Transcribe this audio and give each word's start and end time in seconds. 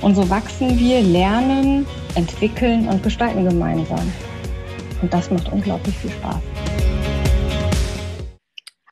Und 0.00 0.14
so 0.14 0.30
wachsen 0.30 0.78
wir, 0.78 1.02
lernen, 1.02 1.84
entwickeln 2.14 2.88
und 2.88 3.02
gestalten 3.02 3.44
gemeinsam. 3.44 4.12
Und 5.02 5.12
das 5.12 5.28
macht 5.28 5.50
unglaublich 5.52 5.96
viel 5.98 6.10
Spaß. 6.10 6.40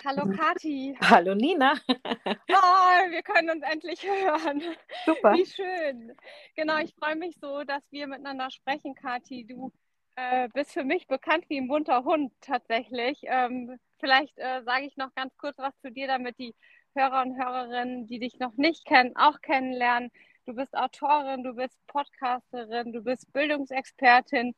Hallo 0.05 0.29
Kati. 0.37 0.97
Hallo 1.01 1.34
Nina. 1.34 1.75
Oh, 1.89 3.11
wir 3.11 3.23
können 3.23 3.51
uns 3.51 3.62
endlich 3.62 4.03
hören. 4.03 4.62
Super. 5.05 5.34
Wie 5.34 5.47
schön. 5.47 6.12
Genau, 6.57 6.79
ich 6.79 6.93
freue 6.95 7.17
mich 7.17 7.37
so, 7.41 7.62
dass 7.62 7.83
wir 7.93 8.09
miteinander 8.09 8.51
sprechen, 8.51 8.95
Kati. 8.97 9.47
Du 9.47 9.73
äh, 10.17 10.49
bist 10.55 10.73
für 10.73 10.84
mich 10.84 11.07
bekannt 11.07 11.45
wie 11.49 11.59
ein 11.59 11.69
bunter 11.69 12.05
Hund 12.05 12.33
tatsächlich. 12.41 13.21
Ähm, 13.25 13.79
vielleicht 14.01 14.37
äh, 14.39 14.62
sage 14.65 14.87
ich 14.87 14.97
noch 14.97 15.15
ganz 15.15 15.37
kurz 15.39 15.57
was 15.59 15.79
zu 15.83 15.93
dir, 15.93 16.09
damit 16.09 16.39
die 16.39 16.55
Hörer 16.95 17.23
und 17.23 17.37
Hörerinnen, 17.37 18.07
die 18.07 18.19
dich 18.19 18.39
noch 18.39 18.57
nicht 18.57 18.87
kennen, 18.87 19.15
auch 19.17 19.41
kennenlernen. 19.41 20.11
Du 20.47 20.55
bist 20.55 20.77
Autorin, 20.77 21.43
du 21.43 21.55
bist 21.55 21.77
Podcasterin, 21.89 22.93
du 22.93 23.03
bist 23.03 23.33
Bildungsexpertin, 23.33 24.55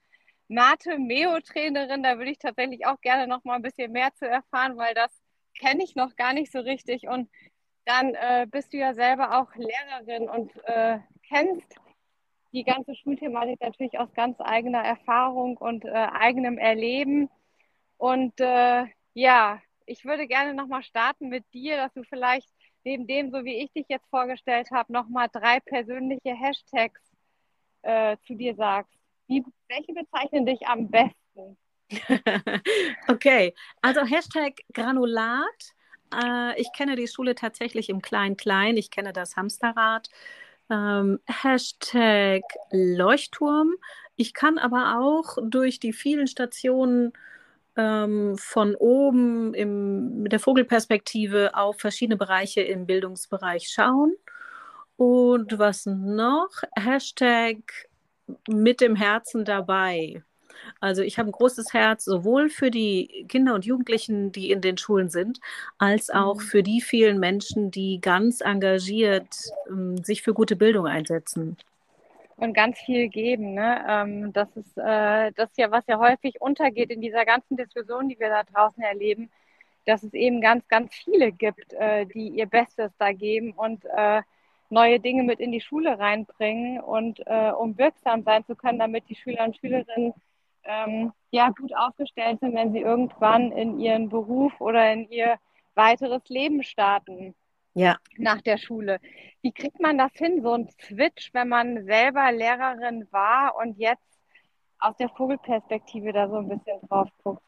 Mathe-Meo-Trainerin. 0.48 2.02
Da 2.02 2.18
würde 2.18 2.30
ich 2.30 2.38
tatsächlich 2.38 2.84
auch 2.84 3.00
gerne 3.00 3.26
noch 3.26 3.42
mal 3.44 3.54
ein 3.54 3.62
bisschen 3.62 3.92
mehr 3.92 4.12
zu 4.12 4.28
erfahren, 4.28 4.76
weil 4.76 4.92
das 4.92 5.10
kenne 5.58 5.82
ich 5.82 5.94
noch 5.96 6.14
gar 6.16 6.34
nicht 6.34 6.52
so 6.52 6.60
richtig. 6.60 7.08
Und 7.08 7.30
dann 7.86 8.14
äh, 8.14 8.46
bist 8.50 8.74
du 8.74 8.76
ja 8.76 8.92
selber 8.92 9.38
auch 9.40 9.54
Lehrerin 9.54 10.28
und 10.28 10.52
äh, 10.66 10.98
kennst 11.26 11.76
die 12.52 12.64
ganze 12.64 12.94
Schulthematik 12.94 13.58
natürlich 13.62 13.98
aus 13.98 14.12
ganz 14.12 14.38
eigener 14.42 14.84
Erfahrung 14.84 15.56
und 15.56 15.86
äh, 15.86 15.92
eigenem 15.92 16.58
Erleben. 16.58 17.30
Und 17.96 18.38
äh, 18.40 18.84
ja, 19.14 19.62
ich 19.86 20.04
würde 20.04 20.26
gerne 20.26 20.52
nochmal 20.52 20.82
starten 20.82 21.30
mit 21.30 21.50
dir, 21.54 21.78
dass 21.78 21.94
du 21.94 22.02
vielleicht 22.02 22.50
neben 22.84 23.06
dem, 23.06 23.30
so 23.30 23.44
wie 23.44 23.62
ich 23.62 23.72
dich 23.72 23.86
jetzt 23.88 24.06
vorgestellt 24.10 24.70
habe, 24.70 24.92
nochmal 24.92 25.28
drei 25.32 25.60
persönliche 25.60 26.34
Hashtags 26.34 27.00
äh, 27.82 28.16
zu 28.26 28.34
dir 28.34 28.54
sagst. 28.54 28.92
Wie, 29.26 29.44
welche 29.68 29.92
bezeichnen 29.92 30.46
dich 30.46 30.66
am 30.66 30.88
besten? 30.88 31.56
okay, 33.08 33.54
also 33.82 34.04
Hashtag 34.04 34.60
Granulat. 34.72 35.74
Äh, 36.14 36.60
ich 36.60 36.72
kenne 36.72 36.96
die 36.96 37.08
Schule 37.08 37.34
tatsächlich 37.34 37.88
im 37.88 38.02
Klein-Klein. 38.02 38.76
Ich 38.76 38.90
kenne 38.90 39.12
das 39.12 39.36
Hamsterrad. 39.36 40.08
Ähm, 40.70 41.18
Hashtag 41.26 42.42
Leuchtturm. 42.70 43.74
Ich 44.16 44.34
kann 44.34 44.58
aber 44.58 44.98
auch 44.98 45.38
durch 45.42 45.80
die 45.80 45.92
vielen 45.92 46.26
Stationen 46.26 47.12
ähm, 47.78 48.36
von 48.36 48.74
oben 48.74 49.54
im, 49.54 50.22
mit 50.22 50.32
der 50.32 50.40
Vogelperspektive 50.40 51.54
auf 51.54 51.78
verschiedene 51.78 52.16
Bereiche 52.16 52.60
im 52.60 52.86
Bildungsbereich 52.86 53.70
schauen. 53.70 54.14
Und 54.96 55.58
was 55.58 55.86
noch? 55.86 56.50
Hashtag 56.76 57.58
mit 58.48 58.80
dem 58.80 58.96
Herzen 58.96 59.44
dabei. 59.44 60.22
Also 60.80 61.02
ich 61.02 61.18
habe 61.18 61.28
ein 61.28 61.32
großes 61.32 61.72
Herz 61.72 62.04
sowohl 62.04 62.50
für 62.50 62.70
die 62.70 63.24
Kinder 63.28 63.54
und 63.54 63.64
Jugendlichen, 63.64 64.32
die 64.32 64.50
in 64.50 64.60
den 64.60 64.76
Schulen 64.76 65.08
sind, 65.08 65.38
als 65.78 66.10
auch 66.10 66.36
mhm. 66.36 66.40
für 66.40 66.62
die 66.62 66.80
vielen 66.80 67.20
Menschen, 67.20 67.70
die 67.70 68.00
ganz 68.00 68.40
engagiert 68.40 69.34
ähm, 69.70 70.02
sich 70.04 70.22
für 70.22 70.34
gute 70.34 70.56
Bildung 70.56 70.86
einsetzen 70.86 71.56
und 72.38 72.54
ganz 72.54 72.78
viel 72.78 73.08
geben. 73.08 73.54
Ne? 73.54 73.84
Ähm, 73.88 74.32
das 74.32 74.48
ist 74.56 74.78
äh, 74.78 75.32
das 75.32 75.50
ja, 75.56 75.70
was 75.70 75.84
ja 75.86 75.98
häufig 75.98 76.40
untergeht 76.40 76.90
in 76.90 77.00
dieser 77.00 77.24
ganzen 77.24 77.56
Diskussion, 77.56 78.08
die 78.08 78.18
wir 78.18 78.28
da 78.28 78.44
draußen 78.44 78.82
erleben, 78.82 79.30
dass 79.86 80.02
es 80.02 80.14
eben 80.14 80.40
ganz, 80.40 80.66
ganz 80.68 80.94
viele 80.94 81.32
gibt, 81.32 81.72
äh, 81.74 82.06
die 82.06 82.28
ihr 82.28 82.46
Bestes 82.46 82.92
da 82.98 83.12
geben 83.12 83.52
und 83.52 83.84
äh, 83.86 84.22
neue 84.70 85.00
Dinge 85.00 85.24
mit 85.24 85.40
in 85.40 85.50
die 85.50 85.60
Schule 85.60 85.98
reinbringen 85.98 86.80
und 86.80 87.20
äh, 87.26 87.50
um 87.50 87.76
wirksam 87.76 88.22
sein 88.22 88.44
zu 88.44 88.54
können, 88.54 88.78
damit 88.78 89.08
die 89.08 89.16
Schüler 89.16 89.44
und 89.44 89.56
Schülerinnen 89.56 90.14
ähm, 90.64 91.12
ja 91.30 91.50
gut 91.50 91.74
aufgestellt 91.76 92.40
sind, 92.40 92.54
wenn 92.54 92.72
sie 92.72 92.80
irgendwann 92.80 93.50
in 93.52 93.80
ihren 93.80 94.10
Beruf 94.10 94.60
oder 94.60 94.92
in 94.92 95.10
ihr 95.10 95.38
weiteres 95.74 96.28
Leben 96.28 96.62
starten 96.62 97.34
ja. 97.78 97.96
nach 98.16 98.40
der 98.42 98.58
Schule. 98.58 98.98
Wie 99.42 99.52
kriegt 99.52 99.80
man 99.80 99.98
das 99.98 100.10
hin, 100.14 100.42
so 100.42 100.52
ein 100.52 100.68
Switch, 100.82 101.30
wenn 101.32 101.48
man 101.48 101.84
selber 101.84 102.30
Lehrerin 102.32 103.06
war 103.10 103.56
und 103.56 103.78
jetzt 103.78 104.02
aus 104.80 104.96
der 104.96 105.08
Vogelperspektive 105.10 106.12
da 106.12 106.28
so 106.28 106.36
ein 106.36 106.48
bisschen 106.48 106.80
drauf 106.88 107.08
guckt? 107.22 107.42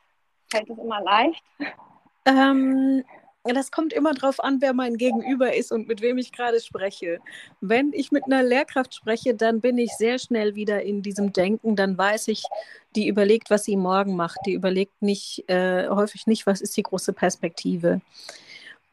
Fällt 0.51 0.69
es 0.69 0.79
immer 0.79 1.01
leicht? 1.03 1.45
Ähm, 2.27 3.05
das 3.45 3.71
kommt 3.71 3.93
immer 3.93 4.13
darauf 4.13 4.43
an, 4.43 4.61
wer 4.61 4.75
mein 4.75 4.97
Gegenüber 4.97 5.55
ist 5.55 5.73
und 5.73 5.89
mit 5.89 6.03
wem 6.03 6.19
ich 6.19 6.31
gerade 6.33 6.61
spreche. 6.61 7.21
Wenn 7.61 7.93
ich 7.93 8.13
mit 8.13 8.25
einer 8.25 8.43
Lehrkraft 8.43 8.95
spreche, 8.95 9.35
dann 9.35 9.61
bin 9.61 9.79
ich 9.79 9.93
sehr 9.93 10.19
schnell 10.19 10.55
wieder 10.55 10.83
in 10.83 11.03
diesem 11.03 11.33
Denken. 11.33 11.75
Dann 11.75 11.97
weiß 11.97 12.29
ich, 12.29 12.45
die 12.97 13.09
überlegt, 13.09 13.51
was 13.51 13.65
sie 13.65 13.77
morgen 13.77 14.15
macht. 14.15 14.39
Die 14.47 14.53
überlegt 14.53 15.01
nicht, 15.01 15.49
äh, 15.49 15.89
häufig 15.89 16.27
nicht, 16.27 16.47
was 16.47 16.61
ist 16.61 16.77
die 16.77 16.83
große 16.83 17.13
Perspektive. 17.15 18.01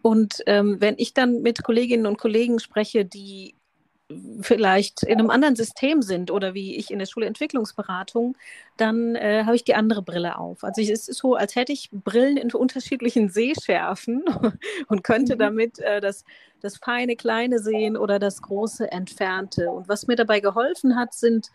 Und 0.08 0.42
ähm, 0.46 0.78
wenn 0.80 0.96
ich 0.98 1.14
dann 1.14 1.42
mit 1.42 1.66
Kolleginnen 1.66 2.06
und 2.06 2.18
Kollegen 2.18 2.60
spreche, 2.60 3.04
die 3.04 3.56
vielleicht 4.40 5.04
in 5.04 5.20
einem 5.20 5.30
anderen 5.30 5.58
System 5.58 6.02
sind 6.02 6.32
oder 6.32 6.54
wie 6.54 6.78
ich 6.78 6.92
in 6.92 7.00
der 7.00 7.08
Schulentwicklungsberatung, 7.08 8.38
dann 8.78 9.16
äh, 9.16 9.44
habe 9.44 9.58
ich 9.58 9.66
die 9.66 9.76
andere 9.76 10.02
Brille 10.02 10.38
auf. 10.38 10.64
Also 10.64 10.82
es 10.82 11.10
ist 11.10 11.18
so, 11.18 11.36
als 11.36 11.58
hätte 11.58 11.74
ich 11.74 11.90
Brillen 11.92 12.38
in 12.38 12.50
unterschiedlichen 12.54 13.28
Sehschärfen 13.38 14.24
und 14.88 15.04
könnte 15.04 15.36
mhm. 15.36 15.40
damit 15.40 15.80
äh, 15.80 16.00
das, 16.00 16.24
das 16.62 16.78
feine 16.78 17.18
Kleine 17.18 17.60
sehen 17.60 17.98
oder 17.98 18.18
das 18.18 18.42
große 18.42 18.90
Entfernte. 18.90 19.70
Und 19.72 19.90
was 19.90 20.08
mir 20.08 20.16
dabei 20.16 20.40
geholfen 20.40 20.96
hat, 20.96 21.16
sind 21.16 21.50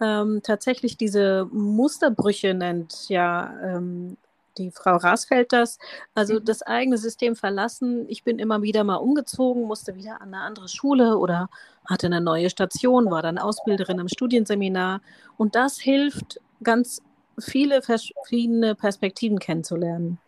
ähm, 0.00 0.38
tatsächlich 0.44 0.98
diese 0.98 1.48
Musterbrüche, 1.50 2.54
nennt 2.54 3.08
ja 3.08 3.52
ähm, 3.60 4.16
die 4.58 4.70
Frau 4.70 4.96
Rasfeld 4.96 5.52
das. 5.52 5.78
Also 6.14 6.34
mhm. 6.34 6.44
das 6.44 6.62
eigene 6.62 6.98
System 6.98 7.36
verlassen. 7.36 8.06
Ich 8.08 8.24
bin 8.24 8.38
immer 8.38 8.62
wieder 8.62 8.84
mal 8.84 8.96
umgezogen, 8.96 9.62
musste 9.64 9.94
wieder 9.94 10.20
an 10.20 10.34
eine 10.34 10.42
andere 10.42 10.68
Schule 10.68 11.18
oder 11.18 11.48
hatte 11.86 12.06
eine 12.06 12.20
neue 12.20 12.50
Station, 12.50 13.10
war 13.10 13.22
dann 13.22 13.38
Ausbilderin 13.38 13.98
im 13.98 14.08
Studienseminar. 14.08 15.00
Und 15.36 15.54
das 15.54 15.78
hilft, 15.78 16.40
ganz 16.62 17.02
viele 17.38 17.82
verschiedene 17.82 18.74
Perspektiven 18.74 19.38
kennenzulernen. 19.38 20.18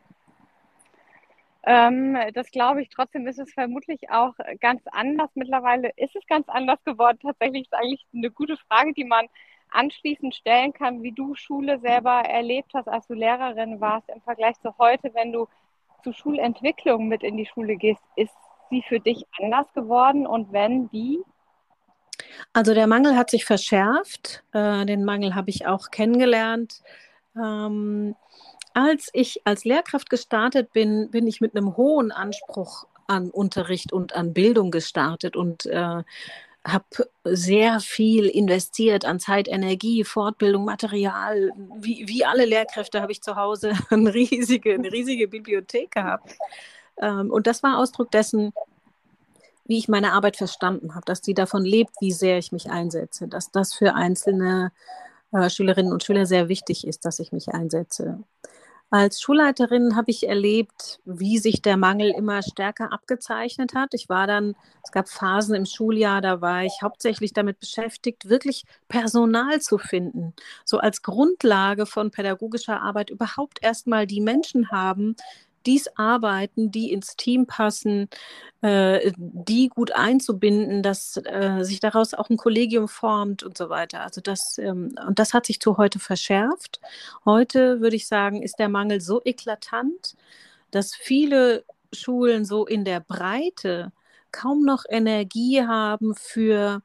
Ähm, 1.64 2.16
das 2.34 2.50
glaube 2.50 2.82
ich. 2.82 2.88
Trotzdem 2.88 3.26
ist 3.26 3.38
es 3.38 3.52
vermutlich 3.52 4.10
auch 4.10 4.34
ganz 4.60 4.82
anders. 4.92 5.30
Mittlerweile 5.34 5.90
ist 5.96 6.16
es 6.16 6.26
ganz 6.26 6.48
anders 6.48 6.82
geworden. 6.84 7.18
Tatsächlich 7.20 7.62
ist 7.62 7.74
eigentlich 7.74 8.06
eine 8.14 8.30
gute 8.30 8.56
Frage, 8.56 8.94
die 8.94 9.04
man 9.04 9.26
anschließend 9.72 10.34
stellen 10.34 10.72
kann, 10.72 11.02
wie 11.02 11.12
du 11.12 11.34
Schule 11.34 11.78
selber 11.80 12.20
erlebt 12.20 12.72
hast, 12.74 12.88
als 12.88 13.06
du 13.06 13.14
Lehrerin 13.14 13.80
warst, 13.80 14.08
im 14.08 14.20
Vergleich 14.22 14.58
zu 14.60 14.76
heute, 14.78 15.12
wenn 15.14 15.32
du 15.32 15.46
zu 16.02 16.12
Schulentwicklung 16.12 17.08
mit 17.08 17.22
in 17.22 17.36
die 17.36 17.46
Schule 17.46 17.76
gehst. 17.76 18.02
Ist 18.16 18.34
sie 18.70 18.82
für 18.88 19.00
dich 19.00 19.24
anders 19.38 19.66
geworden 19.74 20.26
und 20.26 20.52
wenn, 20.52 20.90
wie? 20.92 21.20
Also 22.52 22.74
der 22.74 22.86
Mangel 22.86 23.16
hat 23.16 23.30
sich 23.30 23.44
verschärft. 23.44 24.42
Äh, 24.52 24.86
den 24.86 25.04
Mangel 25.04 25.34
habe 25.34 25.50
ich 25.50 25.66
auch 25.66 25.90
kennengelernt. 25.90 26.82
Ähm, 27.36 28.16
als 28.74 29.10
ich 29.12 29.42
als 29.44 29.64
Lehrkraft 29.64 30.10
gestartet 30.10 30.72
bin, 30.72 31.10
bin 31.10 31.26
ich 31.26 31.40
mit 31.40 31.56
einem 31.56 31.76
hohen 31.76 32.12
Anspruch 32.12 32.86
an 33.06 33.30
Unterricht 33.30 33.92
und 33.92 34.14
an 34.14 34.32
Bildung 34.32 34.70
gestartet 34.70 35.36
und 35.36 35.66
äh, 35.66 36.02
habe 36.66 36.84
sehr 37.24 37.80
viel 37.80 38.26
investiert 38.26 39.04
an 39.04 39.18
Zeit, 39.18 39.48
Energie, 39.48 40.04
Fortbildung, 40.04 40.64
Material. 40.64 41.52
Wie, 41.76 42.06
wie 42.06 42.24
alle 42.24 42.44
Lehrkräfte 42.44 43.00
habe 43.00 43.12
ich 43.12 43.22
zu 43.22 43.36
Hause 43.36 43.72
eine 43.90 44.12
riesige, 44.12 44.74
eine 44.74 44.92
riesige 44.92 45.28
Bibliothek 45.28 45.92
gehabt. 45.92 46.34
Ähm, 46.98 47.30
und 47.30 47.46
das 47.46 47.62
war 47.62 47.78
Ausdruck 47.78 48.10
dessen, 48.10 48.52
wie 49.64 49.78
ich 49.78 49.88
meine 49.88 50.12
Arbeit 50.12 50.36
verstanden 50.36 50.94
habe, 50.94 51.04
dass 51.06 51.22
sie 51.22 51.34
davon 51.34 51.64
lebt, 51.64 51.92
wie 52.00 52.12
sehr 52.12 52.38
ich 52.38 52.52
mich 52.52 52.70
einsetze, 52.70 53.28
dass 53.28 53.50
das 53.52 53.72
für 53.72 53.94
einzelne 53.94 54.72
äh, 55.32 55.48
Schülerinnen 55.48 55.92
und 55.92 56.02
Schüler 56.02 56.26
sehr 56.26 56.48
wichtig 56.48 56.86
ist, 56.86 57.04
dass 57.04 57.20
ich 57.20 57.32
mich 57.32 57.48
einsetze. 57.50 58.18
Als 58.92 59.20
Schulleiterin 59.22 59.94
habe 59.94 60.10
ich 60.10 60.28
erlebt, 60.28 60.98
wie 61.04 61.38
sich 61.38 61.62
der 61.62 61.76
Mangel 61.76 62.10
immer 62.10 62.42
stärker 62.42 62.92
abgezeichnet 62.92 63.72
hat. 63.74 63.94
Ich 63.94 64.08
war 64.08 64.26
dann, 64.26 64.56
es 64.84 64.90
gab 64.90 65.08
Phasen 65.08 65.54
im 65.54 65.64
Schuljahr, 65.64 66.20
da 66.20 66.40
war 66.40 66.64
ich 66.64 66.80
hauptsächlich 66.82 67.32
damit 67.32 67.60
beschäftigt, 67.60 68.28
wirklich 68.28 68.64
Personal 68.88 69.60
zu 69.60 69.78
finden. 69.78 70.34
So 70.64 70.78
als 70.78 71.02
Grundlage 71.02 71.86
von 71.86 72.10
pädagogischer 72.10 72.82
Arbeit 72.82 73.10
überhaupt 73.10 73.62
erstmal 73.62 74.08
die 74.08 74.20
Menschen 74.20 74.72
haben, 74.72 75.14
dies 75.66 75.88
arbeiten, 75.96 76.70
die 76.70 76.92
ins 76.92 77.16
Team 77.16 77.46
passen, 77.46 78.08
äh, 78.62 79.12
die 79.16 79.68
gut 79.68 79.92
einzubinden, 79.92 80.82
dass 80.82 81.16
äh, 81.24 81.62
sich 81.62 81.80
daraus 81.80 82.14
auch 82.14 82.30
ein 82.30 82.36
Kollegium 82.36 82.88
formt 82.88 83.42
und 83.42 83.56
so 83.56 83.68
weiter. 83.68 84.02
Also 84.02 84.20
das, 84.20 84.58
ähm, 84.58 84.94
und 85.06 85.18
das 85.18 85.34
hat 85.34 85.46
sich 85.46 85.60
zu 85.60 85.76
heute 85.76 85.98
verschärft. 85.98 86.80
Heute 87.24 87.80
würde 87.80 87.96
ich 87.96 88.06
sagen, 88.06 88.42
ist 88.42 88.58
der 88.58 88.68
Mangel 88.68 89.00
so 89.00 89.20
eklatant, 89.24 90.16
dass 90.70 90.94
viele 90.94 91.64
Schulen 91.92 92.44
so 92.44 92.66
in 92.66 92.84
der 92.84 93.00
Breite 93.00 93.92
kaum 94.32 94.64
noch 94.64 94.84
Energie 94.88 95.62
haben 95.66 96.14
für 96.14 96.82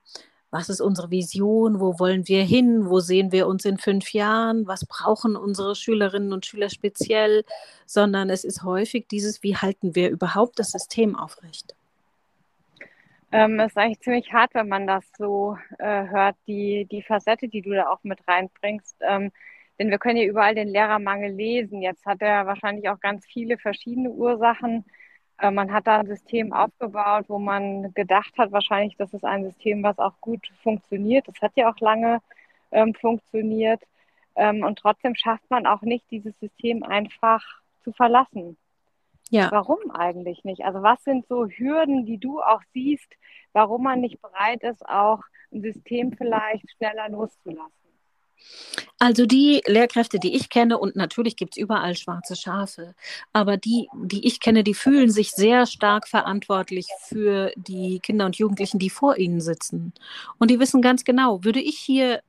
was 0.56 0.69
ist 0.69 0.80
unsere 0.80 1.12
Vision, 1.12 1.81
wo 1.81 2.00
wollen 2.00 2.30
wir 2.30 2.42
hin, 2.42 2.90
wo 2.90 3.02
sehen 3.02 3.34
wir 3.34 3.46
uns 3.46 3.66
in 3.66 3.78
fünf 3.78 4.13
Jahren, 4.13 4.66
was 4.68 4.86
brauchen 4.86 5.36
unsere 5.36 5.75
Schülerinnen 5.75 6.31
und 6.31 6.46
Schüler 6.46 6.69
speziell, 6.69 7.44
sondern 7.86 8.30
es 8.30 8.46
ist 8.46 8.63
häufig 8.63 9.06
dieses, 9.10 9.44
wie 9.44 9.57
halten 9.57 9.96
wir 9.96 10.10
überhaupt 10.10 10.57
das 10.57 10.72
System 10.72 11.18
aufrecht. 11.18 11.75
Ähm, 13.34 13.60
es 13.60 13.74
ist 13.74 13.78
eigentlich 13.78 14.00
ziemlich 14.00 14.31
hart, 14.31 14.54
wenn 14.54 14.69
man 14.69 14.88
das 14.88 15.04
so 15.18 15.57
äh, 15.78 16.07
hört, 16.07 16.38
die, 16.48 16.88
die 16.90 17.01
Facette, 17.01 17.50
die 17.50 17.62
du 17.62 17.72
da 17.72 17.90
auch 17.90 18.00
mit 18.04 18.25
reinbringst. 18.25 18.96
Ähm, 19.01 19.34
denn 19.78 19.90
wir 19.90 19.98
können 19.98 20.16
ja 20.16 20.24
überall 20.24 20.56
den 20.56 20.69
Lehrermangel 20.69 21.34
lesen. 21.34 21.81
Jetzt 21.81 22.06
hat 22.06 22.22
er 22.22 22.46
wahrscheinlich 22.46 22.88
auch 22.88 23.01
ganz 23.01 23.25
viele 23.25 23.58
verschiedene 23.58 24.10
Ursachen. 24.10 24.86
Äh, 25.40 25.52
man 25.52 25.72
hat 25.72 25.88
da 25.88 26.00
ein 26.00 26.08
System 26.08 26.54
aufgebaut, 26.54 27.26
wo 27.28 27.40
man 27.40 27.94
gedacht 27.94 28.38
hat, 28.38 28.52
wahrscheinlich, 28.52 28.96
das 28.98 29.14
ist 29.14 29.26
ein 29.26 29.44
System, 29.44 29.84
was 29.84 30.00
auch 30.00 30.20
gut 30.22 30.48
funktioniert. 30.64 31.28
Das 31.28 31.42
hat 31.42 31.52
ja 31.56 31.72
auch 31.72 31.80
lange 31.80 32.22
ähm, 32.72 32.94
funktioniert. 32.94 33.82
Ähm, 34.36 34.64
und 34.64 34.80
trotzdem 34.80 35.16
schafft 35.16 35.50
man 35.50 35.66
auch 35.66 35.82
nicht, 35.82 36.10
dieses 36.12 36.38
System 36.40 36.84
einfach 36.84 37.44
zu 37.84 37.92
verlassen. 37.92 38.58
Ja. 39.30 39.50
Warum 39.52 39.92
eigentlich 39.92 40.44
nicht? 40.44 40.64
Also 40.64 40.84
was 40.84 41.04
sind 41.04 41.26
so 41.28 41.48
Hürden, 41.48 42.06
die 42.06 42.20
du 42.20 42.42
auch 42.42 42.62
siehst, 42.74 43.12
warum 43.54 43.84
man 43.84 44.02
nicht 44.02 44.22
bereit 44.22 44.62
ist, 44.64 44.88
auch 44.88 45.22
ein 45.52 45.62
System 45.62 46.14
vielleicht 46.14 46.70
schneller 46.78 47.10
loszulassen? 47.10 47.85
Also 49.00 49.26
die 49.26 49.62
Lehrkräfte, 49.68 50.20
die 50.20 50.36
ich 50.36 50.50
kenne, 50.50 50.78
und 50.78 50.96
natürlich 50.96 51.36
gibt 51.36 51.56
es 51.58 51.62
überall 51.62 51.96
schwarze 51.96 52.36
Schafe, 52.36 52.96
aber 53.34 53.58
die, 53.58 53.88
die 53.94 54.26
ich 54.26 54.40
kenne, 54.40 54.64
die 54.64 54.74
fühlen 54.74 55.10
sich 55.10 55.32
sehr 55.32 55.66
stark 55.66 56.08
verantwortlich 56.08 56.88
für 57.02 57.52
die 57.56 58.00
Kinder 58.00 58.26
und 58.26 58.38
Jugendlichen, 58.38 58.80
die 58.80 58.90
vor 58.90 59.18
ihnen 59.18 59.42
sitzen. 59.42 59.94
Und 60.40 60.50
die 60.52 60.60
wissen 60.60 60.82
ganz 60.82 61.04
genau, 61.04 61.44
würde 61.44 61.60
ich 61.62 61.78
hier 61.78 62.22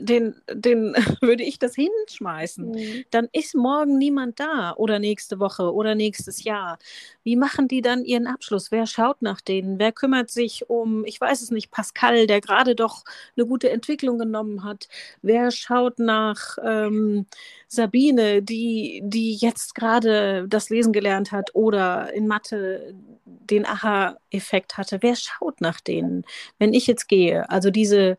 den, 0.00 0.34
den 0.52 0.94
würde 1.20 1.42
ich 1.42 1.58
das 1.58 1.74
hinschmeißen, 1.74 2.70
mhm. 2.70 3.04
dann 3.10 3.28
ist 3.32 3.54
morgen 3.54 3.98
niemand 3.98 4.40
da 4.40 4.74
oder 4.76 4.98
nächste 4.98 5.38
Woche 5.38 5.72
oder 5.72 5.94
nächstes 5.94 6.44
Jahr. 6.44 6.78
Wie 7.24 7.36
machen 7.36 7.68
die 7.68 7.82
dann 7.82 8.04
ihren 8.04 8.26
Abschluss? 8.26 8.70
Wer 8.70 8.86
schaut 8.86 9.22
nach 9.22 9.40
denen? 9.40 9.78
Wer 9.78 9.92
kümmert 9.92 10.30
sich 10.30 10.68
um, 10.68 11.04
ich 11.04 11.20
weiß 11.20 11.42
es 11.42 11.50
nicht, 11.50 11.70
Pascal, 11.70 12.26
der 12.26 12.40
gerade 12.40 12.74
doch 12.74 13.04
eine 13.36 13.46
gute 13.46 13.70
Entwicklung 13.70 14.18
genommen 14.18 14.64
hat? 14.64 14.88
Wer 15.22 15.50
schaut 15.50 15.98
nach 15.98 16.58
ähm, 16.64 17.26
Sabine, 17.68 18.42
die, 18.42 19.02
die 19.04 19.34
jetzt 19.34 19.74
gerade 19.74 20.46
das 20.48 20.70
Lesen 20.70 20.92
gelernt 20.92 21.32
hat 21.32 21.54
oder 21.54 22.12
in 22.12 22.26
Mathe 22.26 22.94
den 23.24 23.66
Aha-Effekt 23.66 24.76
hatte? 24.76 24.98
Wer 25.00 25.16
schaut 25.16 25.60
nach 25.60 25.80
denen, 25.80 26.24
wenn 26.58 26.74
ich 26.74 26.86
jetzt 26.86 27.08
gehe? 27.08 27.48
Also 27.50 27.70
diese. 27.70 28.18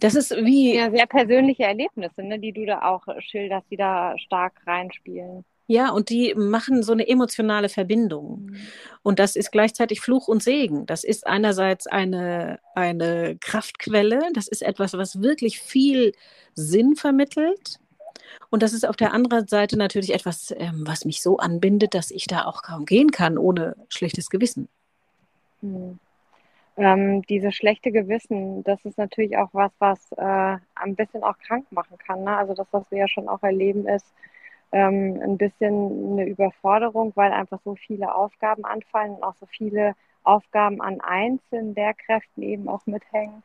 Das 0.00 0.14
ist 0.14 0.30
wie. 0.32 0.74
Ja, 0.74 0.90
sehr 0.90 1.06
persönliche 1.06 1.64
Erlebnisse, 1.64 2.22
ne, 2.22 2.38
die 2.38 2.52
du 2.52 2.66
da 2.66 2.82
auch 2.82 3.06
schilderst, 3.20 3.66
die 3.70 3.76
da 3.76 4.16
stark 4.18 4.54
reinspielen. 4.66 5.44
Ja, 5.68 5.90
und 5.90 6.10
die 6.10 6.32
machen 6.36 6.84
so 6.84 6.92
eine 6.92 7.08
emotionale 7.08 7.68
Verbindung. 7.68 8.46
Mhm. 8.46 8.56
Und 9.02 9.18
das 9.18 9.34
ist 9.34 9.50
gleichzeitig 9.50 10.00
Fluch 10.00 10.28
und 10.28 10.42
Segen. 10.42 10.86
Das 10.86 11.02
ist 11.02 11.26
einerseits 11.26 11.88
eine, 11.88 12.60
eine 12.74 13.36
Kraftquelle, 13.40 14.28
das 14.32 14.46
ist 14.46 14.62
etwas, 14.62 14.92
was 14.92 15.22
wirklich 15.22 15.60
viel 15.60 16.12
Sinn 16.54 16.94
vermittelt. 16.94 17.80
Und 18.50 18.62
das 18.62 18.72
ist 18.72 18.86
auf 18.86 18.96
der 18.96 19.12
anderen 19.12 19.48
Seite 19.48 19.76
natürlich 19.76 20.14
etwas, 20.14 20.54
ähm, 20.56 20.84
was 20.86 21.04
mich 21.04 21.20
so 21.20 21.38
anbindet, 21.38 21.94
dass 21.94 22.12
ich 22.12 22.26
da 22.26 22.44
auch 22.44 22.62
kaum 22.62 22.84
gehen 22.84 23.10
kann 23.10 23.36
ohne 23.36 23.76
schlechtes 23.88 24.30
Gewissen. 24.30 24.68
Mhm 25.62 25.98
ähm, 26.76 27.22
dieses 27.22 27.54
schlechte 27.54 27.90
Gewissen, 27.90 28.62
das 28.64 28.84
ist 28.84 28.98
natürlich 28.98 29.36
auch 29.38 29.48
was, 29.52 29.72
was 29.78 30.12
äh, 30.12 30.58
ein 30.74 30.94
bisschen 30.94 31.22
auch 31.22 31.38
krank 31.38 31.66
machen 31.70 31.96
kann. 31.98 32.24
Ne? 32.24 32.36
Also 32.36 32.54
das, 32.54 32.66
was 32.70 32.90
wir 32.90 32.98
ja 32.98 33.08
schon 33.08 33.28
auch 33.28 33.42
erleben, 33.42 33.86
ist 33.88 34.06
ähm, 34.72 35.20
ein 35.22 35.38
bisschen 35.38 36.12
eine 36.12 36.26
Überforderung, 36.26 37.12
weil 37.14 37.32
einfach 37.32 37.60
so 37.64 37.76
viele 37.76 38.14
Aufgaben 38.14 38.64
anfallen 38.64 39.12
und 39.14 39.22
auch 39.22 39.36
so 39.36 39.46
viele 39.46 39.94
Aufgaben 40.24 40.82
an 40.82 41.00
einzelnen 41.00 41.74
Lehrkräften 41.74 42.42
eben 42.42 42.68
auch 42.68 42.84
mithängen. 42.86 43.42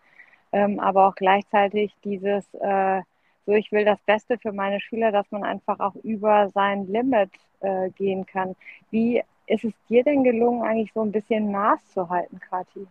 Ähm, 0.52 0.80
aber 0.80 1.08
auch 1.08 1.16
gleichzeitig 1.16 1.96
dieses, 2.04 2.44
äh, 2.56 3.02
so 3.46 3.54
ich 3.54 3.72
will 3.72 3.86
das 3.86 4.00
Beste 4.02 4.38
für 4.38 4.52
meine 4.52 4.82
Schüler, 4.82 5.12
dass 5.12 5.32
man 5.32 5.44
einfach 5.44 5.80
auch 5.80 5.96
über 6.04 6.50
sein 6.50 6.88
Limit 6.88 7.32
äh, 7.62 7.90
gehen 7.92 8.26
kann. 8.26 8.56
Wie 8.90 9.24
ist 9.48 9.64
es 9.64 9.74
dir 9.90 10.04
denn 10.04 10.24
gelungen, 10.24 10.64
eigentlich 10.64 10.92
so 10.94 11.02
ein 11.02 11.12
bisschen 11.12 11.52
Maß 11.52 11.80
zu 11.94 12.10
halten, 12.10 12.40
Kathi? 12.40 12.88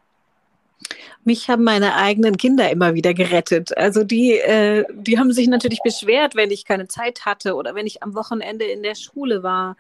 Mich 1.25 1.49
haben 1.49 1.65
meine 1.65 1.95
eigenen 1.97 2.37
Kinder 2.37 2.71
immer 2.71 2.95
wieder 2.95 3.15
gerettet. 3.15 3.77
Also 3.77 4.05
die, 4.05 4.33
äh, 4.39 4.85
die 4.93 5.19
haben 5.19 5.33
sich 5.33 5.49
natürlich 5.49 5.81
beschwert, 5.83 6.35
wenn 6.35 6.51
ich 6.51 6.65
keine 6.65 6.89
Zeit 6.89 7.27
hatte 7.27 7.55
oder 7.55 7.75
wenn 7.75 7.87
ich 7.87 8.03
am 8.03 8.15
Wochenende 8.15 8.65
in 8.65 8.83
der 8.83 8.95
Schule 8.95 9.43
war. 9.43 9.77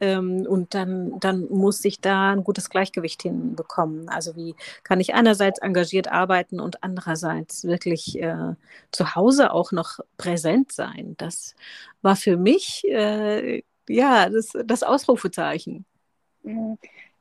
Ähm, 0.00 0.46
und 0.48 0.74
dann, 0.74 1.18
dann 1.20 1.46
muss 1.50 1.84
ich 1.84 2.00
da 2.00 2.32
ein 2.32 2.44
gutes 2.44 2.70
Gleichgewicht 2.70 3.22
hinbekommen. 3.22 4.08
Also 4.08 4.36
wie 4.36 4.54
kann 4.82 5.00
ich 5.00 5.14
einerseits 5.14 5.60
engagiert 5.60 6.08
arbeiten 6.08 6.60
und 6.60 6.82
andererseits 6.82 7.64
wirklich 7.64 8.20
äh, 8.20 8.54
zu 8.90 9.14
Hause 9.14 9.52
auch 9.52 9.72
noch 9.72 10.00
präsent 10.16 10.72
sein. 10.72 11.14
Das 11.18 11.54
war 12.02 12.16
für 12.16 12.36
mich 12.36 12.84
äh, 12.88 13.62
ja 13.88 14.28
das, 14.28 14.52
das 14.64 14.82
Ausrufezeichen. 14.82 15.84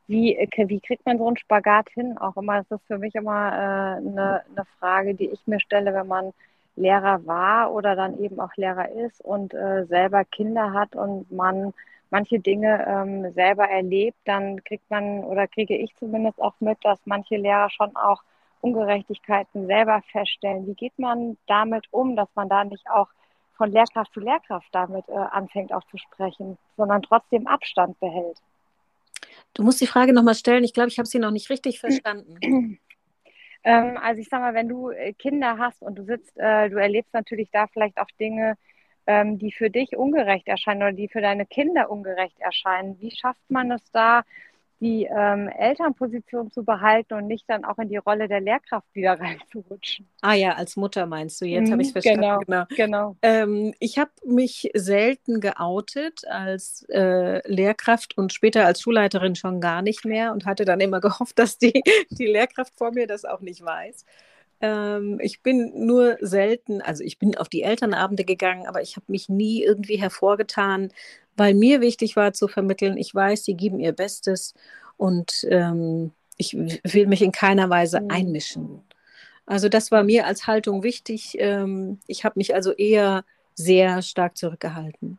Wie, 0.08 0.36
äh, 0.36 0.48
wie 0.70 0.80
kriegt 0.80 1.06
man 1.06 1.18
so 1.18 1.28
einen 1.28 1.38
Spagat 1.38 1.90
hin? 1.90 2.18
Auch 2.18 2.38
immer, 2.38 2.64
das 2.64 2.80
ist 2.80 2.88
für 2.88 2.98
mich 2.98 3.16
immer 3.16 3.52
äh, 3.52 3.98
eine, 3.98 4.44
eine 4.56 4.66
Frage, 4.80 5.16
die 5.16 5.30
ich 5.30 5.46
mir 5.48 5.60
stelle, 5.60 5.94
wenn 5.94 6.08
man 6.08 6.34
Lehrer 6.76 7.26
war 7.26 7.72
oder 7.72 7.96
dann 7.96 8.20
eben 8.20 8.40
auch 8.40 8.56
Lehrer 8.56 8.90
ist 8.92 9.22
und 9.22 9.54
äh, 9.54 9.86
selber 9.86 10.26
Kinder 10.26 10.74
hat 10.74 10.96
und 10.96 11.32
man 11.32 11.74
manche 12.10 12.40
Dinge 12.40 12.86
ähm, 12.88 13.34
selber 13.34 13.68
erlebt, 13.70 14.18
dann 14.26 14.64
kriegt 14.64 14.90
man 14.90 15.24
oder 15.24 15.48
kriege 15.48 15.76
ich 15.76 15.96
zumindest 15.96 16.42
auch 16.42 16.54
mit, 16.60 16.78
dass 16.84 17.00
manche 17.06 17.38
Lehrer 17.38 17.70
schon 17.70 17.96
auch 17.96 18.24
Ungerechtigkeiten 18.62 19.68
selber 19.68 20.02
feststellen. 20.12 20.68
Wie 20.68 20.76
geht 20.76 20.98
man 20.98 21.38
damit 21.48 21.88
um, 21.92 22.16
dass 22.16 22.30
man 22.36 22.50
da 22.50 22.64
nicht 22.64 22.88
auch 22.90 23.10
von 23.58 23.72
Lehrkraft 23.72 24.14
zu 24.14 24.20
Lehrkraft 24.20 24.68
damit 24.72 25.08
äh, 25.10 25.14
anfängt 25.14 25.74
auch 25.74 25.84
zu 25.86 25.98
sprechen, 25.98 26.58
sondern 26.78 27.02
trotzdem 27.02 27.48
Abstand 27.48 28.00
behält? 28.00 28.38
Du 29.54 29.64
musst 29.64 29.82
die 29.82 29.88
Frage 29.88 30.14
nochmal 30.14 30.36
stellen. 30.36 30.64
Ich 30.64 30.74
glaube, 30.74 30.90
ich 30.90 30.98
habe 30.98 31.08
sie 31.08 31.20
noch 31.20 31.32
nicht 31.32 31.50
richtig 31.50 31.80
verstanden. 31.80 32.80
Ähm, 33.66 33.98
also 33.98 34.20
ich 34.20 34.28
sage 34.28 34.44
mal, 34.44 34.54
wenn 34.54 34.68
du 34.68 34.90
äh, 34.90 35.14
Kinder 35.14 35.58
hast 35.58 35.82
und 35.82 35.96
du 35.96 36.04
sitzt, 36.04 36.38
äh, 36.38 36.70
du 36.70 36.76
erlebst 36.76 37.14
natürlich 37.14 37.50
da 37.50 37.68
vielleicht 37.68 37.98
auch 37.98 38.10
Dinge, 38.20 38.58
ähm, 39.08 39.38
die 39.38 39.54
für 39.54 39.70
dich 39.70 39.96
ungerecht 39.96 40.48
erscheinen 40.50 40.82
oder 40.82 40.92
die 40.92 41.08
für 41.08 41.22
deine 41.22 41.46
Kinder 41.46 41.90
ungerecht 41.90 42.40
erscheinen. 42.40 43.00
Wie 43.00 43.12
schafft 43.12 43.50
man 43.50 43.72
es 43.72 43.90
da, 43.92 44.24
die 44.84 45.06
ähm, 45.06 45.48
Elternposition 45.48 46.52
zu 46.52 46.66
behalten 46.66 47.14
und 47.14 47.28
nicht 47.28 47.46
dann 47.50 47.64
auch 47.64 47.80
in 47.80 47.88
die 47.88 47.98
Rolle 47.98 48.28
der 48.28 48.42
Lehrkraft 48.42 48.86
wieder 48.94 49.14
reinzurutschen. 49.20 50.08
Ah 50.22 50.34
ja, 50.34 50.54
als 50.56 50.76
Mutter 50.76 51.06
meinst 51.06 51.40
du, 51.40 51.46
jetzt 51.46 51.70
mhm, 51.70 51.72
habe 51.72 51.82
ich 51.82 51.94
verstanden. 51.94 52.22
Genau, 52.22 52.40
genau. 52.40 52.66
genau. 52.76 53.16
Ähm, 53.22 53.74
ich 53.80 53.98
habe 53.98 54.12
mich 54.26 54.70
selten 54.74 55.40
geoutet 55.40 56.28
als 56.28 56.86
äh, 56.90 57.42
Lehrkraft 57.50 58.18
und 58.18 58.34
später 58.34 58.66
als 58.66 58.82
Schulleiterin 58.82 59.36
schon 59.36 59.62
gar 59.62 59.82
nicht 59.82 60.04
mehr 60.04 60.34
und 60.34 60.46
hatte 60.46 60.66
dann 60.66 60.82
immer 60.82 61.00
gehofft, 61.02 61.40
dass 61.40 61.58
die, 61.58 61.82
die 62.10 62.28
Lehrkraft 62.28 62.74
vor 62.78 62.92
mir 62.92 63.08
das 63.08 63.24
auch 63.24 63.40
nicht 63.40 63.64
weiß. 63.64 64.04
Ähm, 64.60 65.20
ich 65.22 65.42
bin 65.42 65.86
nur 65.86 66.18
selten, 66.20 66.82
also 66.82 67.04
ich 67.04 67.20
bin 67.20 67.38
auf 67.38 67.48
die 67.48 67.64
Elternabende 67.64 68.26
gegangen, 68.26 68.68
aber 68.68 68.82
ich 68.82 68.98
habe 68.98 69.06
mich 69.08 69.30
nie 69.30 69.64
irgendwie 69.64 69.96
hervorgetan, 69.98 70.90
weil 71.36 71.54
mir 71.54 71.82
wichtig 71.82 72.16
war 72.16 72.34
zu 72.34 72.48
vermitteln, 72.48 72.98
ich 72.98 73.14
weiß, 73.14 73.46
sie 73.46 73.56
geben 73.56 73.80
ihr 73.80 73.92
Bestes 73.92 74.54
und 74.98 75.46
ähm, 75.50 76.12
ich 76.38 76.54
will 76.56 77.08
mich 77.08 77.22
in 77.22 77.32
keiner 77.32 77.70
Weise 77.70 78.02
mhm. 78.02 78.12
einmischen. 78.12 78.84
Also 79.46 79.70
das 79.70 79.92
war 79.92 80.04
mir 80.04 80.26
als 80.26 80.48
Haltung 80.48 80.84
wichtig. 80.84 81.36
Ähm, 81.40 82.00
ich 82.08 82.24
habe 82.24 82.34
mich 82.38 82.56
also 82.56 82.72
eher 82.72 83.24
sehr 83.56 84.02
stark 84.02 84.38
zurückgehalten. 84.38 85.18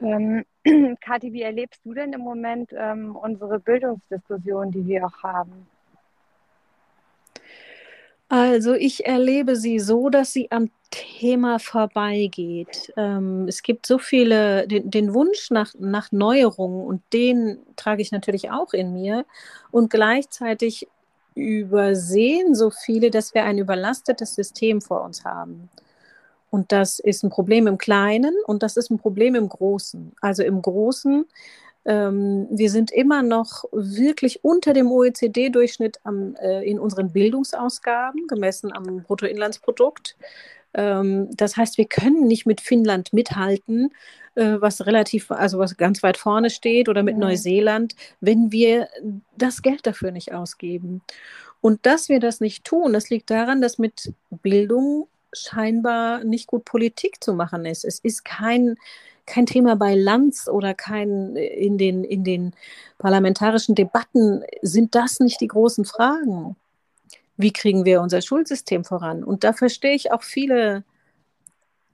Ähm, 0.00 0.44
Kathi, 1.00 1.32
wie 1.32 1.42
erlebst 1.42 1.80
du 1.84 1.94
denn 1.94 2.12
im 2.12 2.20
Moment 2.20 2.70
ähm, 2.76 3.16
unsere 3.16 3.58
Bildungsdiskussion, 3.58 4.70
die 4.70 4.86
wir 4.86 5.06
auch 5.06 5.22
haben? 5.22 5.66
Also 8.28 8.74
ich 8.74 9.06
erlebe 9.06 9.54
sie 9.56 9.78
so, 9.78 10.08
dass 10.08 10.32
sie 10.32 10.50
am 10.50 10.70
Thema 10.94 11.58
vorbeigeht. 11.58 12.92
Ähm, 12.96 13.46
es 13.48 13.62
gibt 13.62 13.86
so 13.86 13.98
viele, 13.98 14.68
den, 14.68 14.90
den 14.90 15.12
Wunsch 15.12 15.50
nach, 15.50 15.74
nach 15.78 16.12
Neuerungen 16.12 16.86
und 16.86 17.02
den 17.12 17.58
trage 17.76 18.00
ich 18.00 18.12
natürlich 18.12 18.50
auch 18.50 18.72
in 18.72 18.92
mir. 18.92 19.24
Und 19.70 19.90
gleichzeitig 19.90 20.86
übersehen 21.34 22.54
so 22.54 22.70
viele, 22.70 23.10
dass 23.10 23.34
wir 23.34 23.44
ein 23.44 23.58
überlastetes 23.58 24.36
System 24.36 24.80
vor 24.80 25.02
uns 25.02 25.24
haben. 25.24 25.68
Und 26.50 26.70
das 26.70 27.00
ist 27.00 27.24
ein 27.24 27.30
Problem 27.30 27.66
im 27.66 27.78
Kleinen 27.78 28.34
und 28.46 28.62
das 28.62 28.76
ist 28.76 28.90
ein 28.90 28.98
Problem 28.98 29.34
im 29.34 29.48
Großen. 29.48 30.12
Also 30.20 30.44
im 30.44 30.62
Großen 30.62 31.26
ähm, 31.86 32.46
wir 32.50 32.70
sind 32.70 32.90
immer 32.90 33.22
noch 33.22 33.64
wirklich 33.72 34.42
unter 34.42 34.72
dem 34.72 34.90
OECD-Durchschnitt 34.90 36.00
äh, 36.40 36.68
in 36.68 36.78
unseren 36.78 37.12
Bildungsausgaben, 37.12 38.26
gemessen 38.26 38.72
am 38.72 39.02
Bruttoinlandsprodukt. 39.02 40.16
Ähm, 40.74 41.28
das 41.36 41.56
heißt, 41.56 41.78
wir 41.78 41.86
können 41.86 42.26
nicht 42.26 42.46
mit 42.46 42.60
Finnland 42.60 43.12
mithalten, 43.12 43.90
äh, 44.34 44.56
was 44.60 44.86
relativ, 44.86 45.30
also 45.30 45.58
was 45.58 45.76
ganz 45.76 46.02
weit 46.02 46.16
vorne 46.16 46.50
steht, 46.50 46.88
oder 46.88 47.02
mit 47.02 47.16
Neuseeland, 47.16 47.94
wenn 48.20 48.52
wir 48.52 48.88
das 49.36 49.62
Geld 49.62 49.86
dafür 49.86 50.10
nicht 50.10 50.32
ausgeben. 50.32 51.02
Und 51.60 51.86
dass 51.86 52.08
wir 52.08 52.20
das 52.20 52.40
nicht 52.40 52.64
tun, 52.64 52.92
das 52.92 53.10
liegt 53.10 53.30
daran, 53.30 53.62
dass 53.62 53.78
mit 53.78 54.12
Bildung 54.42 55.08
scheinbar 55.32 56.22
nicht 56.24 56.46
gut 56.46 56.64
Politik 56.64 57.22
zu 57.22 57.34
machen 57.34 57.64
ist. 57.66 57.84
Es 57.84 57.98
ist 58.00 58.24
kein 58.24 58.76
kein 59.26 59.46
Thema 59.46 59.74
bei 59.76 59.94
Lanz 59.94 60.48
oder 60.48 60.74
kein 60.74 61.36
in 61.36 61.78
den, 61.78 62.04
in 62.04 62.24
den 62.24 62.52
parlamentarischen 62.98 63.74
Debatten 63.74 64.42
sind 64.62 64.94
das 64.94 65.20
nicht 65.20 65.40
die 65.40 65.48
großen 65.48 65.84
Fragen. 65.84 66.56
Wie 67.36 67.52
kriegen 67.52 67.84
wir 67.84 68.00
unser 68.00 68.22
Schulsystem 68.22 68.84
voran? 68.84 69.24
Und 69.24 69.44
da 69.44 69.52
verstehe 69.52 69.94
ich 69.94 70.12
auch 70.12 70.22
viele 70.22 70.84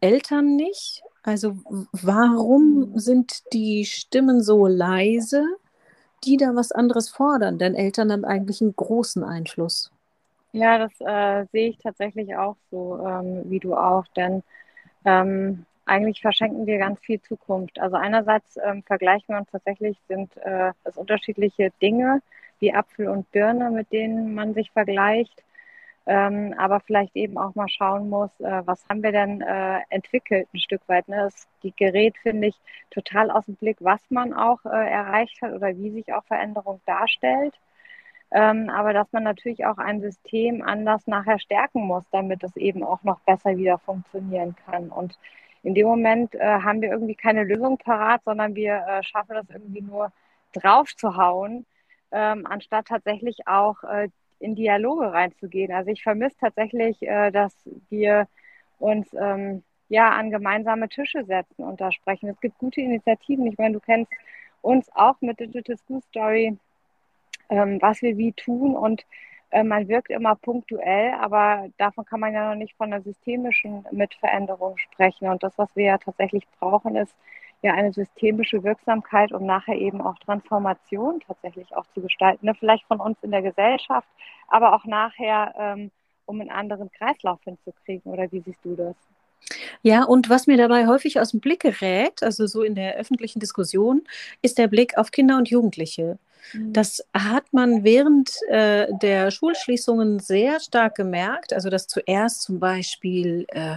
Eltern 0.01 0.57
nicht. 0.57 1.03
Also 1.23 1.59
warum 1.93 2.99
sind 2.99 3.53
die 3.53 3.85
Stimmen 3.85 4.43
so 4.43 4.67
leise, 4.67 5.45
die 6.25 6.37
da 6.37 6.55
was 6.55 6.73
anderes 6.73 7.09
fordern? 7.09 7.59
Denn 7.59 7.75
Eltern 7.75 8.13
haben 8.13 8.25
eigentlich 8.25 8.61
einen 8.61 8.77
großen 8.77 9.25
Einfluss. 9.25 9.91
Ja, 10.53 10.79
das 10.79 10.93
äh, 11.01 11.47
sehe 11.53 11.71
ich 11.71 11.79
tatsächlich 11.79 12.35
auch 12.37 12.57
so, 12.71 12.99
ähm, 13.07 13.43
wie 13.47 13.61
du 13.61 13.75
auch. 13.75 14.07
Denn 14.17 14.43
ähm, 15.05 15.65
eigentlich 15.87 16.21
verschenken 16.21 16.67
wir 16.67 16.79
ganz 16.79 17.01
viel 17.01 17.21
Zukunft. 17.21 17.79
Also 17.81 17.97
einerseits 17.97 18.59
ähm, 18.65 18.83
vergleichen 18.83 19.29
wir 19.29 19.39
uns 19.39 19.51
tatsächlich, 19.51 19.97
sind 20.09 20.37
äh, 20.39 20.73
es 20.85 20.97
unterschiedliche 20.97 21.73
Dinge 21.81 22.23
wie 22.61 22.73
Apfel 22.73 23.09
und 23.09 23.31
Birne, 23.33 23.71
mit 23.71 23.93
denen 23.93 24.35
man 24.35 24.55
sich 24.55 24.71
vergleicht. 24.71 25.43
Ähm, 26.07 26.55
aber 26.59 26.81
vielleicht 26.81 27.15
eben 27.15 27.37
auch 27.39 27.55
mal 27.55 27.69
schauen 27.69 28.09
muss, 28.09 28.31
äh, 28.41 28.63
was 28.65 28.89
haben 28.89 29.03
wir 29.03 29.13
denn 29.13 29.43
äh, 29.43 29.81
entwickelt 29.91 30.49
ein 30.53 30.59
Stück 30.59 30.81
weit. 30.89 31.07
Ne? 31.09 31.17
Das 31.17 31.47
Gerät 31.77 32.17
finde 32.19 32.49
ich 32.49 32.57
total 32.91 33.31
aus 33.31 33.47
dem 33.47 33.57
Blick, 33.57 33.77
was 33.81 34.01
man 34.09 34.33
auch 34.33 34.65
äh, 34.65 34.91
erreicht 34.91 35.41
hat 35.43 35.53
oder 35.53 35.77
wie 35.77 35.91
sich 35.91 36.13
auch 36.13 36.25
Veränderung 36.25 36.81
darstellt. 36.87 37.55
Ähm, 38.33 38.71
aber 38.71 38.93
dass 38.93 39.13
man 39.13 39.25
natürlich 39.25 39.67
auch 39.67 39.79
ein 39.79 40.01
System 40.01 40.63
anders 40.63 41.07
nachher 41.07 41.39
stärken 41.39 41.83
muss, 41.83 42.05
damit 42.11 42.43
es 42.45 42.57
eben 42.57 42.83
auch 42.85 43.03
noch 43.03 43.21
besser 43.21 43.57
wieder 43.57 43.79
funktionieren 43.79 44.55
kann. 44.67 44.89
Und 44.89 45.19
in 45.63 45.75
dem 45.75 45.87
Moment 45.87 46.35
äh, 46.35 46.41
haben 46.41 46.81
wir 46.81 46.91
irgendwie 46.91 47.15
keine 47.15 47.45
Lösung 47.45 47.77
parat, 47.79 48.23
sondern 48.25 48.55
wir 48.55 48.85
äh, 48.89 49.03
schaffen 49.03 49.35
das 49.35 49.51
irgendwie 49.51 49.83
nur 49.83 50.13
drauf 50.53 50.95
zu 50.97 51.17
hauen, 51.17 51.67
ähm, 52.13 52.47
anstatt 52.47 52.89
tatsächlich 52.89 53.47
auch 53.47 53.83
äh, 53.85 54.09
in 54.39 54.55
Dialoge 54.55 55.13
reinzugehen. 55.13 55.73
Also 55.73 55.91
ich 55.91 56.03
vermisse 56.03 56.37
tatsächlich, 56.39 57.03
äh, 57.03 57.31
dass 57.31 57.55
wir 57.91 58.27
uns 58.79 59.09
ähm, 59.15 59.63
ja 59.89 60.11
an 60.11 60.31
gemeinsame 60.31 60.89
Tische 60.89 61.25
setzen 61.25 61.65
und 61.65 61.81
da 61.81 61.93
sprechen. 61.93 62.29
Es 62.29 62.41
gibt 62.41 62.59
gute 62.59 62.81
Initiativen. 62.81 63.47
Ich 63.47 63.59
meine, 63.59 63.75
du 63.75 63.81
kennst 63.81 64.11
uns 64.63 64.91
auch 64.95 65.21
mit 65.21 65.41
Digital 65.41 65.77
School 65.77 66.01
Story, 66.03 66.57
ähm, 67.49 67.79
was 67.81 68.03
wir 68.03 68.17
wie 68.17 68.33
tun 68.33 68.75
und 68.75 69.05
äh, 69.51 69.65
man 69.65 69.89
wirkt 69.89 70.11
immer 70.11 70.37
punktuell, 70.37 71.13
aber 71.21 71.69
davon 71.77 72.05
kann 72.05 72.21
man 72.21 72.33
ja 72.33 72.51
noch 72.51 72.57
nicht 72.57 72.77
von 72.77 72.93
einer 72.93 73.03
systemischen 73.03 73.85
Mitveränderung 73.91 74.79
sprechen. 74.79 75.29
Und 75.29 75.43
das, 75.43 75.57
was 75.59 75.75
wir 75.75 75.85
ja 75.85 75.99
tatsächlich 75.99 76.47
brauchen, 76.59 76.97
ist 76.97 77.15
ja 77.63 77.75
eine 77.75 77.93
systemische 77.93 78.63
Wirksamkeit, 78.65 79.33
um 79.33 79.45
nachher 79.45 79.77
eben 79.77 80.01
auch 80.01 80.19
Transformation 80.19 81.21
tatsächlich 81.27 81.75
auch 81.77 81.87
zu 81.95 82.01
gestalten. 82.01 82.47
Ne? 82.47 82.55
Vielleicht 82.55 82.85
von 82.87 83.01
uns 83.01 83.19
in 83.23 83.31
der 83.31 83.43
Gesellschaft, 83.43 84.09
aber 84.49 84.75
auch 84.75 84.85
nachher, 84.85 85.55
ähm, 85.59 85.91
um 86.27 86.41
einen 86.41 86.51
anderen 86.51 86.91
Kreislauf 86.93 87.41
hinzukriegen. 87.45 88.13
Oder 88.13 88.31
wie 88.33 88.41
siehst 88.41 88.65
du 88.65 88.77
das? 88.77 88.95
Ja, 89.83 90.05
und 90.05 90.29
was 90.29 90.47
mir 90.47 90.57
dabei 90.57 90.87
häufig 90.87 91.19
aus 91.21 91.31
dem 91.31 91.41
Blick 91.41 91.61
gerät, 91.61 92.23
also 92.23 92.47
so 92.47 92.63
in 92.63 92.75
der 92.75 92.97
öffentlichen 92.97 93.41
Diskussion, 93.41 94.03
ist 94.43 94.59
der 94.59 94.69
Blick 94.69 94.97
auf 94.99 95.11
Kinder 95.11 95.37
und 95.37 95.49
Jugendliche. 95.49 96.19
Mhm. 96.53 96.73
Das 96.73 97.05
hat 97.15 97.53
man 97.53 97.85
während 97.85 98.33
äh, 98.49 98.87
der 99.03 99.31
Schulschließungen 99.31 100.19
sehr 100.19 100.61
stark 100.61 100.97
gemerkt. 100.97 101.53
Also, 101.53 101.71
dass 101.71 101.87
zuerst 101.87 102.43
zum 102.43 102.61
Beispiel 102.61 103.47
äh, 103.49 103.77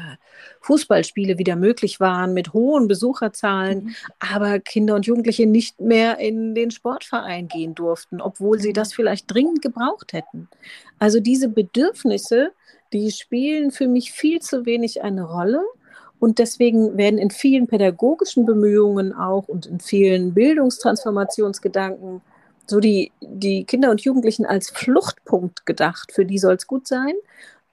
Fußballspiele 0.62 1.38
wieder 1.38 1.56
möglich 1.56 2.00
waren 2.00 2.34
mit 2.34 2.54
hohen 2.54 2.88
Besucherzahlen, 2.88 3.86
mhm. 3.86 3.96
aber 4.20 4.60
Kinder 4.60 4.96
und 4.96 5.06
Jugendliche 5.06 5.46
nicht 5.46 5.80
mehr 5.80 6.20
in 6.20 6.56
den 6.56 6.72
Sportverein 6.72 7.48
gehen 7.48 7.76
durften, 7.76 8.22
obwohl 8.22 8.60
sie 8.60 8.74
das 8.74 8.92
mhm. 8.92 8.96
vielleicht 8.96 9.34
dringend 9.34 9.62
gebraucht 9.62 10.14
hätten. 10.14 10.50
Also, 11.00 11.20
diese 11.20 11.50
Bedürfnisse, 11.50 12.52
die 12.92 13.12
spielen 13.12 13.72
für 13.72 13.88
mich 13.88 14.12
viel 14.12 14.40
zu 14.40 14.66
wenig 14.66 15.02
eine 15.04 15.24
Rolle. 15.24 15.62
Und 16.20 16.40
deswegen 16.40 16.96
werden 16.96 17.20
in 17.20 17.32
vielen 17.32 17.68
pädagogischen 17.68 18.46
Bemühungen 18.46 19.12
auch 19.14 19.50
und 19.50 19.66
in 19.66 19.82
vielen 19.82 20.34
Bildungstransformationsgedanken 20.34 22.22
so 22.66 22.80
die, 22.80 23.12
die 23.22 23.66
Kinder 23.66 23.92
und 23.92 24.02
Jugendlichen 24.02 24.46
als 24.46 24.70
Fluchtpunkt 24.70 25.66
gedacht. 25.66 26.12
Für 26.12 26.26
die 26.26 26.38
soll 26.38 26.56
es 26.56 26.68
gut 26.68 26.88
sein, 26.88 27.14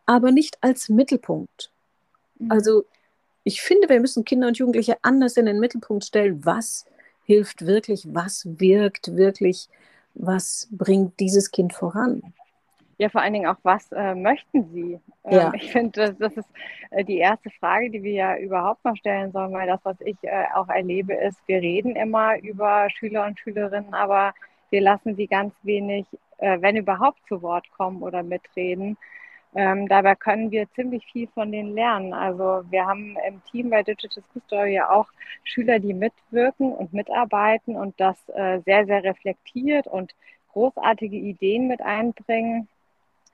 aber 0.07 0.33
nicht 0.33 0.59
als 0.61 0.89
Mittelpunkt. 0.89 1.71
Mhm. 2.39 2.51
Also 2.51 2.85
ich 3.45 3.63
finde, 3.63 3.89
wir 3.89 4.01
müssen 4.01 4.25
Kinder 4.25 4.49
und 4.49 4.59
Jugendliche 4.59 4.97
anders 5.03 5.37
in 5.37 5.47
den 5.47 5.61
Mittelpunkt 5.61 6.05
stellen. 6.05 6.45
Was 6.45 6.87
hilft 7.25 7.67
wirklich? 7.67 8.07
Was 8.13 8.47
wirkt 8.59 9.17
wirklich? 9.17 9.69
Was 10.15 10.69
bringt 10.73 11.19
dieses 11.21 11.51
Kind 11.51 11.73
voran? 11.73 12.23
Ja, 12.99 13.09
vor 13.09 13.23
allen 13.23 13.33
Dingen 13.33 13.47
auch, 13.47 13.57
was 13.63 13.91
äh, 13.93 14.15
möchten 14.15 14.71
Sie? 14.75 15.01
Ähm, 15.25 15.33
ja. 15.33 15.53
Ich 15.55 15.73
finde, 15.73 15.93
das, 15.93 16.19
das, 16.19 16.37
ist 16.37 16.49
äh, 16.91 17.03
die 17.03 17.17
erste 17.17 17.49
Frage, 17.59 17.89
die 17.89 18.03
wir 18.03 18.13
ja 18.13 18.37
überhaupt 18.37 18.85
mal 18.85 18.95
stellen 18.95 19.33
sollen, 19.33 19.53
weil 19.53 19.67
das, 19.67 19.81
was 19.85 19.97
ich 20.03 20.17
äh, 20.21 20.45
auch 20.55 20.69
erlebe, 20.69 21.15
ist, 21.15 21.39
wir 21.47 21.63
reden 21.63 21.97
immer 21.97 22.39
über 22.41 22.91
Schüler 22.91 23.25
und 23.25 23.39
Schülerinnen, 23.39 23.95
aber 23.95 24.35
wir 24.71 24.81
lassen 24.81 25.17
sie 25.17 25.27
ganz 25.27 25.55
wenig, 25.63 26.07
äh, 26.39 26.61
wenn 26.61 26.77
überhaupt, 26.77 27.21
zu 27.29 27.43
Wort 27.43 27.71
kommen 27.73 28.03
oder 28.03 28.23
mitreden. 28.23 28.97
Ähm, 29.55 29.89
dabei 29.89 30.15
können 30.15 30.53
wir 30.53 30.71
ziemlich 30.75 31.05
viel 31.07 31.27
von 31.29 31.51
denen 31.51 31.75
lernen. 31.75 32.13
Also 32.13 32.63
wir 32.71 32.87
haben 32.87 33.17
im 33.27 33.43
Team 33.51 33.71
bei 33.71 33.83
Digital 33.83 34.23
School 34.23 34.43
Story 34.47 34.75
ja 34.75 34.91
auch 34.91 35.09
Schüler, 35.43 35.81
die 35.81 35.93
mitwirken 35.95 36.73
und 36.73 36.93
mitarbeiten 36.93 37.75
und 37.77 37.99
das 38.01 38.17
äh, 38.29 38.61
sehr, 38.65 38.87
sehr 38.87 39.03
reflektiert 39.03 39.87
und 39.89 40.15
großartige 40.53 41.17
Ideen 41.17 41.67
mit 41.67 41.81
einbringen. 41.81 42.69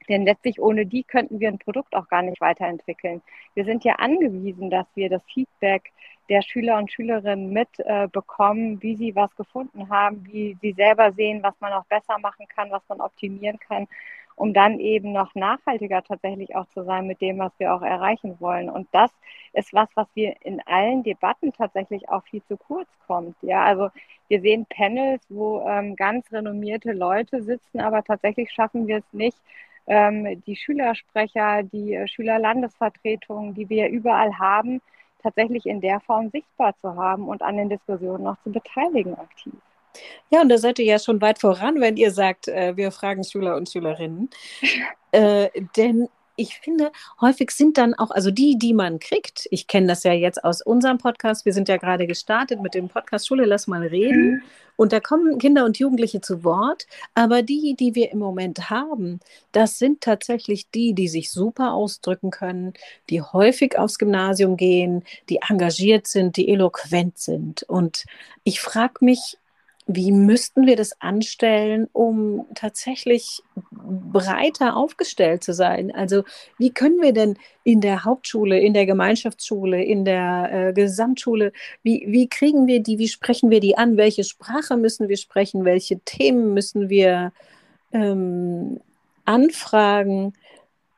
Denn 0.09 0.25
letztlich 0.25 0.61
ohne 0.61 0.87
die 0.87 1.03
könnten 1.03 1.41
wir 1.41 1.49
ein 1.49 1.59
Produkt 1.59 1.95
auch 1.95 2.09
gar 2.09 2.23
nicht 2.23 2.41
weiterentwickeln. 2.41 3.23
Wir 3.55 3.65
sind 3.65 3.85
ja 3.85 3.95
angewiesen, 3.95 4.71
dass 4.71 4.87
wir 4.95 5.09
das 5.09 5.23
Feedback 5.33 5.93
der 6.29 6.43
Schüler 6.43 6.79
und 6.79 6.91
Schülerinnen 6.91 7.53
mitbekommen, 7.53 8.77
äh, 8.79 8.83
wie 8.83 8.97
sie 8.97 9.15
was 9.15 9.35
gefunden 9.37 9.89
haben, 9.89 10.25
wie 10.27 10.57
sie 10.61 10.73
selber 10.73 11.13
sehen, 11.13 11.43
was 11.43 11.55
man 11.61 11.73
auch 11.73 11.85
besser 11.87 12.19
machen 12.19 12.47
kann, 12.49 12.71
was 12.71 12.83
man 12.89 13.01
optimieren 13.01 13.59
kann, 13.59 13.87
um 14.35 14.53
dann 14.53 14.79
eben 14.81 15.13
noch 15.13 15.35
nachhaltiger 15.35 16.03
tatsächlich 16.03 16.55
auch 16.55 16.67
zu 16.69 16.85
sein 16.85 17.07
mit 17.07 17.21
dem, 17.21 17.39
was 17.39 17.53
wir 17.59 17.75
auch 17.75 17.83
erreichen 17.83 18.37
wollen. 18.41 18.69
Und 18.69 18.89
das 18.93 19.11
ist 19.53 19.73
was, 19.73 19.89
was 19.95 20.09
wir 20.15 20.35
in 20.43 20.61
allen 20.67 21.03
Debatten 21.03 21.53
tatsächlich 21.53 22.09
auch 22.09 22.23
viel 22.25 22.43
zu 22.45 22.57
kurz 22.57 22.89
kommt. 23.07 23.37
Ja, 23.43 23.65
also 23.65 23.89
wir 24.29 24.41
sehen 24.41 24.67
Panels, 24.69 25.25
wo 25.31 25.61
ähm, 25.67 25.97
ganz 25.97 26.31
renommierte 26.33 26.93
Leute 26.93 27.43
sitzen, 27.43 27.81
aber 27.81 28.03
tatsächlich 28.03 28.51
schaffen 28.53 28.87
wir 28.87 28.99
es 28.99 29.13
nicht, 29.13 29.39
ähm, 29.87 30.43
die 30.47 30.57
Schülersprecher, 30.57 31.63
die 31.63 31.95
äh, 31.95 32.09
Schülerlandesvertretungen, 32.09 33.55
die 33.55 33.69
wir 33.69 33.89
überall 33.89 34.39
haben, 34.39 34.81
tatsächlich 35.23 35.67
in 35.67 35.81
der 35.81 36.01
Form 36.01 36.31
sichtbar 36.31 36.75
zu 36.81 36.97
haben 36.97 37.29
und 37.29 37.43
an 37.43 37.57
den 37.57 37.69
Diskussionen 37.69 38.25
noch 38.25 38.37
zu 38.43 38.53
beteiligen 38.53 39.15
aktiv. 39.17 39.55
Ja, 40.31 40.43
und 40.43 40.49
da 40.49 40.59
seid 40.59 40.79
ihr 40.79 40.85
ja 40.85 40.99
schon 40.99 41.21
weit 41.21 41.39
voran, 41.39 41.81
wenn 41.81 41.97
ihr 41.97 42.11
sagt, 42.11 42.49
äh, 42.49 42.77
wir 42.77 42.93
fragen 42.93 43.25
Schüler 43.25 43.57
und 43.57 43.69
Schülerinnen. 43.69 44.29
äh, 45.13 45.49
denn 45.77 46.09
ich 46.37 46.59
finde, 46.59 46.93
häufig 47.21 47.51
sind 47.51 47.79
dann 47.79 47.95
auch, 47.95 48.11
also 48.11 48.31
die, 48.31 48.59
die 48.59 48.75
man 48.75 48.99
kriegt, 48.99 49.47
ich 49.51 49.67
kenne 49.67 49.89
das 49.89 50.05
ja 50.05 50.13
jetzt 50.13 50.45
aus 50.45 50.63
unserem 50.63 50.99
Podcast, 50.99 51.45
wir 51.45 51.53
sind 51.53 51.69
ja 51.69 51.77
gerade 51.77 52.07
gestartet 52.07 52.61
mit 52.61 52.75
dem 52.75 52.89
Podcast 52.89 53.27
Schule, 53.27 53.45
lass 53.45 53.67
mal 53.67 53.87
reden. 53.87 54.33
Mhm. 54.33 54.43
Und 54.77 54.93
da 54.93 55.01
kommen 55.01 55.39
Kinder 55.39 55.65
und 55.65 55.79
Jugendliche 55.79 56.21
zu 56.21 56.45
Wort. 56.45 56.87
Aber 57.15 57.43
die, 57.43 57.75
die 57.79 57.95
wir 57.95 58.13
im 58.13 58.19
Moment 58.19 58.71
haben, 58.71 59.21
das 59.53 59.79
sind 59.79 60.03
tatsächlich 60.03 60.71
die, 60.71 60.93
die 60.93 61.09
sich 61.09 61.31
super 61.31 61.73
ausdrücken 61.73 62.31
können, 62.31 62.75
die 63.09 63.23
häufig 63.23 63.79
aufs 63.79 63.99
Gymnasium 63.99 64.57
gehen, 64.57 65.03
die 65.29 65.41
engagiert 65.49 66.07
sind, 66.07 66.37
die 66.37 66.49
eloquent 66.49 67.19
sind. 67.19 67.63
Und 67.63 68.05
ich 68.45 68.61
frage 68.61 69.05
mich, 69.05 69.39
wie 69.87 70.11
müssten 70.11 70.67
wir 70.67 70.75
das 70.75 71.01
anstellen, 71.01 71.89
um 71.93 72.45
tatsächlich 72.55 73.43
breiter 73.71 74.77
aufgestellt 74.77 75.45
zu 75.45 75.55
sein? 75.55 75.95
Also 75.95 76.25
wie 76.59 76.71
können 76.71 77.01
wir 77.01 77.13
denn 77.13 77.39
in 77.63 77.81
der 77.81 78.05
Hauptschule, 78.05 78.59
in 78.59 78.75
der 78.75 78.87
Gemeinschaftsschule, 78.87 79.85
in 79.85 80.05
der 80.05 80.51
äh, 80.53 80.73
Gesamtschule, 80.73 81.53
wie, 81.85 82.05
wie 82.09 82.29
kriegen 82.29 82.67
wir 82.67 82.83
die, 82.83 82.99
wie 82.99 83.09
sprechen 83.09 83.51
wir 83.51 83.61
die 83.61 83.79
an? 83.79 83.97
Welche 83.97 84.25
Sprache 84.25 84.77
müssen 84.77 85.09
wir 85.09 85.17
sprechen? 85.17 85.65
Welche 85.65 86.01
Themen 86.01 86.53
müssen 86.53 86.89
wir 86.89 87.33
ähm, 87.93 88.81
anfragen, 89.25 90.33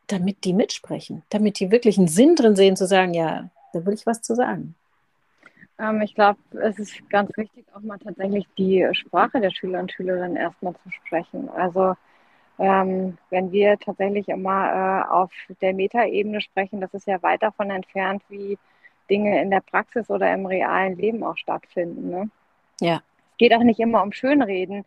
damit 0.06 0.44
die 0.44 0.54
mitsprechen, 0.54 1.22
damit 1.28 1.60
die 1.60 1.70
wirklich 1.70 1.98
einen 1.98 2.08
Sinn 2.08 2.36
drin 2.36 2.56
sehen, 2.56 2.76
zu 2.76 2.86
sagen, 2.86 3.12
ja, 3.12 3.50
da 3.74 3.84
will 3.84 3.92
ich 3.92 4.06
was 4.06 4.22
zu 4.22 4.34
sagen. 4.34 4.74
Ähm, 5.78 6.02
ich 6.02 6.14
glaube, 6.14 6.38
es 6.60 6.78
ist 6.78 7.08
ganz 7.10 7.30
wichtig, 7.36 7.64
auch 7.74 7.80
mal 7.80 7.98
tatsächlich 7.98 8.46
die 8.56 8.86
Sprache 8.92 9.40
der 9.40 9.50
Schüler 9.50 9.80
und 9.80 9.92
Schülerinnen 9.92 10.36
erstmal 10.36 10.74
zu 10.74 10.90
sprechen. 10.90 11.48
Also 11.50 11.94
ähm, 12.58 13.16
wenn 13.30 13.52
wir 13.52 13.78
tatsächlich 13.78 14.28
immer 14.28 15.04
äh, 15.06 15.08
auf 15.12 15.30
der 15.60 15.74
Metaebene 15.74 16.40
sprechen, 16.40 16.80
das 16.80 16.92
ist 16.94 17.06
ja 17.06 17.22
weit 17.22 17.42
davon 17.42 17.70
entfernt, 17.70 18.22
wie 18.28 18.58
Dinge 19.08 19.40
in 19.40 19.50
der 19.50 19.60
Praxis 19.60 20.10
oder 20.10 20.32
im 20.32 20.46
realen 20.46 20.96
Leben 20.96 21.22
auch 21.22 21.36
stattfinden. 21.36 22.10
Ne? 22.10 22.30
Ja. 22.80 23.00
Es 23.32 23.36
geht 23.38 23.54
auch 23.54 23.62
nicht 23.62 23.78
immer 23.78 24.02
um 24.02 24.12
Schönreden 24.12 24.84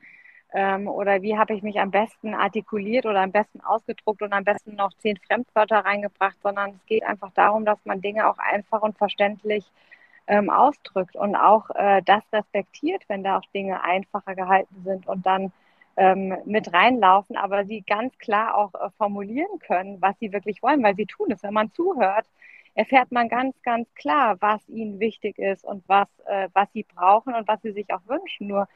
ähm, 0.53 0.89
oder 0.89 1.21
wie 1.21 1.37
habe 1.37 1.53
ich 1.53 1.63
mich 1.63 1.79
am 1.79 1.91
besten 1.91 2.33
artikuliert 2.33 3.05
oder 3.05 3.21
am 3.21 3.31
besten 3.31 3.61
ausgedruckt 3.61 4.21
und 4.21 4.33
am 4.33 4.43
besten 4.43 4.75
noch 4.75 4.93
zehn 4.95 5.17
Fremdwörter 5.17 5.79
reingebracht, 5.79 6.35
sondern 6.43 6.71
es 6.71 6.85
geht 6.85 7.03
einfach 7.03 7.31
darum, 7.33 7.63
dass 7.63 7.79
man 7.85 8.01
Dinge 8.01 8.29
auch 8.29 8.37
einfach 8.37 8.81
und 8.81 8.97
verständlich 8.97 9.65
ähm, 10.31 10.49
ausdrückt 10.49 11.17
und 11.17 11.35
auch 11.35 11.69
äh, 11.75 12.01
das 12.05 12.23
respektiert, 12.31 13.03
wenn 13.09 13.21
da 13.21 13.37
auch 13.37 13.45
Dinge 13.53 13.83
einfacher 13.83 14.33
gehalten 14.33 14.81
sind 14.85 15.05
und 15.05 15.25
dann 15.25 15.51
ähm, 15.97 16.37
mit 16.45 16.71
reinlaufen, 16.73 17.35
aber 17.35 17.65
sie 17.65 17.81
ganz 17.81 18.17
klar 18.17 18.55
auch 18.55 18.73
äh, 18.75 18.89
formulieren 18.97 19.59
können, 19.59 20.01
was 20.01 20.17
sie 20.19 20.31
wirklich 20.31 20.63
wollen, 20.63 20.81
weil 20.83 20.95
sie 20.95 21.05
tun 21.05 21.31
es. 21.31 21.43
Wenn 21.43 21.53
man 21.53 21.69
zuhört, 21.73 22.25
erfährt 22.75 23.11
man 23.11 23.27
ganz, 23.27 23.61
ganz 23.63 23.93
klar, 23.95 24.37
was 24.39 24.67
ihnen 24.69 25.01
wichtig 25.01 25.37
ist 25.37 25.65
und 25.65 25.83
was, 25.87 26.07
äh, 26.27 26.47
was 26.53 26.71
sie 26.71 26.83
brauchen 26.83 27.35
und 27.35 27.45
was 27.49 27.61
sie 27.61 27.73
sich 27.73 27.93
auch 27.93 28.07
wünschen. 28.07 28.47
Nur 28.47 28.69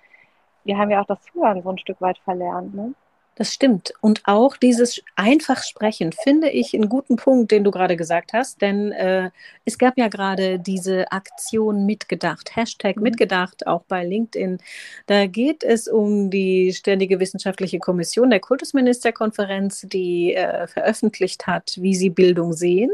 wir 0.66 0.78
haben 0.78 0.92
ja 0.92 1.02
auch 1.02 1.08
das 1.08 1.22
Zuhören 1.22 1.64
so 1.64 1.70
ein 1.70 1.78
Stück 1.78 2.02
weit 2.02 2.18
verlernt. 2.18 2.76
Ne? 2.76 2.94
Das 3.38 3.54
stimmt. 3.54 3.94
Und 4.00 4.22
auch 4.24 4.56
dieses 4.56 5.02
einfach 5.18 5.62
sprechen 5.62 6.14
finde 6.14 6.50
ich 6.50 6.74
einen 6.74 6.88
guten 6.88 7.18
Punkt, 7.18 7.52
den 7.52 7.66
du 7.66 7.72
gerade 7.72 7.98
gesagt 7.98 8.32
hast, 8.32 8.62
denn 8.62 8.94
äh, 8.94 9.30
es 9.66 9.78
gab 9.78 9.98
ja 9.98 10.08
gerade 10.08 10.58
diese 10.58 11.12
Aktion 11.12 11.86
mitgedacht, 11.86 12.56
Hashtag 12.56 12.96
mhm. 12.96 13.04
mitgedacht, 13.04 13.68
auch 13.68 13.84
bei 13.90 14.06
LinkedIn. 14.06 14.60
Da 15.08 15.26
geht 15.26 15.66
es 15.66 15.90
um 15.90 16.30
die 16.30 16.72
Ständige 16.74 17.20
Wissenschaftliche 17.20 17.80
Kommission 17.80 18.30
der 18.30 18.40
Kultusministerkonferenz, 18.40 19.82
die 19.82 20.34
äh, 20.34 20.68
veröffentlicht 20.68 21.46
hat, 21.46 21.76
wie 21.78 21.96
sie 21.96 22.10
Bildung 22.10 22.54
sehen. 22.54 22.90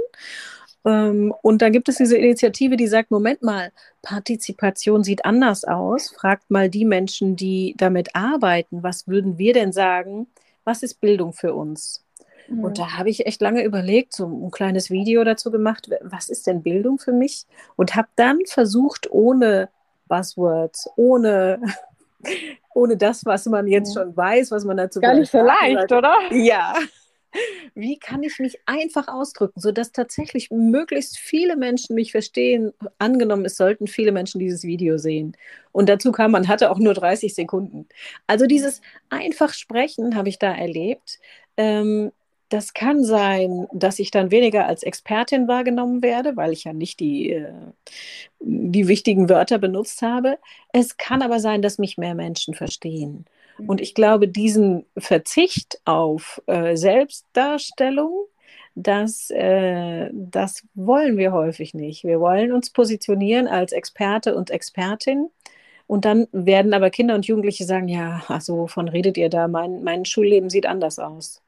Ähm, 0.85 1.33
und 1.41 1.61
da 1.61 1.69
gibt 1.69 1.89
es 1.89 1.97
diese 1.97 2.17
Initiative, 2.17 2.75
die 2.77 2.87
sagt, 2.87 3.11
Moment 3.11 3.41
mal, 3.43 3.71
Partizipation 4.01 5.03
sieht 5.03 5.25
anders 5.25 5.63
aus. 5.63 6.09
Fragt 6.09 6.49
mal 6.49 6.69
die 6.69 6.85
Menschen, 6.85 7.35
die 7.35 7.75
damit 7.77 8.15
arbeiten, 8.15 8.83
was 8.83 9.07
würden 9.07 9.37
wir 9.37 9.53
denn 9.53 9.71
sagen? 9.71 10.27
Was 10.63 10.83
ist 10.83 11.01
Bildung 11.01 11.33
für 11.33 11.53
uns? 11.53 12.03
Mhm. 12.47 12.63
Und 12.63 12.79
da 12.79 12.97
habe 12.97 13.09
ich 13.09 13.25
echt 13.25 13.41
lange 13.41 13.63
überlegt, 13.63 14.13
so 14.13 14.25
ein 14.25 14.51
kleines 14.51 14.89
Video 14.89 15.23
dazu 15.23 15.51
gemacht, 15.51 15.89
was 16.01 16.29
ist 16.29 16.47
denn 16.47 16.63
Bildung 16.63 16.97
für 16.97 17.13
mich? 17.13 17.45
Und 17.75 17.95
habe 17.95 18.09
dann 18.15 18.39
versucht, 18.45 19.09
ohne 19.11 19.69
Buzzwords, 20.07 20.89
ohne, 20.95 21.61
ohne 22.73 22.97
das, 22.97 23.25
was 23.25 23.45
man 23.45 23.67
jetzt 23.67 23.95
mhm. 23.95 23.99
schon 23.99 24.17
weiß, 24.17 24.51
was 24.51 24.65
man 24.65 24.77
dazu 24.77 24.99
Gar 24.99 25.15
nicht 25.15 25.31
so 25.31 25.41
leicht, 25.41 25.91
oder? 25.91 26.15
Ja, 26.31 26.73
wie 27.75 27.97
kann 27.97 28.23
ich 28.23 28.39
mich 28.39 28.59
einfach 28.65 29.07
ausdrücken, 29.07 29.59
sodass 29.59 29.91
tatsächlich 29.91 30.51
möglichst 30.51 31.17
viele 31.17 31.55
Menschen 31.55 31.95
mich 31.95 32.11
verstehen? 32.11 32.73
Angenommen, 32.97 33.45
es 33.45 33.57
sollten 33.57 33.87
viele 33.87 34.11
Menschen 34.11 34.39
dieses 34.39 34.63
Video 34.63 34.97
sehen. 34.97 35.35
Und 35.71 35.89
dazu 35.89 36.11
kam, 36.11 36.31
man 36.31 36.47
hatte 36.47 36.71
auch 36.71 36.79
nur 36.79 36.93
30 36.93 37.33
Sekunden. 37.33 37.87
Also 38.27 38.45
dieses 38.45 38.81
einfach 39.09 39.53
sprechen 39.53 40.15
habe 40.15 40.29
ich 40.29 40.39
da 40.39 40.53
erlebt. 40.53 41.19
Ähm, 41.57 42.11
das 42.51 42.73
kann 42.73 43.03
sein, 43.03 43.67
dass 43.71 43.97
ich 43.99 44.11
dann 44.11 44.29
weniger 44.29 44.65
als 44.67 44.83
Expertin 44.83 45.47
wahrgenommen 45.47 46.03
werde, 46.03 46.35
weil 46.35 46.51
ich 46.51 46.65
ja 46.65 46.73
nicht 46.73 46.99
die, 46.99 47.31
äh, 47.31 47.53
die 48.41 48.89
wichtigen 48.89 49.29
Wörter 49.29 49.57
benutzt 49.57 50.01
habe. 50.01 50.37
Es 50.73 50.97
kann 50.97 51.21
aber 51.21 51.39
sein, 51.39 51.61
dass 51.61 51.77
mich 51.77 51.97
mehr 51.97 52.13
Menschen 52.15 52.53
verstehen. 52.53 53.25
Und 53.67 53.81
ich 53.81 53.93
glaube, 53.93 54.27
diesen 54.27 54.85
Verzicht 54.97 55.79
auf 55.85 56.41
äh, 56.47 56.75
Selbstdarstellung, 56.75 58.25
das, 58.75 59.29
äh, 59.31 60.09
das 60.13 60.65
wollen 60.73 61.17
wir 61.17 61.33
häufig 61.33 61.73
nicht. 61.73 62.03
Wir 62.03 62.19
wollen 62.19 62.51
uns 62.51 62.69
positionieren 62.69 63.47
als 63.47 63.71
Experte 63.71 64.35
und 64.35 64.49
Expertin. 64.49 65.29
Und 65.87 66.05
dann 66.05 66.27
werden 66.31 66.73
aber 66.73 66.89
Kinder 66.89 67.15
und 67.15 67.27
Jugendliche 67.27 67.65
sagen, 67.65 67.89
ja, 67.89 68.23
also 68.27 68.57
wovon 68.57 68.87
redet 68.87 69.17
ihr 69.17 69.29
da? 69.29 69.47
Mein, 69.49 69.83
mein 69.83 70.05
Schulleben 70.05 70.49
sieht 70.49 70.65
anders 70.65 70.99
aus. 70.99 71.41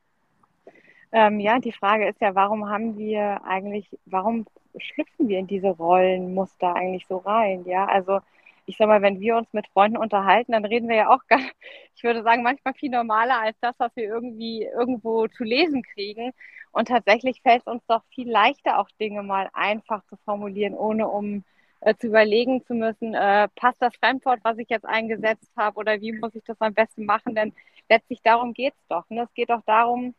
Ähm, 1.13 1.39
ja, 1.39 1.59
die 1.59 1.71
Frage 1.71 2.09
ist 2.09 2.19
ja, 2.19 2.35
warum 2.35 2.69
haben 2.69 2.97
wir 2.97 3.41
eigentlich, 3.45 3.87
warum 4.05 4.45
schlüpfen 4.77 5.29
wir 5.29 5.39
in 5.39 5.47
diese 5.47 5.69
Rollenmuster 5.69 6.75
eigentlich 6.75 7.05
so 7.07 7.17
rein? 7.17 7.63
Ja, 7.65 7.85
also 7.85 8.19
ich 8.65 8.77
sag 8.77 8.87
mal, 8.87 9.01
wenn 9.01 9.19
wir 9.19 9.35
uns 9.37 9.51
mit 9.53 9.67
Freunden 9.67 9.97
unterhalten, 9.97 10.53
dann 10.53 10.65
reden 10.65 10.89
wir 10.89 10.95
ja 10.95 11.09
auch, 11.09 11.25
gar, 11.27 11.39
ich 11.95 12.03
würde 12.03 12.23
sagen, 12.23 12.43
manchmal 12.43 12.73
viel 12.73 12.91
normaler 12.91 13.39
als 13.41 13.57
das, 13.61 13.75
was 13.77 13.95
wir 13.95 14.05
irgendwie 14.05 14.63
irgendwo 14.63 15.27
zu 15.27 15.43
lesen 15.43 15.83
kriegen. 15.83 16.31
Und 16.71 16.87
tatsächlich 16.87 17.41
fällt 17.41 17.61
es 17.61 17.67
uns 17.67 17.83
doch 17.87 18.03
viel 18.13 18.29
leichter, 18.29 18.79
auch 18.79 18.89
Dinge 18.99 19.23
mal 19.23 19.49
einfach 19.53 20.03
zu 20.05 20.17
formulieren, 20.25 20.73
ohne 20.73 21.07
um 21.07 21.43
äh, 21.81 21.95
zu 21.95 22.07
überlegen 22.07 22.63
zu 22.65 22.73
müssen, 22.73 23.13
äh, 23.13 23.47
passt 23.55 23.81
das 23.81 23.95
Fremdwort, 23.97 24.39
was 24.43 24.57
ich 24.57 24.69
jetzt 24.69 24.85
eingesetzt 24.85 25.51
habe, 25.57 25.77
oder 25.77 26.01
wie 26.01 26.13
muss 26.13 26.33
ich 26.35 26.43
das 26.45 26.59
am 26.61 26.73
besten 26.73 27.05
machen? 27.05 27.35
Denn 27.35 27.53
letztlich 27.89 28.21
darum 28.23 28.53
geht 28.53 28.73
es 28.73 28.87
doch. 28.87 29.09
Ne? 29.09 29.23
Es 29.23 29.33
geht 29.33 29.49
doch 29.49 29.61
darum, 29.65 30.15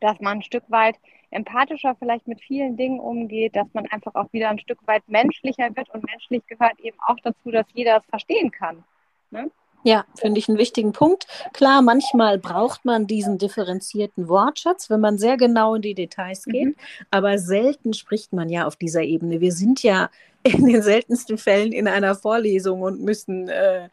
dass 0.00 0.20
man 0.20 0.38
ein 0.38 0.42
Stück 0.42 0.64
weit 0.68 0.96
empathischer 1.30 1.94
vielleicht 1.98 2.26
mit 2.26 2.40
vielen 2.40 2.76
Dingen 2.76 3.00
umgeht, 3.00 3.54
dass 3.56 3.66
man 3.72 3.86
einfach 3.86 4.14
auch 4.14 4.32
wieder 4.32 4.48
ein 4.48 4.58
Stück 4.58 4.78
weit 4.86 5.06
menschlicher 5.08 5.74
wird 5.76 5.90
und 5.90 6.04
menschlich 6.04 6.46
gehört 6.46 6.78
eben 6.80 6.96
auch 7.06 7.18
dazu, 7.22 7.50
dass 7.50 7.66
jeder 7.74 7.98
es 7.98 8.06
verstehen 8.06 8.50
kann. 8.50 8.84
Ne? 9.30 9.50
Ja, 9.84 10.04
finde 10.16 10.38
ich 10.38 10.48
einen 10.48 10.58
wichtigen 10.58 10.92
Punkt. 10.92 11.26
Klar, 11.52 11.82
manchmal 11.82 12.38
braucht 12.38 12.84
man 12.84 13.06
diesen 13.06 13.38
differenzierten 13.38 14.28
Wortschatz, 14.28 14.90
wenn 14.90 15.00
man 15.00 15.18
sehr 15.18 15.36
genau 15.36 15.74
in 15.74 15.82
die 15.82 15.94
Details 15.94 16.44
geht, 16.44 16.66
mhm. 16.66 16.76
aber 17.10 17.38
selten 17.38 17.92
spricht 17.92 18.32
man 18.32 18.48
ja 18.48 18.66
auf 18.66 18.76
dieser 18.76 19.02
Ebene. 19.02 19.40
Wir 19.40 19.52
sind 19.52 19.82
ja 19.82 20.10
in 20.42 20.66
den 20.66 20.82
seltensten 20.82 21.38
Fällen 21.38 21.72
in 21.72 21.86
einer 21.86 22.14
Vorlesung 22.14 22.82
und 22.82 23.02
müssen 23.02 23.48
äh, 23.48 23.88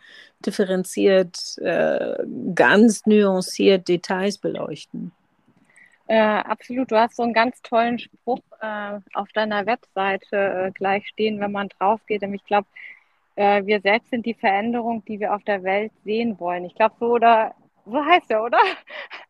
differenziert, 0.45 1.57
äh, 1.59 2.17
ganz 2.53 3.05
nuanciert 3.05 3.87
Details 3.87 4.37
beleuchten. 4.37 5.11
Äh, 6.07 6.19
absolut, 6.19 6.91
du 6.91 6.99
hast 6.99 7.15
so 7.15 7.23
einen 7.23 7.33
ganz 7.33 7.61
tollen 7.61 7.97
Spruch 7.97 8.41
äh, 8.61 8.99
auf 9.13 9.31
deiner 9.33 9.65
Webseite 9.65 10.67
äh, 10.67 10.71
gleich 10.71 11.07
stehen, 11.07 11.39
wenn 11.39 11.51
man 11.51 11.69
drauf 11.69 11.99
geht. 12.05 12.21
Und 12.21 12.33
ich 12.33 12.45
glaube, 12.45 12.67
äh, 13.35 13.65
wir 13.65 13.81
selbst 13.81 14.11
sind 14.11 14.25
die 14.25 14.35
Veränderung, 14.35 15.03
die 15.05 15.19
wir 15.19 15.33
auf 15.33 15.43
der 15.43 15.63
Welt 15.63 15.91
sehen 16.03 16.39
wollen. 16.39 16.65
Ich 16.65 16.75
glaube, 16.75 16.95
so 16.99 17.13
oder 17.13 17.55
so 17.85 18.03
heißt 18.03 18.31
er, 18.31 18.43
oder? 18.43 18.59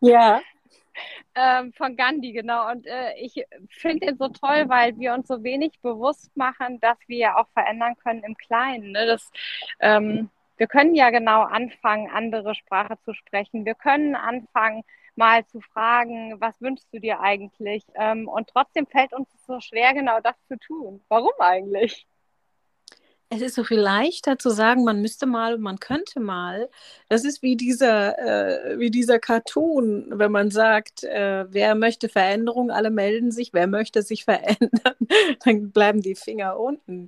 Ja. 0.01 0.41
ähm, 1.35 1.73
von 1.73 1.95
Gandhi, 1.95 2.31
genau. 2.31 2.69
Und 2.71 2.85
äh, 2.87 3.13
ich 3.19 3.43
finde 3.69 4.07
ihn 4.07 4.17
so 4.17 4.29
toll, 4.29 4.65
weil 4.67 4.97
wir 4.97 5.13
uns 5.13 5.27
so 5.27 5.43
wenig 5.43 5.79
bewusst 5.81 6.35
machen, 6.35 6.79
dass 6.79 6.97
wir 7.07 7.17
ja 7.17 7.37
auch 7.37 7.47
verändern 7.53 7.95
können 7.97 8.23
im 8.23 8.35
Kleinen. 8.35 8.91
Ne? 8.91 9.05
Das, 9.05 9.31
ähm, 9.79 10.29
wir 10.57 10.67
können 10.67 10.95
ja 10.95 11.09
genau 11.09 11.41
anfangen, 11.43 12.09
andere 12.09 12.55
Sprache 12.55 12.97
zu 13.03 13.13
sprechen. 13.13 13.65
Wir 13.65 13.75
können 13.75 14.15
anfangen, 14.15 14.83
mal 15.15 15.45
zu 15.47 15.61
fragen, 15.61 16.39
was 16.39 16.59
wünschst 16.61 16.87
du 16.93 16.99
dir 16.99 17.19
eigentlich? 17.19 17.83
Ähm, 17.95 18.27
und 18.27 18.47
trotzdem 18.47 18.85
fällt 18.87 19.13
uns 19.13 19.27
so 19.47 19.59
schwer, 19.59 19.93
genau 19.93 20.19
das 20.21 20.35
zu 20.47 20.57
tun. 20.57 21.01
Warum 21.09 21.33
eigentlich? 21.39 22.07
Es 23.29 23.41
ist 23.41 23.55
so 23.55 23.63
viel 23.63 23.79
leichter 23.79 24.37
zu 24.37 24.51
sagen, 24.51 24.83
man 24.83 25.01
müsste 25.01 25.25
mal 25.25 25.55
und 25.55 25.61
man 25.61 25.79
könnte 25.79 26.19
mal. 26.19 26.69
Das 27.09 27.25
ist 27.25 27.41
wie 27.41 27.55
dieser, 27.55 28.19
äh, 28.19 28.79
wie 28.79 28.91
dieser 28.91 29.17
Cartoon, 29.17 30.07
wenn 30.11 30.31
man 30.31 30.51
sagt, 30.51 31.03
äh, 31.03 31.45
wer 31.49 31.73
möchte 31.73 32.07
Veränderung, 32.07 32.69
alle 32.69 32.91
melden 32.91 33.31
sich, 33.31 33.51
wer 33.51 33.65
möchte 33.67 34.03
sich 34.03 34.25
verändern, 34.25 34.95
dann 35.43 35.71
bleiben 35.71 36.01
die 36.01 36.15
Finger 36.15 36.59
unten. 36.59 37.07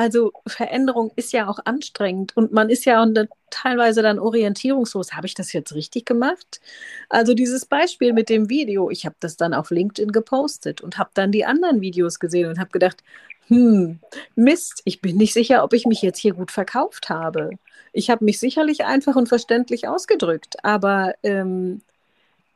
Also 0.00 0.32
Veränderung 0.46 1.12
ist 1.16 1.30
ja 1.34 1.46
auch 1.46 1.58
anstrengend 1.66 2.34
und 2.34 2.52
man 2.52 2.70
ist 2.70 2.86
ja 2.86 3.06
teilweise 3.50 4.00
dann 4.00 4.18
orientierungslos. 4.18 5.12
Habe 5.12 5.26
ich 5.26 5.34
das 5.34 5.52
jetzt 5.52 5.74
richtig 5.74 6.06
gemacht? 6.06 6.62
Also 7.10 7.34
dieses 7.34 7.66
Beispiel 7.66 8.14
mit 8.14 8.30
dem 8.30 8.48
Video, 8.48 8.88
ich 8.88 9.04
habe 9.04 9.16
das 9.20 9.36
dann 9.36 9.52
auf 9.52 9.70
LinkedIn 9.70 10.10
gepostet 10.10 10.80
und 10.80 10.96
habe 10.96 11.10
dann 11.12 11.32
die 11.32 11.44
anderen 11.44 11.82
Videos 11.82 12.18
gesehen 12.18 12.48
und 12.48 12.58
habe 12.58 12.70
gedacht, 12.70 13.04
hm, 13.48 13.98
Mist, 14.36 14.80
ich 14.86 15.02
bin 15.02 15.18
nicht 15.18 15.34
sicher, 15.34 15.62
ob 15.64 15.74
ich 15.74 15.84
mich 15.84 16.00
jetzt 16.00 16.18
hier 16.18 16.32
gut 16.32 16.50
verkauft 16.50 17.10
habe. 17.10 17.50
Ich 17.92 18.08
habe 18.08 18.24
mich 18.24 18.40
sicherlich 18.40 18.86
einfach 18.86 19.16
und 19.16 19.28
verständlich 19.28 19.86
ausgedrückt, 19.86 20.64
aber 20.64 21.12
ähm, 21.22 21.82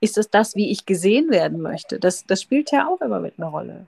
ist 0.00 0.16
es 0.16 0.30
das, 0.30 0.56
wie 0.56 0.70
ich 0.70 0.86
gesehen 0.86 1.28
werden 1.28 1.60
möchte? 1.60 2.00
Das, 2.00 2.24
das 2.24 2.40
spielt 2.40 2.70
ja 2.70 2.88
auch 2.88 3.02
immer 3.02 3.20
mit 3.20 3.38
einer 3.38 3.48
Rolle. 3.48 3.86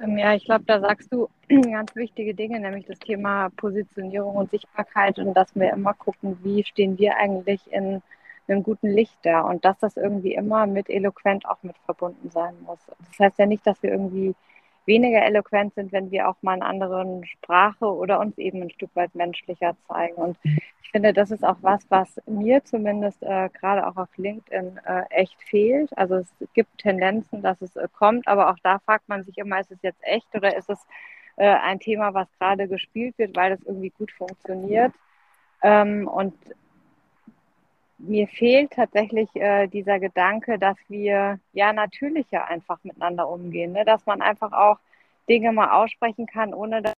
Ähm, 0.00 0.16
ja, 0.16 0.34
ich 0.34 0.44
glaube, 0.44 0.64
da 0.66 0.80
sagst 0.80 1.12
du 1.12 1.28
ganz 1.48 1.94
wichtige 1.94 2.34
Dinge, 2.34 2.60
nämlich 2.60 2.86
das 2.86 2.98
Thema 2.98 3.50
Positionierung 3.56 4.36
und 4.36 4.50
Sichtbarkeit 4.50 5.18
und 5.18 5.34
dass 5.34 5.54
wir 5.54 5.72
immer 5.72 5.94
gucken, 5.94 6.38
wie 6.42 6.64
stehen 6.64 6.98
wir 6.98 7.16
eigentlich 7.16 7.60
in 7.72 8.02
einem 8.48 8.62
guten 8.62 8.88
Licht 8.88 9.18
da 9.22 9.42
und 9.42 9.64
dass 9.64 9.78
das 9.78 9.96
irgendwie 9.96 10.34
immer 10.34 10.66
mit 10.66 10.88
eloquent 10.88 11.46
auch 11.46 11.62
mit 11.62 11.76
verbunden 11.84 12.30
sein 12.30 12.54
muss. 12.62 12.78
Das 13.10 13.18
heißt 13.18 13.38
ja 13.38 13.46
nicht, 13.46 13.66
dass 13.66 13.82
wir 13.82 13.90
irgendwie 13.90 14.34
weniger 14.86 15.22
eloquent 15.24 15.74
sind, 15.74 15.92
wenn 15.92 16.10
wir 16.10 16.28
auch 16.28 16.36
mal 16.42 16.56
in 16.56 16.62
anderen 16.62 17.24
Sprache 17.26 17.86
oder 17.86 18.18
uns 18.18 18.38
eben 18.38 18.62
ein 18.62 18.70
Stück 18.70 18.90
weit 18.94 19.14
menschlicher 19.14 19.76
zeigen. 19.86 20.14
Und 20.14 20.38
ich 20.79 20.79
finde, 20.90 21.12
das 21.12 21.30
ist 21.30 21.44
auch 21.44 21.58
was, 21.62 21.84
was 21.90 22.20
mir 22.26 22.64
zumindest 22.64 23.22
äh, 23.22 23.48
gerade 23.50 23.86
auch 23.86 23.96
auf 23.96 24.08
LinkedIn 24.16 24.80
äh, 24.84 25.02
echt 25.10 25.40
fehlt. 25.42 25.96
Also 25.96 26.16
es 26.16 26.28
gibt 26.54 26.78
Tendenzen, 26.78 27.42
dass 27.42 27.60
es 27.60 27.76
äh, 27.76 27.88
kommt, 27.92 28.26
aber 28.28 28.50
auch 28.50 28.58
da 28.62 28.78
fragt 28.80 29.08
man 29.08 29.24
sich 29.24 29.38
immer, 29.38 29.60
ist 29.60 29.70
es 29.70 29.82
jetzt 29.82 30.02
echt 30.02 30.34
oder 30.34 30.56
ist 30.56 30.70
es 30.70 30.78
äh, 31.36 31.46
ein 31.46 31.80
Thema, 31.80 32.14
was 32.14 32.28
gerade 32.38 32.68
gespielt 32.68 33.16
wird, 33.18 33.36
weil 33.36 33.50
das 33.50 33.64
irgendwie 33.64 33.90
gut 33.90 34.12
funktioniert. 34.12 34.92
Ähm, 35.62 36.08
und 36.08 36.34
mir 37.98 38.28
fehlt 38.28 38.72
tatsächlich 38.72 39.28
äh, 39.36 39.66
dieser 39.66 40.00
Gedanke, 40.00 40.58
dass 40.58 40.76
wir 40.88 41.38
ja 41.52 41.72
natürlicher 41.72 42.46
einfach 42.46 42.78
miteinander 42.82 43.28
umgehen, 43.28 43.72
ne? 43.72 43.84
dass 43.84 44.06
man 44.06 44.22
einfach 44.22 44.52
auch 44.52 44.78
Dinge 45.28 45.52
mal 45.52 45.70
aussprechen 45.70 46.26
kann, 46.26 46.54
ohne 46.54 46.82
dass 46.82 46.94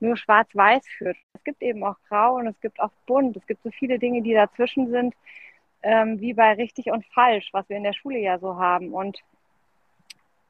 nur 0.00 0.16
schwarz-weiß 0.16 0.86
führt. 0.98 1.16
Es 1.34 1.44
gibt 1.44 1.62
eben 1.62 1.84
auch 1.84 1.96
grau 2.08 2.36
und 2.36 2.46
es 2.46 2.60
gibt 2.60 2.80
auch 2.80 2.92
bunt. 3.06 3.36
Es 3.36 3.46
gibt 3.46 3.62
so 3.62 3.70
viele 3.70 3.98
Dinge, 3.98 4.22
die 4.22 4.32
dazwischen 4.32 4.90
sind, 4.90 5.14
ähm, 5.82 6.20
wie 6.20 6.34
bei 6.34 6.54
richtig 6.54 6.90
und 6.90 7.06
falsch, 7.06 7.48
was 7.52 7.68
wir 7.68 7.76
in 7.76 7.84
der 7.84 7.92
Schule 7.92 8.18
ja 8.18 8.38
so 8.38 8.56
haben. 8.56 8.92
Und 8.92 9.18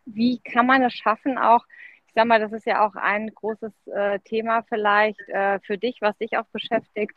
wie 0.06 0.38
kann 0.38 0.66
man 0.66 0.82
es 0.82 0.94
schaffen, 0.94 1.38
auch, 1.38 1.64
ich 2.06 2.14
sag 2.14 2.26
mal, 2.26 2.40
das 2.40 2.52
ist 2.52 2.66
ja 2.66 2.84
auch 2.84 2.96
ein 2.96 3.32
großes 3.32 3.72
äh, 3.86 4.18
Thema 4.20 4.62
vielleicht 4.62 5.20
äh, 5.28 5.60
für 5.60 5.78
dich, 5.78 6.00
was 6.00 6.16
dich 6.18 6.36
auch 6.38 6.46
beschäftigt, 6.52 7.14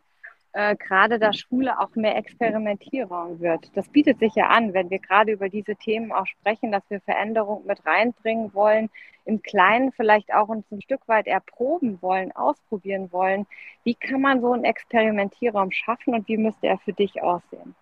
äh, 0.54 0.76
gerade 0.76 1.18
da 1.18 1.34
Schule 1.34 1.80
auch 1.80 1.96
mehr 1.96 2.16
Experimentierraum 2.16 3.40
wird. 3.40 3.72
Das 3.74 3.88
bietet 3.90 4.20
sich 4.20 4.36
ja 4.36 4.48
an, 4.48 4.74
wenn 4.74 4.92
wir 4.92 5.00
gerade 5.00 5.32
über 5.32 5.50
diese 5.50 5.76
Themen 5.76 6.12
auch 6.12 6.28
sprechen, 6.28 6.72
dass 6.72 6.84
wir 6.90 7.02
Veränderung 7.02 7.66
mit 7.66 7.84
reinbringen 7.86 8.54
wollen, 8.54 8.90
im 9.26 9.42
Kleinen 9.42 9.92
vielleicht 9.94 10.32
auch 10.34 10.50
uns 10.50 10.66
ein 10.72 10.82
Stück 10.82 11.08
weit 11.08 11.26
erproben 11.26 12.00
wollen, 12.02 12.32
ausprobieren 12.34 13.12
wollen. 13.12 13.48
Wie 13.84 13.96
kann 13.96 14.22
man 14.22 14.42
so 14.42 14.52
einen 14.52 14.64
Experimentierraum 14.64 15.72
schaffen 15.72 16.14
und 16.14 16.28
wie 16.28 16.38
müsste 16.38 16.68
er 16.68 16.78
für 16.78 16.94
dich 16.94 17.22
aussehen? 17.24 17.74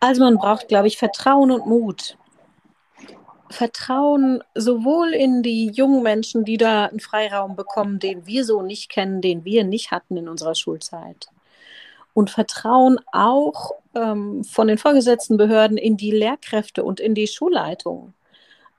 Also 0.00 0.24
man 0.24 0.38
braucht, 0.38 0.68
glaube 0.68 0.86
ich, 0.86 0.96
Vertrauen 0.96 1.50
und 1.50 1.66
Mut. 1.66 2.16
Vertrauen 3.50 4.42
sowohl 4.54 5.12
in 5.14 5.42
die 5.42 5.70
jungen 5.70 6.02
Menschen, 6.02 6.44
die 6.44 6.56
da 6.58 6.86
einen 6.86 7.00
Freiraum 7.00 7.56
bekommen, 7.56 7.98
den 7.98 8.26
wir 8.26 8.44
so 8.44 8.62
nicht 8.62 8.90
kennen, 8.90 9.20
den 9.20 9.44
wir 9.44 9.64
nicht 9.64 9.90
hatten 9.90 10.16
in 10.16 10.28
unserer 10.28 10.54
Schulzeit 10.54 11.28
und 12.18 12.30
Vertrauen 12.30 12.98
auch 13.12 13.76
ähm, 13.94 14.42
von 14.42 14.66
den 14.66 14.76
vorgesetzten 14.76 15.36
Behörden 15.36 15.76
in 15.76 15.96
die 15.96 16.10
Lehrkräfte 16.10 16.82
und 16.82 16.98
in 16.98 17.14
die 17.14 17.28
Schulleitung. 17.28 18.12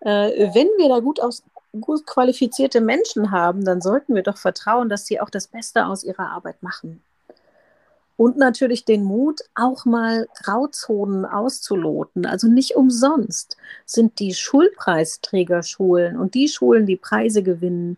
Äh, 0.02 0.54
wenn 0.54 0.67
wir 0.78 0.89
da 0.89 0.99
gut, 0.99 1.21
aus, 1.21 1.43
gut 1.80 2.06
qualifizierte 2.06 2.82
Menschen 2.82 3.32
haben, 3.32 3.63
dann 3.63 3.80
sollten 3.80 4.13
wir 4.13 4.23
doch 4.23 4.36
vertrauen, 4.36 4.89
dass 4.89 5.06
sie 5.06 5.21
auch 5.21 5.30
das 5.30 5.47
Beste 5.47 5.86
aus 5.86 6.04
ihrer 6.04 6.32
Arbeit 6.32 6.62
machen. 6.62 7.02
Und 8.17 8.36
natürlich 8.36 8.84
den 8.84 9.06
Mut, 9.06 9.39
auch 9.56 9.86
mal 9.86 10.28
Grauzonen 10.43 11.23
auszuloten. 11.23 12.25
Also 12.25 12.49
nicht 12.49 12.75
umsonst 12.75 13.56
sind 13.86 14.19
die 14.19 14.34
Schulpreisträgerschulen 14.34 16.19
und 16.19 16.34
die 16.34 16.49
Schulen, 16.49 16.86
die 16.86 16.97
Preise 16.97 17.41
gewinnen, 17.41 17.95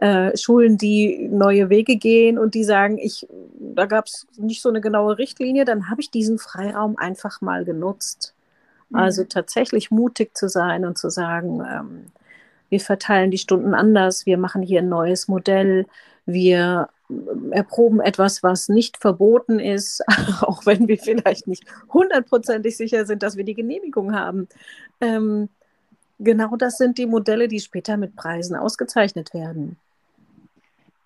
äh, 0.00 0.34
Schulen, 0.36 0.78
die 0.78 1.28
neue 1.30 1.68
Wege 1.68 1.96
gehen 1.96 2.38
und 2.38 2.54
die 2.54 2.64
sagen, 2.64 2.96
ich, 2.96 3.26
da 3.58 3.84
gab 3.84 4.06
es 4.06 4.26
nicht 4.38 4.62
so 4.62 4.70
eine 4.70 4.80
genaue 4.80 5.18
Richtlinie, 5.18 5.66
dann 5.66 5.90
habe 5.90 6.00
ich 6.00 6.10
diesen 6.10 6.38
Freiraum 6.38 6.96
einfach 6.96 7.42
mal 7.42 7.66
genutzt. 7.66 8.34
Mhm. 8.88 8.98
Also 8.98 9.24
tatsächlich 9.24 9.90
mutig 9.90 10.34
zu 10.34 10.48
sein 10.48 10.86
und 10.86 10.96
zu 10.96 11.10
sagen, 11.10 11.62
ähm, 11.70 12.06
wir 12.70 12.80
verteilen 12.80 13.30
die 13.30 13.36
Stunden 13.36 13.74
anders, 13.74 14.24
wir 14.24 14.38
machen 14.38 14.62
hier 14.62 14.80
ein 14.80 14.88
neues 14.88 15.28
Modell, 15.28 15.86
wir 16.24 16.88
erproben 17.50 18.00
etwas, 18.00 18.42
was 18.42 18.70
nicht 18.70 18.96
verboten 18.96 19.58
ist, 19.58 20.02
auch 20.40 20.64
wenn 20.64 20.88
wir 20.88 20.96
vielleicht 20.96 21.46
nicht 21.46 21.64
hundertprozentig 21.92 22.74
sicher 22.74 23.04
sind, 23.04 23.22
dass 23.22 23.36
wir 23.36 23.44
die 23.44 23.54
Genehmigung 23.54 24.14
haben. 24.14 24.48
Ähm, 25.02 25.50
genau 26.18 26.56
das 26.56 26.78
sind 26.78 26.96
die 26.96 27.06
Modelle, 27.06 27.48
die 27.48 27.60
später 27.60 27.98
mit 27.98 28.16
Preisen 28.16 28.56
ausgezeichnet 28.56 29.34
werden. 29.34 29.76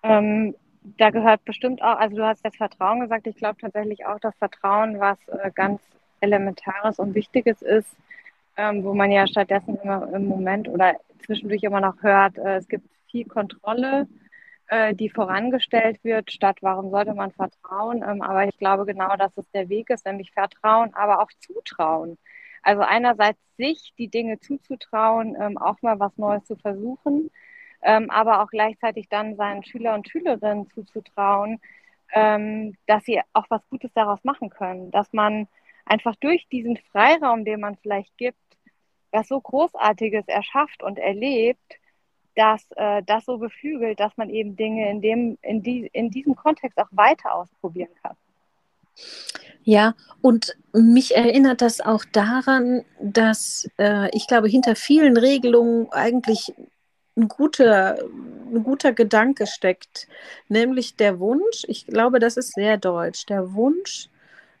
Ähm, 0.05 0.55
da 0.97 1.09
gehört 1.09 1.43
bestimmt 1.45 1.81
auch, 1.81 1.97
also 1.97 2.15
du 2.15 2.23
hast 2.23 2.43
jetzt 2.43 2.57
Vertrauen 2.57 2.99
gesagt, 2.99 3.25
ich 3.25 3.35
glaube 3.35 3.57
tatsächlich 3.59 4.05
auch, 4.05 4.19
dass 4.19 4.35
Vertrauen 4.37 4.99
was 4.99 5.17
äh, 5.29 5.49
ganz 5.53 5.81
Elementares 6.19 6.99
und 6.99 7.15
Wichtiges 7.15 7.61
ist, 7.63 7.89
ähm, 8.55 8.83
wo 8.83 8.93
man 8.93 9.11
ja 9.11 9.25
stattdessen 9.25 9.77
immer 9.83 10.07
im 10.13 10.27
Moment 10.27 10.69
oder 10.69 10.95
zwischendurch 11.25 11.63
immer 11.63 11.81
noch 11.81 12.03
hört, 12.03 12.37
äh, 12.37 12.57
es 12.57 12.67
gibt 12.67 12.87
viel 13.09 13.25
Kontrolle, 13.25 14.07
äh, 14.67 14.93
die 14.93 15.09
vorangestellt 15.09 16.03
wird, 16.03 16.31
statt 16.31 16.57
warum 16.61 16.91
sollte 16.91 17.15
man 17.15 17.31
vertrauen. 17.31 18.03
Ähm, 18.07 18.21
aber 18.21 18.47
ich 18.47 18.57
glaube 18.59 18.85
genau, 18.85 19.15
dass 19.17 19.35
es 19.37 19.49
der 19.51 19.69
Weg 19.69 19.89
ist, 19.89 20.05
nämlich 20.05 20.31
Vertrauen, 20.31 20.93
aber 20.93 21.19
auch 21.21 21.31
Zutrauen. 21.39 22.19
Also 22.61 22.81
einerseits 22.83 23.39
sich 23.57 23.93
die 23.97 24.07
Dinge 24.07 24.39
zuzutrauen, 24.39 25.35
ähm, 25.39 25.57
auch 25.57 25.81
mal 25.81 25.99
was 25.99 26.15
Neues 26.17 26.45
zu 26.45 26.55
versuchen 26.55 27.31
ähm, 27.85 28.09
aber 28.09 28.41
auch 28.41 28.49
gleichzeitig 28.49 29.07
dann 29.09 29.35
seinen 29.35 29.63
Schüler 29.63 29.93
und 29.93 30.09
Schülerinnen 30.09 30.69
zuzutrauen, 30.71 31.61
ähm, 32.13 32.75
dass 32.87 33.05
sie 33.05 33.21
auch 33.33 33.45
was 33.49 33.61
Gutes 33.69 33.91
daraus 33.93 34.23
machen 34.23 34.49
können, 34.49 34.91
dass 34.91 35.13
man 35.13 35.47
einfach 35.85 36.15
durch 36.15 36.47
diesen 36.51 36.77
Freiraum, 36.91 37.45
den 37.45 37.59
man 37.61 37.77
vielleicht 37.77 38.17
gibt, 38.17 38.37
was 39.11 39.27
so 39.27 39.39
Großartiges 39.39 40.27
erschafft 40.27 40.81
und 40.81 40.97
erlebt, 40.97 41.79
dass 42.35 42.65
äh, 42.75 43.03
das 43.05 43.25
so 43.25 43.37
beflügelt, 43.37 43.99
dass 43.99 44.17
man 44.17 44.29
eben 44.29 44.55
Dinge 44.55 44.89
in, 44.89 45.01
dem, 45.01 45.37
in, 45.43 45.61
die, 45.61 45.89
in 45.93 46.09
diesem 46.09 46.35
Kontext 46.35 46.77
auch 46.79 46.89
weiter 46.91 47.33
ausprobieren 47.33 47.91
kann. 48.01 48.15
Ja, 49.63 49.93
und 50.21 50.57
mich 50.73 51.15
erinnert 51.15 51.61
das 51.61 51.81
auch 51.81 52.03
daran, 52.05 52.83
dass 52.99 53.69
äh, 53.77 54.09
ich 54.15 54.27
glaube, 54.27 54.47
hinter 54.47 54.75
vielen 54.75 55.17
Regelungen 55.17 55.91
eigentlich 55.91 56.53
ein 57.15 57.27
guter, 57.27 57.97
ein 58.53 58.63
guter 58.63 58.91
Gedanke 58.93 59.47
steckt, 59.47 60.07
nämlich 60.49 60.95
der 60.95 61.19
Wunsch, 61.19 61.63
ich 61.67 61.87
glaube, 61.87 62.19
das 62.19 62.37
ist 62.37 62.53
sehr 62.53 62.77
deutsch, 62.77 63.25
der 63.25 63.53
Wunsch, 63.53 64.09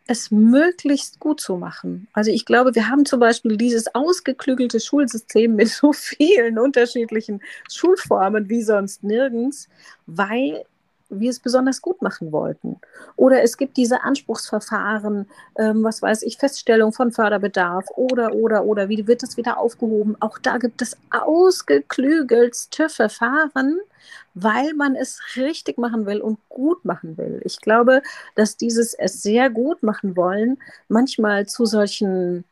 es 0.07 0.29
möglichst 0.29 1.19
gut 1.19 1.41
zu 1.41 1.57
machen. 1.57 2.07
Also 2.13 2.29
ich 2.31 2.45
glaube, 2.45 2.75
wir 2.75 2.89
haben 2.89 3.05
zum 3.05 3.19
Beispiel 3.19 3.57
dieses 3.57 3.93
ausgeklügelte 3.95 4.79
Schulsystem 4.79 5.55
mit 5.55 5.69
so 5.69 5.93
vielen 5.93 6.59
unterschiedlichen 6.59 7.41
Schulformen 7.71 8.49
wie 8.49 8.61
sonst 8.61 9.03
nirgends, 9.03 9.67
weil 10.05 10.63
wir 11.09 11.29
es 11.29 11.39
besonders 11.39 11.81
gut 11.81 12.01
machen 12.01 12.31
wollten. 12.31 12.79
Oder 13.15 13.43
es 13.43 13.57
gibt 13.57 13.77
diese 13.77 14.03
Anspruchsverfahren, 14.03 15.27
ähm, 15.57 15.83
was 15.83 16.01
weiß 16.01 16.23
ich, 16.23 16.37
Feststellung 16.37 16.93
von 16.93 17.11
Förderbedarf 17.11 17.85
oder, 17.95 18.33
oder, 18.33 18.65
oder, 18.65 18.89
wie 18.89 19.07
wird 19.07 19.23
das 19.23 19.37
wieder 19.37 19.57
aufgehoben? 19.57 20.15
Auch 20.19 20.37
da 20.39 20.57
gibt 20.57 20.81
es 20.81 20.97
ausgeklügelste 21.11 22.89
Verfahren, 22.89 23.79
weil 24.33 24.73
man 24.73 24.95
es 24.95 25.21
richtig 25.35 25.77
machen 25.77 26.05
will 26.05 26.21
und 26.21 26.39
gut 26.49 26.83
machen 26.85 27.17
will. 27.17 27.41
Ich 27.45 27.61
glaube, 27.61 28.01
dass 28.35 28.57
dieses 28.57 28.93
es 28.93 29.21
sehr 29.21 29.49
gut 29.49 29.83
machen 29.83 30.15
wollen 30.15 30.57
manchmal 30.87 31.47
zu 31.47 31.65
solchen 31.65 32.43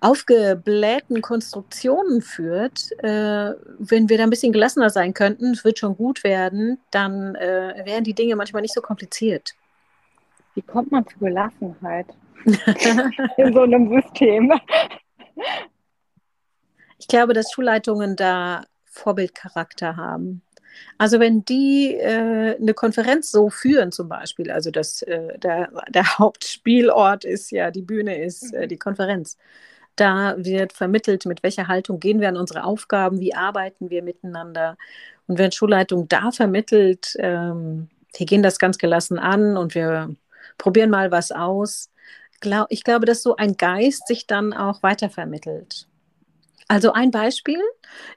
aufgeblähten 0.00 1.20
Konstruktionen 1.20 2.22
führt, 2.22 2.92
äh, 3.02 3.52
wenn 3.78 4.08
wir 4.08 4.18
da 4.18 4.24
ein 4.24 4.30
bisschen 4.30 4.52
gelassener 4.52 4.90
sein 4.90 5.14
könnten, 5.14 5.52
es 5.52 5.64
wird 5.64 5.78
schon 5.78 5.96
gut 5.96 6.24
werden, 6.24 6.78
dann 6.90 7.34
äh, 7.34 7.82
wären 7.84 8.04
die 8.04 8.14
Dinge 8.14 8.36
manchmal 8.36 8.62
nicht 8.62 8.74
so 8.74 8.80
kompliziert. 8.80 9.54
Wie 10.54 10.62
kommt 10.62 10.90
man 10.90 11.06
zur 11.06 11.28
Gelassenheit 11.28 12.06
in 13.36 13.52
so 13.52 13.60
einem 13.60 13.90
System? 13.90 14.52
Ich 16.98 17.08
glaube, 17.08 17.34
dass 17.34 17.52
Schulleitungen 17.52 18.16
da 18.16 18.64
Vorbildcharakter 18.86 19.96
haben. 19.96 20.42
Also 20.98 21.20
wenn 21.20 21.44
die 21.44 21.94
äh, 21.94 22.56
eine 22.56 22.74
Konferenz 22.74 23.30
so 23.30 23.50
führen 23.50 23.92
zum 23.92 24.08
Beispiel, 24.08 24.50
also 24.50 24.70
dass 24.70 25.02
äh, 25.02 25.38
der, 25.38 25.70
der 25.88 26.18
Hauptspielort 26.18 27.24
ist 27.24 27.50
ja, 27.50 27.70
die 27.70 27.82
Bühne 27.82 28.22
ist 28.22 28.52
äh, 28.52 28.68
die 28.68 28.78
Konferenz. 28.78 29.36
Da 30.00 30.34
wird 30.38 30.72
vermittelt, 30.72 31.26
mit 31.26 31.42
welcher 31.42 31.68
Haltung 31.68 32.00
gehen 32.00 32.22
wir 32.22 32.30
an 32.30 32.38
unsere 32.38 32.64
Aufgaben, 32.64 33.20
wie 33.20 33.34
arbeiten 33.34 33.90
wir 33.90 34.02
miteinander. 34.02 34.78
Und 35.26 35.38
wenn 35.38 35.52
Schulleitung 35.52 36.08
da 36.08 36.30
vermittelt, 36.30 37.16
ähm, 37.18 37.90
wir 38.16 38.24
gehen 38.24 38.42
das 38.42 38.58
ganz 38.58 38.78
gelassen 38.78 39.18
an 39.18 39.58
und 39.58 39.74
wir 39.74 40.16
probieren 40.56 40.88
mal 40.88 41.10
was 41.10 41.32
aus, 41.32 41.90
ich 42.70 42.84
glaube, 42.84 43.04
dass 43.04 43.22
so 43.22 43.36
ein 43.36 43.58
Geist 43.58 44.06
sich 44.06 44.26
dann 44.26 44.54
auch 44.54 44.82
weitervermittelt. 44.82 45.86
Also 46.66 46.92
ein 46.92 47.10
Beispiel. 47.10 47.60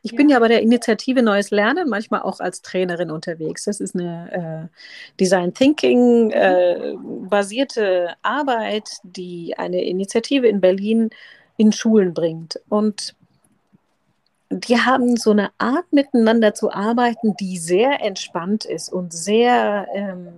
Ich 0.04 0.12
ja. 0.12 0.15
bin 0.17 0.30
ja 0.30 0.39
bei 0.39 0.48
der 0.48 0.62
Initiative 0.62 1.22
Neues 1.22 1.52
Lernen 1.52 1.89
manchmal 1.89 2.22
auch 2.22 2.39
als 2.39 2.62
Trainerin 2.62 3.12
unterwegs. 3.12 3.65
Das 3.65 3.82
ist 3.82 3.93
eine 3.93 4.69
äh, 4.72 4.78
Design 5.19 5.54
Thinking 5.54 6.32
äh, 6.32 6.93
basierte 7.28 8.13
Arbeit, 8.22 8.88
die 9.04 9.56
eine 9.58 9.84
Initiative 9.84 10.48
in 10.48 10.62
Berlin 10.62 11.10
in 11.58 11.72
Schulen 11.72 12.13
bringt. 12.13 12.60
Und 12.70 13.16
die 14.50 14.78
haben 14.78 15.18
so 15.18 15.32
eine 15.32 15.52
Art 15.58 15.92
miteinander 15.92 16.54
zu 16.54 16.72
arbeiten, 16.72 17.36
die 17.36 17.58
sehr 17.58 18.02
entspannt 18.02 18.66
ist 18.66 18.92
und 18.92 19.13
sehr 19.13 19.88
ähm, 19.94 20.30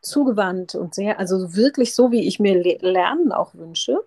zugewandt 0.00 0.74
und 0.74 0.94
sehr, 0.94 1.18
also 1.18 1.54
wirklich 1.54 1.94
so, 1.94 2.10
wie 2.10 2.26
ich 2.26 2.40
mir 2.40 2.62
Lernen 2.80 3.32
auch 3.32 3.54
wünsche. 3.54 3.98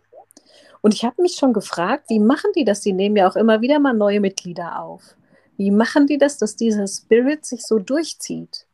Und 0.82 0.94
ich 0.94 1.06
habe 1.06 1.22
mich 1.22 1.36
schon 1.36 1.54
gefragt, 1.54 2.10
wie 2.10 2.20
machen 2.20 2.52
die 2.56 2.66
das? 2.66 2.82
Die 2.82 2.94
nehmen 2.94 3.16
ja 3.16 3.30
auch 3.30 3.36
immer 3.36 3.62
wieder 3.62 3.80
mal 3.80 3.94
neue 3.94 4.20
Mitglieder 4.20 4.82
auf. 4.82 5.16
Wie 5.56 5.72
machen 5.72 6.08
die 6.08 6.18
das, 6.18 6.38
dass 6.38 6.56
dieser 6.56 6.88
Spirit 6.88 7.46
sich 7.46 7.66
so 7.66 7.80
durchzieht? 7.80 8.66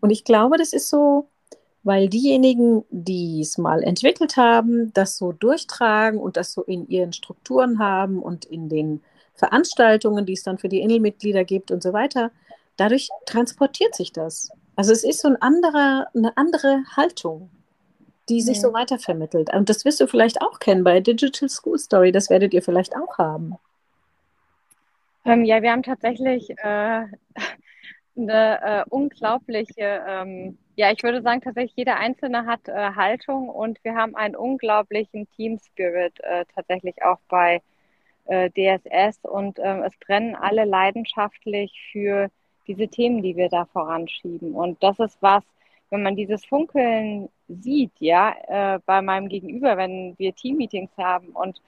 Und 0.00 0.10
ich 0.10 0.24
glaube, 0.24 0.56
das 0.56 0.72
ist 0.72 0.88
so, 0.88 1.28
weil 1.86 2.08
diejenigen, 2.08 2.84
die 2.90 3.40
es 3.40 3.58
mal 3.58 3.82
entwickelt 3.82 4.36
haben, 4.36 4.92
das 4.92 5.16
so 5.16 5.30
durchtragen 5.30 6.18
und 6.18 6.36
das 6.36 6.52
so 6.52 6.62
in 6.62 6.88
ihren 6.88 7.12
Strukturen 7.12 7.78
haben 7.78 8.20
und 8.20 8.44
in 8.44 8.68
den 8.68 9.02
Veranstaltungen, 9.34 10.26
die 10.26 10.32
es 10.32 10.42
dann 10.42 10.58
für 10.58 10.68
die 10.68 10.80
Inselmitglieder 10.80 11.44
gibt 11.44 11.70
und 11.70 11.82
so 11.82 11.92
weiter, 11.92 12.32
dadurch 12.76 13.08
transportiert 13.26 13.94
sich 13.94 14.12
das. 14.12 14.50
Also 14.74 14.90
es 14.90 15.04
ist 15.04 15.20
so 15.20 15.28
ein 15.28 15.40
anderer, 15.40 16.08
eine 16.14 16.36
andere 16.36 16.82
Haltung 16.96 17.50
die 18.28 18.40
sich 18.40 18.60
so 18.60 18.72
weitervermittelt. 18.72 19.54
Und 19.54 19.68
das 19.68 19.84
wirst 19.84 20.00
du 20.00 20.08
vielleicht 20.08 20.42
auch 20.42 20.58
kennen 20.58 20.82
bei 20.82 20.98
Digital 20.98 21.48
School 21.48 21.78
Story. 21.78 22.10
Das 22.10 22.28
werdet 22.28 22.54
ihr 22.54 22.62
vielleicht 22.62 22.96
auch 22.96 23.18
haben. 23.18 23.54
Ähm, 25.24 25.44
ja, 25.44 25.62
wir 25.62 25.70
haben 25.70 25.82
tatsächlich 25.82 26.50
äh, 26.50 27.04
eine 28.16 28.62
äh, 28.62 28.84
unglaubliche, 28.88 30.02
ähm, 30.06 30.58
ja, 30.76 30.92
ich 30.92 31.02
würde 31.02 31.22
sagen, 31.22 31.40
tatsächlich 31.40 31.76
jeder 31.76 31.96
Einzelne 31.96 32.46
hat 32.46 32.68
äh, 32.68 32.72
Haltung 32.94 33.48
und 33.48 33.82
wir 33.82 33.94
haben 33.94 34.14
einen 34.14 34.36
unglaublichen 34.36 35.28
Team 35.30 35.58
Spirit 35.58 36.20
äh, 36.20 36.44
tatsächlich 36.54 37.02
auch 37.02 37.18
bei 37.28 37.62
äh, 38.26 38.50
DSS 38.50 39.20
und 39.24 39.58
ähm, 39.58 39.82
es 39.82 39.96
brennen 39.96 40.36
alle 40.36 40.64
leidenschaftlich 40.64 41.72
für 41.92 42.30
diese 42.66 42.88
Themen, 42.88 43.22
die 43.22 43.36
wir 43.36 43.48
da 43.48 43.64
voranschieben. 43.66 44.54
Und 44.54 44.82
das 44.82 44.98
ist 44.98 45.16
was, 45.22 45.42
wenn 45.90 46.02
man 46.02 46.16
dieses 46.16 46.44
Funkeln 46.44 47.30
sieht, 47.48 47.92
ja, 47.98 48.34
äh, 48.48 48.78
bei 48.84 49.00
meinem 49.02 49.28
Gegenüber, 49.28 49.76
wenn 49.76 50.14
wir 50.18 50.34
Teammeetings 50.34 50.90
haben 50.98 51.28
und 51.28 51.60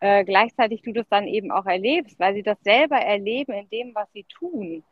äh, 0.00 0.24
gleichzeitig 0.24 0.82
du 0.82 0.92
das 0.92 1.08
dann 1.08 1.26
eben 1.26 1.50
auch 1.52 1.66
erlebst, 1.66 2.18
weil 2.18 2.34
sie 2.34 2.42
das 2.42 2.58
selber 2.62 2.96
erleben 2.96 3.52
in 3.52 3.68
dem, 3.70 3.94
was 3.94 4.10
sie 4.12 4.24
tun, 4.24 4.82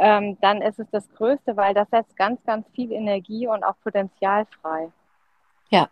ähm, 0.00 0.38
dann 0.40 0.62
ist 0.62 0.78
es 0.78 0.88
das 0.90 1.08
Größte, 1.10 1.56
weil 1.58 1.74
das 1.74 1.90
setzt 1.90 2.16
ganz, 2.16 2.42
ganz 2.44 2.66
viel 2.70 2.90
Energie 2.90 3.46
und 3.46 3.62
auch 3.62 3.74
Potenzial 3.82 4.46
frei. 4.60 4.90
Ja. 5.68 5.90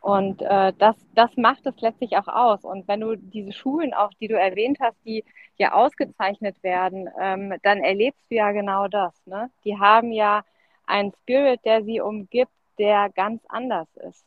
Und 0.00 0.40
äh, 0.40 0.72
das, 0.78 0.96
das 1.14 1.36
macht 1.36 1.66
es 1.66 1.78
letztlich 1.80 2.16
auch 2.16 2.28
aus. 2.28 2.64
Und 2.64 2.88
wenn 2.88 3.00
du 3.00 3.16
diese 3.16 3.52
Schulen 3.52 3.92
auch, 3.92 4.10
die 4.20 4.28
du 4.28 4.38
erwähnt 4.38 4.78
hast, 4.80 4.96
die 5.04 5.22
ja 5.58 5.72
ausgezeichnet 5.72 6.62
werden, 6.62 7.10
ähm, 7.20 7.54
dann 7.62 7.84
erlebst 7.84 8.24
du 8.30 8.36
ja 8.36 8.52
genau 8.52 8.88
das. 8.88 9.14
Ne? 9.26 9.50
Die 9.64 9.78
haben 9.78 10.10
ja 10.10 10.42
einen 10.86 11.12
Spirit, 11.22 11.60
der 11.64 11.84
sie 11.84 12.00
umgibt, 12.00 12.52
der 12.78 13.10
ganz 13.10 13.42
anders 13.48 13.88
ist. 13.96 14.24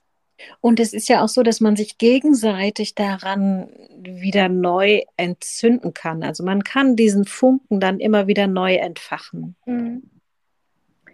Und 0.61 0.79
es 0.79 0.93
ist 0.93 1.09
ja 1.09 1.23
auch 1.23 1.27
so, 1.27 1.43
dass 1.43 1.61
man 1.61 1.75
sich 1.75 1.97
gegenseitig 1.97 2.95
daran 2.95 3.69
wieder 4.01 4.49
neu 4.49 5.01
entzünden 5.17 5.93
kann. 5.93 6.23
Also 6.23 6.43
man 6.43 6.63
kann 6.63 6.95
diesen 6.95 7.25
Funken 7.25 7.79
dann 7.79 7.99
immer 7.99 8.27
wieder 8.27 8.47
neu 8.47 8.75
entfachen. 8.75 9.55
Mhm. 9.65 10.03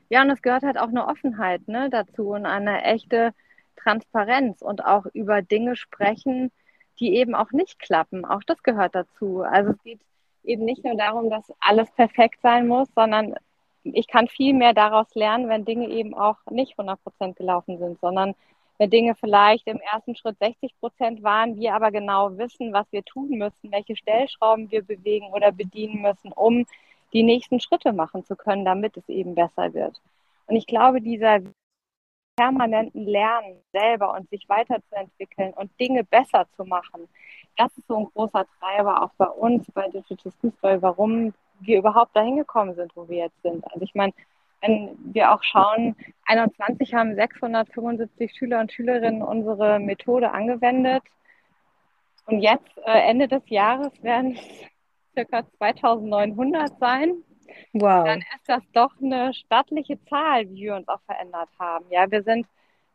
Ja, 0.10 0.22
und 0.22 0.30
es 0.30 0.42
gehört 0.42 0.64
halt 0.64 0.78
auch 0.78 0.90
eine 0.90 1.08
Offenheit 1.08 1.68
ne, 1.68 1.90
dazu 1.90 2.30
und 2.30 2.46
eine 2.46 2.84
echte 2.84 3.34
Transparenz 3.78 4.62
und 4.62 4.86
auch 4.86 5.06
über 5.14 5.42
Dinge 5.42 5.76
sprechen, 5.76 6.52
die 7.00 7.16
eben 7.16 7.34
auch 7.34 7.52
nicht 7.52 7.80
klappen. 7.80 8.24
Auch 8.26 8.44
das 8.44 8.62
gehört 8.64 8.96
dazu. 8.96 9.42
Also 9.42 9.72
es 9.72 9.84
geht 9.84 10.00
eben 10.44 10.66
nicht 10.66 10.84
nur 10.84 10.96
darum, 10.96 11.30
dass 11.30 11.52
alles 11.60 11.90
perfekt 11.92 12.40
sein 12.42 12.68
muss, 12.68 12.88
sondern 12.96 13.36
ich 13.84 14.08
kann 14.08 14.28
viel 14.28 14.54
mehr 14.54 14.74
daraus 14.74 15.14
lernen, 15.16 15.50
wenn 15.50 15.66
Dinge 15.66 15.90
eben 15.90 16.14
auch 16.14 16.38
nicht 16.50 16.74
100 16.78 17.04
Prozent 17.04 17.36
gelaufen 17.36 17.78
sind, 17.80 18.00
sondern 18.00 18.36
wenn 18.84 18.90
Dinge 18.90 19.16
vielleicht 19.16 19.66
im 19.68 19.80
ersten 19.80 20.14
Schritt 20.14 20.38
60 20.40 20.78
Prozent 20.82 21.24
waren, 21.24 21.56
wir 21.56 21.74
aber 21.74 21.90
genau 21.90 22.38
wissen, 22.38 22.74
was 22.74 22.86
wir 22.92 23.02
tun 23.06 23.30
müssen, 23.30 23.72
welche 23.72 23.96
Stellschrauben 23.96 24.70
wir 24.72 24.84
bewegen 24.84 25.28
oder 25.32 25.54
bedienen 25.54 26.02
müssen, 26.02 26.34
um 26.34 26.66
die 27.14 27.24
nächsten 27.24 27.62
Schritte 27.62 27.94
machen 27.94 28.26
zu 28.26 28.36
können, 28.36 28.66
damit 28.66 28.98
es 28.98 29.08
eben 29.08 29.36
besser 29.36 29.74
wird. 29.74 30.02
Und 30.48 30.58
ich 30.58 30.68
glaube, 30.68 31.00
dieser 31.00 31.40
permanenten 32.36 33.06
Lernen 33.06 33.56
selber 33.72 34.14
und 34.16 34.30
sich 34.30 34.50
weiterzuentwickeln 34.50 35.54
und 35.54 35.72
Dinge 35.80 36.04
besser 36.04 36.46
zu 36.58 36.66
machen, 36.66 37.08
das 37.56 37.72
ist 37.78 37.88
so 37.88 37.98
ein 37.98 38.10
großer 38.14 38.46
Treiber 38.60 39.02
auch 39.02 39.12
bei 39.18 39.28
uns 39.28 39.66
bei 39.74 39.88
Digital 39.88 40.34
School 40.34 40.82
warum 40.82 41.34
wir 41.62 41.78
überhaupt 41.78 42.14
dahin 42.18 42.36
gekommen 42.36 42.76
sind, 42.76 42.92
wo 42.96 43.08
wir 43.08 43.20
jetzt 43.20 43.42
sind. 43.44 43.64
Also 43.72 43.84
ich 43.86 43.96
meine, 43.96 44.12
wenn 44.64 44.98
wir 45.14 45.34
auch 45.34 45.44
schauen, 45.44 45.96
21 46.26 46.94
haben 46.94 47.16
675 47.16 48.34
Schüler 48.34 48.62
und 48.62 48.72
Schülerinnen 48.72 49.22
unsere 49.22 49.80
Methode 49.80 50.32
angewendet. 50.32 51.04
Und 52.26 52.40
jetzt, 52.40 52.78
äh, 52.86 53.10
Ende 53.10 53.28
des 53.28 53.44
Jahres, 53.48 53.92
werden 54.02 54.38
es 55.16 55.28
ca. 55.30 55.44
2900 55.58 56.80
sein. 56.80 57.16
Wow. 57.74 58.06
Dann 58.06 58.20
ist 58.20 58.48
das 58.48 58.64
doch 58.72 58.92
eine 59.02 59.34
stattliche 59.34 60.02
Zahl, 60.06 60.50
wie 60.50 60.64
wir 60.64 60.76
uns 60.76 60.88
auch 60.88 61.02
verändert 61.06 61.50
haben. 61.60 61.86
Ja, 61.90 62.10
wir 62.10 62.24
sind 62.24 62.48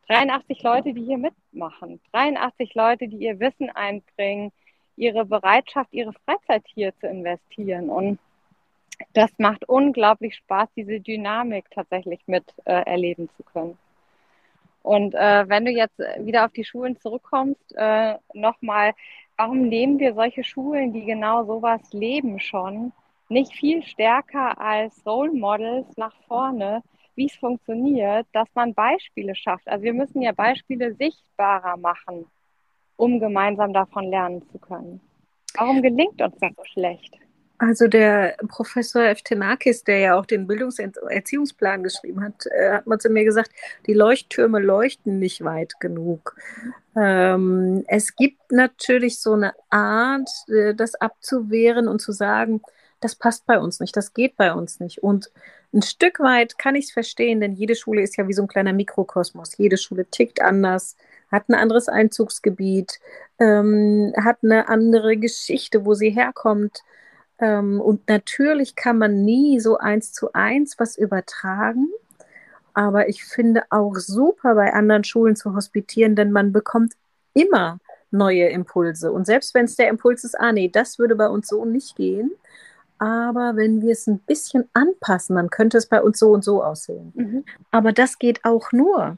83 0.07 0.63
Leute, 0.63 0.93
die 0.93 1.03
hier 1.03 1.19
mitmachen. 1.19 2.01
83 2.13 2.73
Leute, 2.73 3.07
die 3.07 3.17
ihr 3.17 3.39
Wissen 3.39 3.69
einbringen, 3.69 4.51
ihre 4.95 5.23
Bereitschaft, 5.23 5.93
ihre 5.93 6.13
Freizeit 6.25 6.63
hier 6.73 6.97
zu 6.99 7.07
investieren. 7.07 7.91
Und 7.91 8.19
das 9.13 9.31
macht 9.37 9.67
unglaublich 9.67 10.35
Spaß, 10.35 10.69
diese 10.75 10.99
Dynamik 10.99 11.69
tatsächlich 11.71 12.21
mit 12.27 12.43
äh, 12.65 12.83
erleben 12.83 13.29
zu 13.37 13.43
können. 13.43 13.77
Und 14.81 15.13
äh, 15.13 15.47
wenn 15.47 15.65
du 15.65 15.71
jetzt 15.71 15.99
wieder 16.19 16.45
auf 16.45 16.51
die 16.51 16.63
Schulen 16.63 16.97
zurückkommst, 16.97 17.75
äh, 17.75 18.15
nochmal, 18.33 18.93
warum 19.37 19.67
nehmen 19.67 19.99
wir 19.99 20.13
solche 20.13 20.43
Schulen, 20.43 20.93
die 20.93 21.05
genau 21.05 21.43
sowas 21.45 21.81
leben 21.91 22.39
schon, 22.39 22.93
nicht 23.27 23.53
viel 23.53 23.83
stärker 23.83 24.59
als 24.59 25.05
Role 25.05 25.31
Models 25.31 25.85
nach 25.97 26.15
vorne, 26.27 26.81
wie 27.15 27.27
es 27.27 27.35
funktioniert, 27.35 28.25
dass 28.31 28.47
man 28.55 28.73
Beispiele 28.73 29.35
schafft. 29.35 29.67
Also 29.67 29.83
wir 29.83 29.93
müssen 29.93 30.21
ja 30.21 30.31
Beispiele 30.31 30.95
sichtbarer 30.95 31.77
machen, 31.77 32.25
um 32.95 33.19
gemeinsam 33.19 33.73
davon 33.73 34.09
lernen 34.09 34.41
zu 34.49 34.57
können. 34.57 35.01
Warum 35.55 35.81
gelingt 35.81 36.21
uns 36.21 36.37
das 36.39 36.55
so 36.55 36.63
schlecht? 36.63 37.13
Also 37.59 37.87
der 37.87 38.37
Professor 38.47 39.03
Eftenakis, 39.03 39.83
der 39.83 39.99
ja 39.99 40.15
auch 40.17 40.25
den 40.25 40.47
Bildungserziehungsplan 40.47 41.83
geschrieben 41.83 42.23
hat, 42.23 42.45
äh, 42.47 42.71
hat 42.71 42.87
mal 42.87 42.99
zu 42.99 43.09
mir 43.09 43.25
gesagt, 43.25 43.51
die 43.85 43.93
Leuchttürme 43.93 44.59
leuchten 44.59 45.19
nicht 45.19 45.43
weit 45.43 45.73
genug. 45.81 46.37
Ähm, 46.95 47.83
es 47.87 48.15
gibt 48.15 48.51
natürlich 48.51 49.19
so 49.19 49.33
eine 49.33 49.53
Art, 49.69 50.29
äh, 50.47 50.73
das 50.73 50.95
abzuwehren 50.95 51.89
und 51.89 51.99
zu 51.99 52.13
sagen, 52.13 52.61
das 53.01 53.15
passt 53.15 53.45
bei 53.45 53.59
uns 53.59 53.81
nicht, 53.81 53.95
das 53.95 54.13
geht 54.13 54.37
bei 54.37 54.53
uns 54.53 54.79
nicht. 54.79 55.03
Und 55.03 55.29
ein 55.73 55.81
Stück 55.81 56.21
weit 56.21 56.57
kann 56.57 56.75
ich 56.75 56.85
es 56.85 56.91
verstehen, 56.91 57.41
denn 57.41 57.51
jede 57.51 57.75
Schule 57.75 58.01
ist 58.01 58.17
ja 58.17 58.27
wie 58.27 58.33
so 58.33 58.43
ein 58.43 58.47
kleiner 58.47 58.73
Mikrokosmos. 58.73 59.57
Jede 59.57 59.77
Schule 59.77 60.05
tickt 60.05 60.41
anders, 60.41 60.95
hat 61.29 61.49
ein 61.49 61.55
anderes 61.55 61.89
Einzugsgebiet, 61.89 62.99
ähm, 63.37 64.13
hat 64.17 64.37
eine 64.43 64.69
andere 64.69 65.17
Geschichte, 65.17 65.85
wo 65.85 65.93
sie 65.93 66.09
herkommt. 66.09 66.83
Ähm, 67.39 67.79
und 67.79 68.07
natürlich 68.07 68.75
kann 68.75 68.97
man 68.97 69.23
nie 69.23 69.59
so 69.59 69.77
eins 69.77 70.13
zu 70.13 70.33
eins 70.33 70.77
was 70.77 70.97
übertragen. 70.97 71.87
Aber 72.73 73.09
ich 73.09 73.23
finde 73.23 73.63
auch 73.69 73.95
super, 73.95 74.55
bei 74.55 74.73
anderen 74.73 75.03
Schulen 75.03 75.35
zu 75.35 75.55
hospitieren, 75.55 76.15
denn 76.15 76.31
man 76.31 76.51
bekommt 76.51 76.93
immer 77.33 77.79
neue 78.11 78.47
Impulse. 78.49 79.11
Und 79.11 79.25
selbst 79.25 79.53
wenn 79.53 79.65
es 79.65 79.75
der 79.75 79.89
Impuls 79.89 80.23
ist, 80.23 80.39
ah 80.39 80.51
nee, 80.51 80.69
das 80.69 80.99
würde 80.99 81.15
bei 81.15 81.27
uns 81.27 81.47
so 81.47 81.65
nicht 81.65 81.95
gehen. 81.95 82.31
Aber 82.97 83.55
wenn 83.55 83.81
wir 83.81 83.93
es 83.93 84.07
ein 84.07 84.19
bisschen 84.19 84.67
anpassen, 84.73 85.35
dann 85.35 85.49
könnte 85.49 85.77
es 85.77 85.85
bei 85.85 86.01
uns 86.01 86.19
so 86.19 86.31
und 86.31 86.43
so 86.43 86.63
aussehen. 86.63 87.13
Mhm. 87.15 87.45
Aber 87.71 87.93
das 87.93 88.19
geht 88.19 88.43
auch 88.43 88.71
nur, 88.71 89.17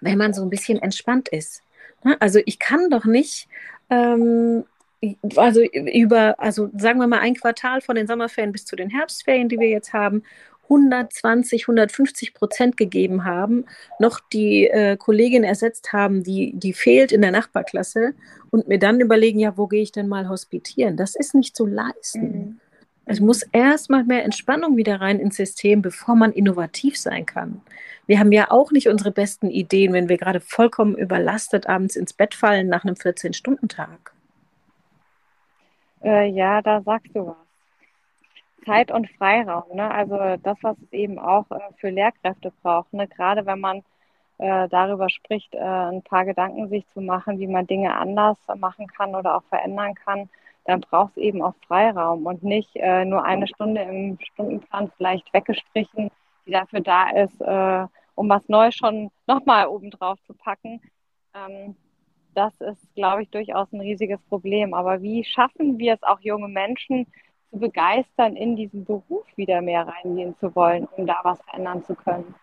wenn 0.00 0.18
man 0.18 0.32
so 0.32 0.42
ein 0.42 0.50
bisschen 0.50 0.78
entspannt 0.78 1.28
ist. 1.28 1.62
Ne? 2.04 2.16
Also 2.20 2.38
ich 2.44 2.58
kann 2.60 2.90
doch 2.90 3.04
nicht 3.04 3.48
ähm, 3.90 4.64
also 5.36 5.62
über, 5.62 6.38
also 6.38 6.70
sagen 6.76 7.00
wir 7.00 7.06
mal 7.06 7.20
ein 7.20 7.34
Quartal 7.34 7.80
von 7.80 7.96
den 7.96 8.06
Sommerferien 8.06 8.52
bis 8.52 8.64
zu 8.64 8.76
den 8.76 8.90
Herbstferien, 8.90 9.48
die 9.48 9.58
wir 9.58 9.68
jetzt 9.68 9.92
haben, 9.92 10.22
120, 10.64 11.64
150 11.64 12.34
Prozent 12.34 12.76
gegeben 12.76 13.24
haben, 13.24 13.66
noch 13.98 14.20
die 14.32 14.68
äh, 14.68 14.96
Kollegin 14.96 15.44
ersetzt 15.44 15.92
haben, 15.92 16.22
die, 16.22 16.52
die 16.54 16.72
fehlt 16.72 17.12
in 17.12 17.20
der 17.20 17.32
Nachbarklasse 17.32 18.14
und 18.50 18.68
mir 18.68 18.78
dann 18.78 19.00
überlegen, 19.00 19.38
ja, 19.38 19.56
wo 19.56 19.66
gehe 19.66 19.82
ich 19.82 19.92
denn 19.92 20.08
mal 20.08 20.28
hospitieren? 20.28 20.96
Das 20.96 21.14
ist 21.14 21.34
nicht 21.34 21.56
zu 21.56 21.66
leisten. 21.66 22.22
Mhm. 22.22 22.60
Es 23.04 23.20
muss 23.20 23.42
erstmal 23.52 24.04
mehr 24.04 24.24
Entspannung 24.24 24.76
wieder 24.76 25.00
rein 25.00 25.18
ins 25.18 25.36
System, 25.36 25.82
bevor 25.82 26.14
man 26.14 26.32
innovativ 26.32 26.96
sein 26.96 27.26
kann. 27.26 27.60
Wir 28.06 28.20
haben 28.20 28.32
ja 28.32 28.50
auch 28.50 28.70
nicht 28.70 28.88
unsere 28.88 29.10
besten 29.10 29.50
Ideen, 29.50 29.92
wenn 29.92 30.08
wir 30.08 30.18
gerade 30.18 30.40
vollkommen 30.40 30.96
überlastet 30.96 31.68
abends 31.68 31.96
ins 31.96 32.12
Bett 32.12 32.34
fallen 32.34 32.68
nach 32.68 32.84
einem 32.84 32.94
14-Stunden-Tag. 32.94 34.11
Äh, 36.04 36.26
ja, 36.30 36.62
da 36.62 36.82
sagst 36.82 37.14
du 37.14 37.28
was. 37.28 37.36
Zeit 38.64 38.90
und 38.92 39.10
Freiraum, 39.10 39.74
ne? 39.74 39.90
Also 39.90 40.36
das, 40.42 40.56
was 40.62 40.76
es 40.78 40.92
eben 40.92 41.18
auch 41.18 41.50
äh, 41.50 41.58
für 41.78 41.90
Lehrkräfte 41.90 42.52
braucht, 42.62 42.92
ne? 42.92 43.08
Gerade 43.08 43.44
wenn 43.46 43.60
man 43.60 43.82
äh, 44.38 44.68
darüber 44.68 45.08
spricht, 45.10 45.54
äh, 45.54 45.58
ein 45.58 46.02
paar 46.02 46.24
Gedanken 46.24 46.68
sich 46.68 46.86
zu 46.88 47.00
machen, 47.00 47.38
wie 47.38 47.46
man 47.46 47.66
Dinge 47.66 47.96
anders 47.96 48.38
machen 48.56 48.86
kann 48.86 49.14
oder 49.14 49.36
auch 49.36 49.44
verändern 49.44 49.94
kann, 49.94 50.28
dann 50.64 50.80
braucht 50.80 51.16
es 51.16 51.22
eben 51.22 51.42
auch 51.42 51.54
Freiraum 51.66 52.26
und 52.26 52.42
nicht 52.44 52.76
äh, 52.76 53.04
nur 53.04 53.24
eine 53.24 53.48
Stunde 53.48 53.82
im 53.82 54.18
Stundenplan 54.32 54.92
vielleicht 54.96 55.32
weggestrichen, 55.32 56.10
die 56.46 56.52
dafür 56.52 56.80
da 56.80 57.10
ist, 57.10 57.40
um 58.14 58.28
was 58.28 58.48
Neues 58.48 58.74
schon 58.74 59.10
nochmal 59.26 59.66
obendrauf 59.68 60.20
zu 60.26 60.34
packen. 60.34 60.80
Ähm, 61.34 61.76
das 62.34 62.52
ist, 62.60 62.94
glaube 62.94 63.22
ich, 63.22 63.30
durchaus 63.30 63.68
ein 63.72 63.80
riesiges 63.80 64.20
Problem. 64.28 64.74
Aber 64.74 65.02
wie 65.02 65.24
schaffen 65.24 65.78
wir 65.78 65.94
es 65.94 66.02
auch 66.02 66.20
junge 66.20 66.48
Menschen 66.48 67.06
zu 67.50 67.58
begeistern, 67.58 68.36
in 68.36 68.56
diesen 68.56 68.84
Beruf 68.84 69.26
wieder 69.36 69.60
mehr 69.60 69.86
reingehen 69.86 70.34
zu 70.40 70.54
wollen, 70.54 70.86
um 70.96 71.06
da 71.06 71.20
was 71.22 71.40
verändern 71.42 71.84
zu 71.84 71.94
können? 71.94 72.34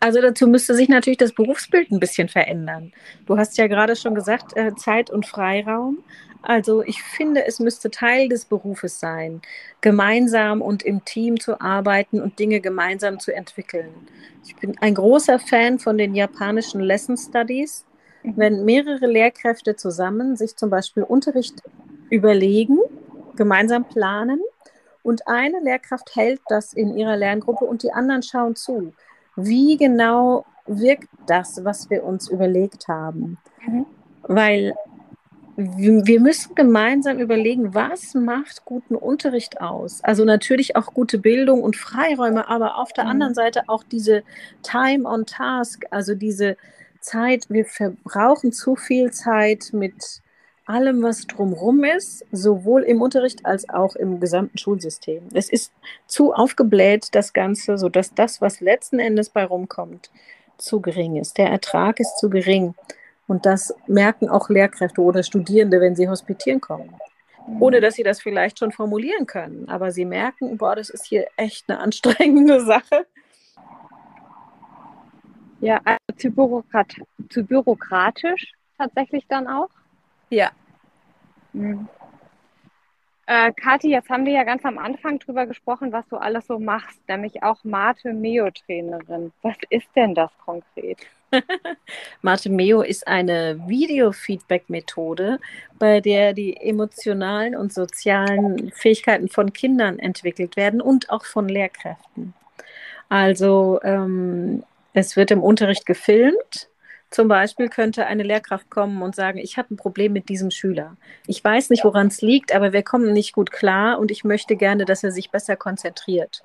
Also 0.00 0.20
dazu 0.20 0.46
müsste 0.46 0.74
sich 0.74 0.88
natürlich 0.88 1.18
das 1.18 1.32
Berufsbild 1.32 1.90
ein 1.90 2.00
bisschen 2.00 2.28
verändern. 2.28 2.92
Du 3.26 3.36
hast 3.36 3.58
ja 3.58 3.66
gerade 3.66 3.96
schon 3.96 4.14
gesagt, 4.14 4.56
äh, 4.56 4.74
Zeit 4.76 5.10
und 5.10 5.26
Freiraum. 5.26 6.04
Also 6.42 6.84
ich 6.84 7.02
finde, 7.02 7.44
es 7.46 7.58
müsste 7.58 7.90
Teil 7.90 8.28
des 8.28 8.44
Berufes 8.44 9.00
sein, 9.00 9.42
gemeinsam 9.80 10.62
und 10.62 10.84
im 10.84 11.04
Team 11.04 11.40
zu 11.40 11.60
arbeiten 11.60 12.20
und 12.20 12.38
Dinge 12.38 12.60
gemeinsam 12.60 13.18
zu 13.18 13.34
entwickeln. 13.34 13.92
Ich 14.44 14.54
bin 14.54 14.78
ein 14.78 14.94
großer 14.94 15.40
Fan 15.40 15.80
von 15.80 15.98
den 15.98 16.14
japanischen 16.14 16.80
Lesson 16.80 17.16
Studies 17.16 17.84
wenn 18.22 18.64
mehrere 18.64 19.06
Lehrkräfte 19.06 19.76
zusammen 19.76 20.36
sich 20.36 20.56
zum 20.56 20.70
Beispiel 20.70 21.02
Unterricht 21.02 21.62
überlegen, 22.10 22.78
gemeinsam 23.36 23.84
planen 23.84 24.40
und 25.02 25.26
eine 25.26 25.60
Lehrkraft 25.60 26.14
hält 26.16 26.40
das 26.48 26.72
in 26.72 26.96
ihrer 26.96 27.16
Lerngruppe 27.16 27.64
und 27.64 27.82
die 27.82 27.92
anderen 27.92 28.22
schauen 28.22 28.56
zu. 28.56 28.92
Wie 29.36 29.76
genau 29.76 30.44
wirkt 30.66 31.08
das, 31.26 31.64
was 31.64 31.88
wir 31.90 32.04
uns 32.04 32.28
überlegt 32.28 32.88
haben? 32.88 33.38
Mhm. 33.66 33.86
Weil 34.22 34.74
wir 35.56 36.20
müssen 36.20 36.54
gemeinsam 36.54 37.18
überlegen, 37.18 37.74
was 37.74 38.14
macht 38.14 38.64
guten 38.64 38.94
Unterricht 38.94 39.60
aus? 39.60 40.04
Also 40.04 40.24
natürlich 40.24 40.76
auch 40.76 40.94
gute 40.94 41.18
Bildung 41.18 41.64
und 41.64 41.74
Freiräume, 41.74 42.48
aber 42.48 42.78
auf 42.78 42.92
der 42.92 43.04
mhm. 43.04 43.10
anderen 43.10 43.34
Seite 43.34 43.62
auch 43.66 43.82
diese 43.82 44.22
Time 44.62 45.08
on 45.08 45.26
Task, 45.26 45.84
also 45.90 46.14
diese 46.14 46.56
Zeit, 47.08 47.46
wir 47.48 47.64
verbrauchen 47.64 48.52
zu 48.52 48.76
viel 48.76 49.10
Zeit 49.10 49.70
mit 49.72 50.22
allem, 50.66 51.02
was 51.02 51.26
drumherum 51.26 51.82
ist, 51.82 52.26
sowohl 52.30 52.82
im 52.82 53.00
Unterricht 53.00 53.46
als 53.46 53.68
auch 53.70 53.96
im 53.96 54.20
gesamten 54.20 54.58
Schulsystem. 54.58 55.22
Es 55.32 55.48
ist 55.48 55.72
zu 56.06 56.34
aufgebläht, 56.34 57.08
das 57.12 57.32
Ganze, 57.32 57.78
sodass 57.78 58.14
das, 58.14 58.42
was 58.42 58.60
letzten 58.60 58.98
Endes 58.98 59.30
bei 59.30 59.44
rumkommt, 59.44 60.10
zu 60.58 60.80
gering 60.80 61.16
ist. 61.16 61.38
Der 61.38 61.48
Ertrag 61.48 62.00
ist 62.00 62.18
zu 62.18 62.28
gering. 62.28 62.74
Und 63.26 63.46
das 63.46 63.74
merken 63.86 64.28
auch 64.28 64.50
Lehrkräfte 64.50 65.00
oder 65.00 65.22
Studierende, 65.22 65.80
wenn 65.80 65.96
sie 65.96 66.08
hospitieren 66.08 66.60
kommen. 66.60 66.94
Ohne 67.60 67.80
dass 67.80 67.94
sie 67.94 68.02
das 68.02 68.20
vielleicht 68.20 68.58
schon 68.58 68.72
formulieren 68.72 69.26
können. 69.26 69.68
Aber 69.68 69.90
sie 69.90 70.04
merken, 70.04 70.58
boah, 70.58 70.76
das 70.76 70.90
ist 70.90 71.06
hier 71.06 71.26
echt 71.36 71.70
eine 71.70 71.80
anstrengende 71.80 72.60
Sache. 72.60 73.06
Ja, 75.60 75.80
also 75.84 75.98
zu, 76.16 76.30
bürokrat 76.30 76.94
zu 77.30 77.44
bürokratisch 77.44 78.52
tatsächlich 78.76 79.26
dann 79.28 79.46
auch? 79.46 79.70
Ja. 80.30 80.50
Mhm. 81.52 81.88
Äh, 83.26 83.52
Kathi, 83.52 83.90
jetzt 83.90 84.08
haben 84.08 84.24
wir 84.24 84.32
ja 84.32 84.44
ganz 84.44 84.64
am 84.64 84.78
Anfang 84.78 85.18
drüber 85.18 85.46
gesprochen, 85.46 85.92
was 85.92 86.08
du 86.08 86.16
alles 86.16 86.46
so 86.46 86.58
machst, 86.58 86.98
nämlich 87.08 87.42
auch 87.42 87.62
Mate-Meo-Trainerin. 87.62 89.32
Was 89.42 89.56
ist 89.68 89.88
denn 89.94 90.14
das 90.14 90.30
konkret? 90.44 90.98
Mate 92.22 92.48
Meo 92.48 92.80
ist 92.80 93.06
eine 93.06 93.60
Video-Feedback-Methode, 93.66 95.40
bei 95.78 96.00
der 96.00 96.32
die 96.32 96.56
emotionalen 96.56 97.54
und 97.54 97.72
sozialen 97.72 98.72
Fähigkeiten 98.72 99.28
von 99.28 99.52
Kindern 99.52 99.98
entwickelt 99.98 100.56
werden 100.56 100.80
und 100.80 101.10
auch 101.10 101.26
von 101.26 101.50
Lehrkräften. 101.50 102.32
Also 103.10 103.80
ähm, 103.82 104.62
es 104.92 105.16
wird 105.16 105.30
im 105.30 105.42
Unterricht 105.42 105.86
gefilmt. 105.86 106.68
Zum 107.10 107.28
Beispiel 107.28 107.68
könnte 107.68 108.06
eine 108.06 108.22
Lehrkraft 108.22 108.68
kommen 108.68 109.00
und 109.00 109.14
sagen, 109.14 109.38
ich 109.38 109.56
habe 109.56 109.72
ein 109.72 109.76
Problem 109.76 110.12
mit 110.12 110.28
diesem 110.28 110.50
Schüler. 110.50 110.96
Ich 111.26 111.42
weiß 111.42 111.70
nicht, 111.70 111.84
woran 111.84 112.08
es 112.08 112.20
liegt, 112.20 112.54
aber 112.54 112.72
wir 112.72 112.82
kommen 112.82 113.12
nicht 113.12 113.32
gut 113.32 113.50
klar 113.50 113.98
und 113.98 114.10
ich 114.10 114.24
möchte 114.24 114.56
gerne, 114.56 114.84
dass 114.84 115.02
er 115.02 115.10
sich 115.10 115.30
besser 115.30 115.56
konzentriert. 115.56 116.42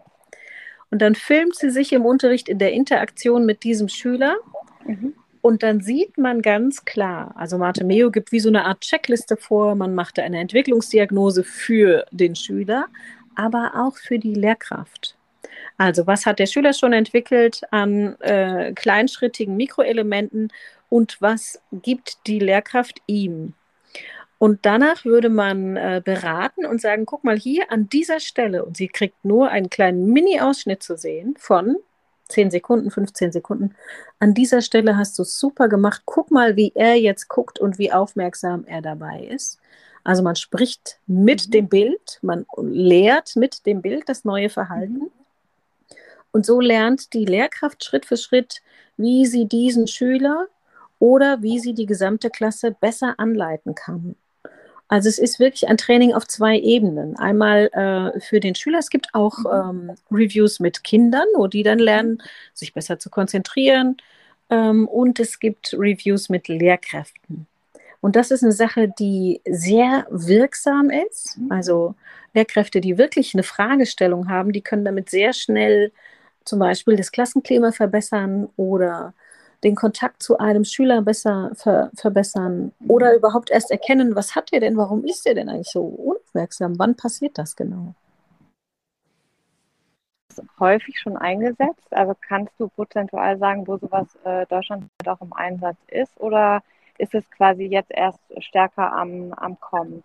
Und 0.89 1.01
dann 1.01 1.15
filmt 1.15 1.55
sie 1.55 1.69
sich 1.69 1.91
im 1.91 2.05
Unterricht 2.05 2.47
in 2.47 2.59
der 2.59 2.71
Interaktion 2.71 3.45
mit 3.45 3.63
diesem 3.63 3.89
Schüler. 3.89 4.37
Mhm. 4.85 5.15
Und 5.41 5.63
dann 5.63 5.81
sieht 5.81 6.17
man 6.17 6.41
ganz 6.41 6.85
klar, 6.85 7.33
also 7.35 7.57
Marte 7.57 7.83
Meo 7.83 8.11
gibt 8.11 8.31
wie 8.31 8.39
so 8.39 8.47
eine 8.47 8.63
Art 8.63 8.79
Checkliste 8.79 9.35
vor, 9.35 9.75
man 9.75 9.93
machte 9.93 10.23
eine 10.23 10.39
Entwicklungsdiagnose 10.39 11.43
für 11.43 12.05
den 12.11 12.35
Schüler, 12.35 12.87
aber 13.35 13.73
auch 13.75 13.97
für 13.97 14.19
die 14.19 14.35
Lehrkraft. 14.35 15.17
Also 15.77 16.07
was 16.07 16.25
hat 16.25 16.39
der 16.39 16.45
Schüler 16.45 16.73
schon 16.73 16.93
entwickelt 16.93 17.61
an 17.71 18.19
äh, 18.21 18.73
kleinschrittigen 18.73 19.55
Mikroelementen 19.55 20.51
und 20.89 21.21
was 21.21 21.61
gibt 21.71 22.27
die 22.27 22.39
Lehrkraft 22.39 23.01
ihm? 23.07 23.53
Und 24.37 24.65
danach 24.65 25.05
würde 25.05 25.29
man 25.29 25.77
äh, 25.77 26.01
beraten 26.03 26.65
und 26.65 26.81
sagen, 26.81 27.05
guck 27.05 27.23
mal 27.23 27.37
hier 27.37 27.71
an 27.71 27.87
dieser 27.87 28.19
Stelle, 28.19 28.65
und 28.65 28.75
sie 28.75 28.89
kriegt 28.89 29.23
nur 29.23 29.49
einen 29.49 29.69
kleinen 29.69 30.07
Mini-Ausschnitt 30.07 30.83
zu 30.83 30.97
sehen 30.97 31.35
von 31.39 31.77
10 32.27 32.51
Sekunden, 32.51 32.91
15 32.91 33.31
Sekunden. 33.31 33.75
An 34.19 34.33
dieser 34.33 34.61
Stelle 34.61 34.97
hast 34.97 35.17
du 35.17 35.21
es 35.21 35.39
super 35.39 35.69
gemacht. 35.69 36.01
Guck 36.05 36.29
mal, 36.29 36.55
wie 36.55 36.73
er 36.75 36.95
jetzt 36.95 37.29
guckt 37.29 37.59
und 37.59 37.77
wie 37.77 37.93
aufmerksam 37.93 38.65
er 38.65 38.81
dabei 38.81 39.27
ist. 39.29 39.59
Also 40.03 40.23
man 40.23 40.35
spricht 40.35 40.99
mit 41.07 41.47
mhm. 41.47 41.51
dem 41.51 41.69
Bild, 41.69 42.19
man 42.21 42.45
lehrt 42.57 43.35
mit 43.35 43.65
dem 43.65 43.81
Bild 43.81 44.09
das 44.09 44.25
neue 44.25 44.49
Verhalten. 44.49 44.93
Mhm. 44.93 45.11
Und 46.33 46.45
so 46.45 46.59
lernt 46.59 47.13
die 47.13 47.25
Lehrkraft 47.25 47.85
Schritt 47.85 48.05
für 48.05 48.17
Schritt, 48.17 48.61
wie 48.97 49.25
sie 49.25 49.45
diesen 49.45 49.87
Schüler 49.87 50.47
oder 50.99 51.41
wie 51.41 51.59
sie 51.59 51.73
die 51.73 51.85
gesamte 51.85 52.29
Klasse 52.29 52.75
besser 52.77 53.15
anleiten 53.17 53.75
kann. 53.75 54.15
Also 54.87 55.09
es 55.09 55.19
ist 55.19 55.39
wirklich 55.39 55.67
ein 55.67 55.77
Training 55.77 56.13
auf 56.13 56.27
zwei 56.27 56.57
Ebenen. 56.59 57.15
Einmal 57.17 57.69
äh, 57.73 58.19
für 58.19 58.39
den 58.39 58.55
Schüler, 58.55 58.79
es 58.79 58.89
gibt 58.89 59.07
auch 59.13 59.37
mhm. 59.39 59.89
ähm, 59.89 59.95
Reviews 60.11 60.59
mit 60.59 60.83
Kindern, 60.83 61.25
wo 61.35 61.47
die 61.47 61.63
dann 61.63 61.79
lernen, 61.79 62.21
sich 62.53 62.73
besser 62.73 62.99
zu 62.99 63.09
konzentrieren. 63.09 63.97
Ähm, 64.49 64.87
und 64.87 65.19
es 65.19 65.39
gibt 65.39 65.73
Reviews 65.73 66.29
mit 66.29 66.47
Lehrkräften. 66.47 67.47
Und 68.01 68.15
das 68.15 68.31
ist 68.31 68.43
eine 68.43 68.51
Sache, 68.51 68.87
die 68.87 69.39
sehr 69.47 70.07
wirksam 70.09 70.89
ist. 70.89 71.37
Mhm. 71.37 71.51
Also 71.51 71.95
Lehrkräfte, 72.33 72.81
die 72.81 72.97
wirklich 72.97 73.33
eine 73.33 73.43
Fragestellung 73.43 74.29
haben, 74.29 74.51
die 74.51 74.61
können 74.61 74.83
damit 74.83 75.09
sehr 75.09 75.33
schnell 75.33 75.91
zum 76.45 76.59
Beispiel 76.59 76.95
das 76.95 77.11
Klassenklima 77.11 77.71
verbessern 77.71 78.49
oder 78.55 79.13
den 79.63 79.75
Kontakt 79.75 80.21
zu 80.21 80.37
einem 80.37 80.65
Schüler 80.65 81.01
besser 81.01 81.51
ver 81.55 81.89
verbessern 81.95 82.73
oder 82.87 83.15
überhaupt 83.15 83.49
erst 83.49 83.71
erkennen, 83.71 84.15
was 84.15 84.35
hat 84.35 84.51
er 84.51 84.59
denn, 84.59 84.77
warum 84.77 85.05
ist 85.05 85.25
er 85.25 85.35
denn 85.35 85.49
eigentlich 85.49 85.71
so 85.71 85.81
unaufmerksam, 85.83 86.77
wann 86.77 86.95
passiert 86.95 87.37
das 87.37 87.55
genau? 87.55 87.95
Häufig 90.59 90.99
schon 90.99 91.15
eingesetzt, 91.15 91.87
also 91.91 92.15
kannst 92.27 92.53
du 92.57 92.67
prozentual 92.67 93.37
sagen, 93.37 93.67
wo 93.67 93.77
sowas 93.77 94.07
äh, 94.23 94.45
deutschlandweit 94.47 95.07
auch 95.07 95.21
im 95.21 95.31
Einsatz 95.31 95.77
ist 95.87 96.19
oder 96.19 96.63
ist 96.97 97.13
es 97.13 97.29
quasi 97.31 97.65
jetzt 97.65 97.91
erst 97.91 98.19
stärker 98.39 98.91
am, 98.91 99.31
am 99.33 99.59
Kommen? 99.59 100.03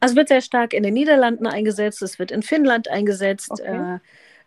Also 0.00 0.16
wird 0.16 0.28
sehr 0.28 0.40
stark 0.40 0.72
in 0.72 0.82
den 0.82 0.94
Niederlanden 0.94 1.46
eingesetzt, 1.46 2.02
es 2.02 2.18
wird 2.18 2.30
in 2.32 2.42
Finnland 2.42 2.88
eingesetzt. 2.88 3.52
Okay. 3.52 3.96
Äh, 3.96 3.98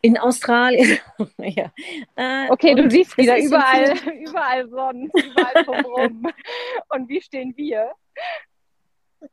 in 0.04 0.18
Australien. 0.18 0.99
ja. 1.38 1.72
Äh, 2.16 2.49
okay, 2.49 2.76
du 2.76 2.91
siehst 2.91 3.18
wieder 3.18 3.39
überall, 3.39 3.93
überall 4.28 4.70
Sonnen, 4.70 5.10
überall 5.10 5.64
drumherum. 5.64 6.28
und 6.89 7.10
wie 7.10 7.22
stehen 7.22 7.54
wir? 7.56 7.89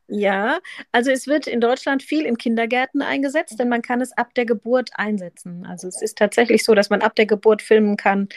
Ja, 0.06 0.60
also 0.92 1.10
es 1.10 1.26
wird 1.26 1.48
in 1.48 1.60
Deutschland 1.60 2.04
viel 2.04 2.24
in 2.24 2.38
Kindergärten 2.38 3.02
eingesetzt, 3.02 3.58
denn 3.58 3.68
man 3.68 3.82
kann 3.82 4.00
es 4.00 4.16
ab 4.16 4.32
der 4.34 4.46
Geburt 4.46 4.90
einsetzen. 4.94 5.66
Also 5.66 5.88
es 5.88 6.00
ist 6.00 6.16
tatsächlich 6.16 6.64
so, 6.64 6.76
dass 6.76 6.88
man 6.88 7.02
ab 7.02 7.16
der 7.16 7.26
Geburt 7.26 7.60
filmen 7.60 7.96
kann, 7.96 8.28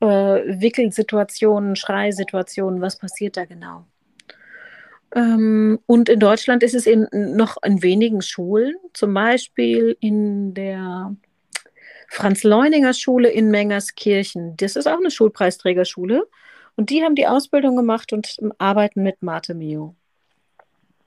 äh, 0.00 0.06
Wickelsituationen, 0.06 1.76
Schreisituationen, 1.76 2.82
was 2.82 2.98
passiert 2.98 3.38
da 3.38 3.46
genau. 3.46 3.86
Ähm, 5.14 5.78
und 5.86 6.10
in 6.10 6.20
Deutschland 6.20 6.62
ist 6.62 6.74
es 6.74 6.86
in, 6.86 7.08
noch 7.12 7.56
in 7.64 7.82
wenigen 7.82 8.20
Schulen, 8.20 8.76
zum 8.92 9.14
Beispiel 9.14 9.96
in 10.00 10.52
der 10.52 11.16
Franz-Leuninger-Schule 12.08 13.28
in 13.28 13.50
Mengerskirchen. 13.50 14.56
Das 14.56 14.76
ist 14.76 14.86
auch 14.86 14.98
eine 14.98 15.10
Schulpreisträgerschule. 15.10 16.26
Und 16.76 16.90
die 16.90 17.02
haben 17.02 17.14
die 17.14 17.26
Ausbildung 17.26 17.76
gemacht 17.76 18.12
und 18.12 18.36
arbeiten 18.58 19.02
mit 19.02 19.22
Mate 19.22 19.54
Mio. 19.54 19.94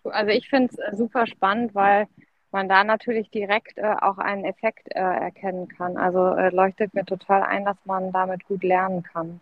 Also 0.04 0.32
ich 0.32 0.50
finde 0.50 0.74
es 0.74 0.80
äh, 0.80 0.96
super 0.96 1.28
spannend, 1.28 1.76
weil 1.76 2.08
man 2.52 2.68
da 2.68 2.84
natürlich 2.84 3.30
direkt 3.30 3.78
äh, 3.78 3.96
auch 4.02 4.18
einen 4.18 4.46
Effekt 4.46 4.88
äh, 4.90 5.00
erkennen 5.00 5.68
kann. 5.68 5.98
Also 5.98 6.36
äh, 6.36 6.50
leuchtet 6.50 6.94
mir 6.94 7.06
total 7.06 7.44
ein, 7.44 7.66
dass 7.66 7.78
man 7.86 8.12
damit 8.12 8.46
gut 8.46 8.64
lernen 8.64 9.04
kann. 9.04 9.40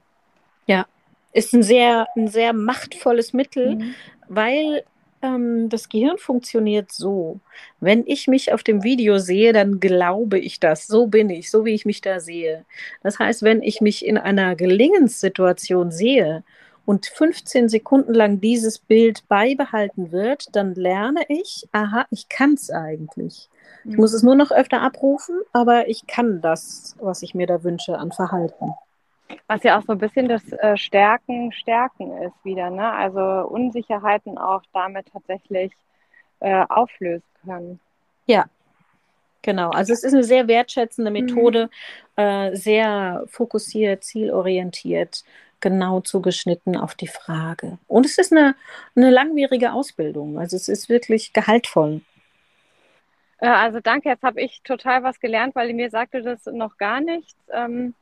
Ja, 0.68 0.86
ist 1.34 1.53
ein 1.53 1.64
sehr, 1.64 2.07
ein 2.16 2.28
sehr 2.28 2.53
machtvolles 2.53 3.34
Mittel, 3.34 3.78
mhm. 3.78 3.95
weil 4.28 4.84
ähm, 5.22 5.70
das 5.70 5.90
Gehirn 5.90 6.18
funktioniert 6.18 6.92
so. 6.92 7.40
Wenn 7.80 8.06
ich 8.06 8.28
mich 8.28 8.54
auf 8.54 8.64
dem 8.64 8.84
Video 8.84 9.18
sehe, 9.18 9.54
dann 9.54 9.80
glaube 9.80 10.40
ich 10.40 10.60
das. 10.60 10.88
So 10.88 11.08
bin 11.08 11.30
ich, 11.30 11.52
so 11.52 11.66
wie 11.66 11.74
ich 11.74 11.86
mich 11.86 12.02
da 12.02 12.20
sehe. 12.20 12.66
Das 13.04 13.20
heißt, 13.20 13.44
wenn 13.44 13.62
ich 13.62 13.82
mich 13.82 14.06
in 14.06 14.18
einer 14.18 14.56
Gelingenssituation 14.56 15.92
sehe 15.92 16.44
und 16.86 17.06
15 17.06 17.70
Sekunden 17.70 18.14
lang 18.14 18.42
dieses 18.42 18.80
Bild 18.80 19.28
beibehalten 19.28 20.12
wird, 20.12 20.48
dann 20.56 20.74
lerne 20.76 21.22
ich, 21.28 21.68
aha, 21.72 22.06
ich 22.10 22.30
kann 22.30 22.54
es 22.54 22.72
eigentlich. 22.72 23.50
Ich 23.86 23.98
muss 23.98 24.14
es 24.14 24.24
nur 24.24 24.36
noch 24.36 24.52
öfter 24.52 24.82
abrufen, 24.82 25.36
aber 25.54 25.88
ich 25.88 26.08
kann 26.08 26.42
das, 26.42 26.96
was 27.00 27.22
ich 27.22 27.34
mir 27.34 27.48
da 27.48 27.64
wünsche 27.64 27.98
an 27.98 28.12
Verhalten. 28.12 28.74
Was 29.48 29.64
ja 29.64 29.78
auch 29.78 29.84
so 29.84 29.94
ein 29.94 30.00
bisschen 30.00 30.28
das 30.28 30.52
äh, 30.54 30.78
Stärken, 30.78 31.52
Stärken 31.52 32.12
ist 32.24 32.44
wieder, 32.44 32.70
ne? 32.70 32.92
Also 32.92 33.20
Unsicherheiten 33.48 34.38
auch 34.38 34.64
damit 34.74 35.08
tatsächlich 35.12 35.72
äh, 36.40 36.66
auflösen 36.70 37.24
können. 37.44 37.80
Ja, 38.26 38.46
genau. 39.42 39.70
Also 39.70 39.94
es 39.94 40.04
ist 40.04 40.14
eine 40.14 40.24
sehr 40.24 40.48
wertschätzende 40.48 41.12
mhm. 41.12 41.18
Methode, 41.26 41.70
mhm. 42.18 42.24
äh, 42.24 42.56
sehr 42.56 43.24
fokussiert, 43.28 44.04
zielorientiert, 44.04 45.24
genau 45.60 46.00
zugeschnitten 46.02 46.78
auf 46.78 46.96
die 46.96 47.08
Frage. 47.08 47.78
Und 47.88 48.06
es 48.06 48.18
ist 48.18 48.32
eine, 48.32 48.56
eine 48.96 49.10
langwierige 49.10 49.74
Ausbildung. 49.74 50.40
Also 50.40 50.56
es 50.56 50.68
ist 50.68 50.90
wirklich 50.90 51.34
gehaltvoll. 51.34 52.02
Äh, 53.40 53.48
also 53.48 53.80
danke, 53.80 54.10
jetzt 54.10 54.24
habe 54.24 54.42
ich 54.42 54.62
total 54.64 55.04
was 55.04 55.20
gelernt, 55.20 55.56
weil 55.56 55.74
mir 55.74 55.90
sagte 55.90 56.22
das 56.22 56.46
noch 56.46 56.78
gar 56.78 57.02
nichts. 57.02 57.36
Ähm, 57.52 57.94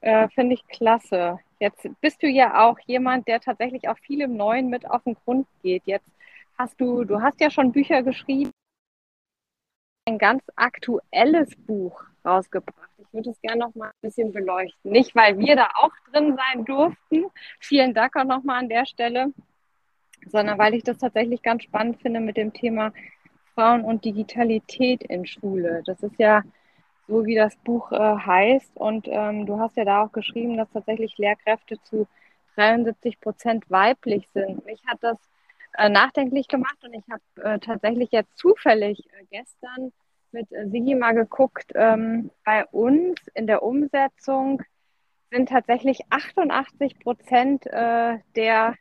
äh, 0.00 0.28
Finde 0.28 0.54
ich 0.54 0.66
klasse. 0.66 1.38
Jetzt 1.58 1.88
bist 2.00 2.22
du 2.22 2.26
ja 2.26 2.66
auch 2.66 2.78
jemand, 2.86 3.28
der 3.28 3.40
tatsächlich 3.40 3.88
auch 3.88 3.98
viel 3.98 4.22
im 4.22 4.36
Neuen 4.36 4.70
mit 4.70 4.88
auf 4.88 5.04
den 5.04 5.14
Grund 5.14 5.46
geht. 5.62 5.82
Jetzt 5.84 6.10
hast 6.56 6.80
du, 6.80 7.04
du 7.04 7.20
hast 7.20 7.40
ja 7.40 7.50
schon 7.50 7.72
Bücher 7.72 8.02
geschrieben, 8.02 8.50
ein 10.06 10.18
ganz 10.18 10.42
aktuelles 10.56 11.54
Buch 11.66 12.02
rausgebracht. 12.24 12.90
Ich 12.98 13.12
würde 13.12 13.30
es 13.30 13.40
gerne 13.40 13.60
noch 13.60 13.74
mal 13.74 13.88
ein 13.88 14.00
bisschen 14.02 14.32
beleuchten. 14.32 14.90
Nicht, 14.90 15.14
weil 15.14 15.38
wir 15.38 15.56
da 15.56 15.68
auch 15.74 15.92
drin 16.10 16.36
sein 16.36 16.64
durften. 16.64 17.26
Vielen 17.58 17.94
Dank 17.94 18.16
auch 18.16 18.24
noch 18.24 18.42
mal 18.42 18.58
an 18.58 18.68
der 18.68 18.86
Stelle, 18.86 19.32
sondern 20.26 20.58
weil 20.58 20.74
ich 20.74 20.82
das 20.82 20.98
tatsächlich 20.98 21.42
ganz 21.42 21.62
spannend 21.62 22.00
finde 22.00 22.20
mit 22.20 22.36
dem 22.36 22.52
Thema 22.52 22.92
Frauen 23.54 23.82
und 23.82 24.04
Digitalität 24.04 25.02
in 25.04 25.26
Schule. 25.26 25.82
Das 25.84 26.02
ist 26.02 26.18
ja 26.18 26.42
so 27.10 27.26
wie 27.26 27.34
das 27.34 27.56
Buch 27.56 27.90
äh, 27.92 27.98
heißt. 27.98 28.76
Und 28.76 29.08
ähm, 29.08 29.44
du 29.44 29.58
hast 29.58 29.76
ja 29.76 29.84
da 29.84 30.04
auch 30.04 30.12
geschrieben, 30.12 30.56
dass 30.56 30.70
tatsächlich 30.70 31.18
Lehrkräfte 31.18 31.82
zu 31.82 32.06
73 32.54 33.20
Prozent 33.20 33.64
weiblich 33.68 34.28
sind. 34.32 34.64
Mich 34.64 34.80
hat 34.86 34.98
das 35.02 35.18
äh, 35.76 35.88
nachdenklich 35.88 36.48
gemacht 36.48 36.78
und 36.82 36.94
ich 36.94 37.04
habe 37.10 37.54
äh, 37.54 37.58
tatsächlich 37.58 38.10
jetzt 38.12 38.38
zufällig 38.38 39.04
äh, 39.12 39.24
gestern 39.30 39.92
mit 40.30 40.50
äh, 40.52 40.68
Sigi 40.68 40.94
mal 40.94 41.14
geguckt. 41.14 41.72
Ähm, 41.74 42.30
bei 42.44 42.64
uns 42.66 43.18
in 43.34 43.46
der 43.46 43.62
Umsetzung 43.62 44.62
sind 45.32 45.48
tatsächlich 45.48 46.00
88 46.10 47.00
Prozent 47.00 47.66
äh, 47.66 48.18
der 48.36 48.74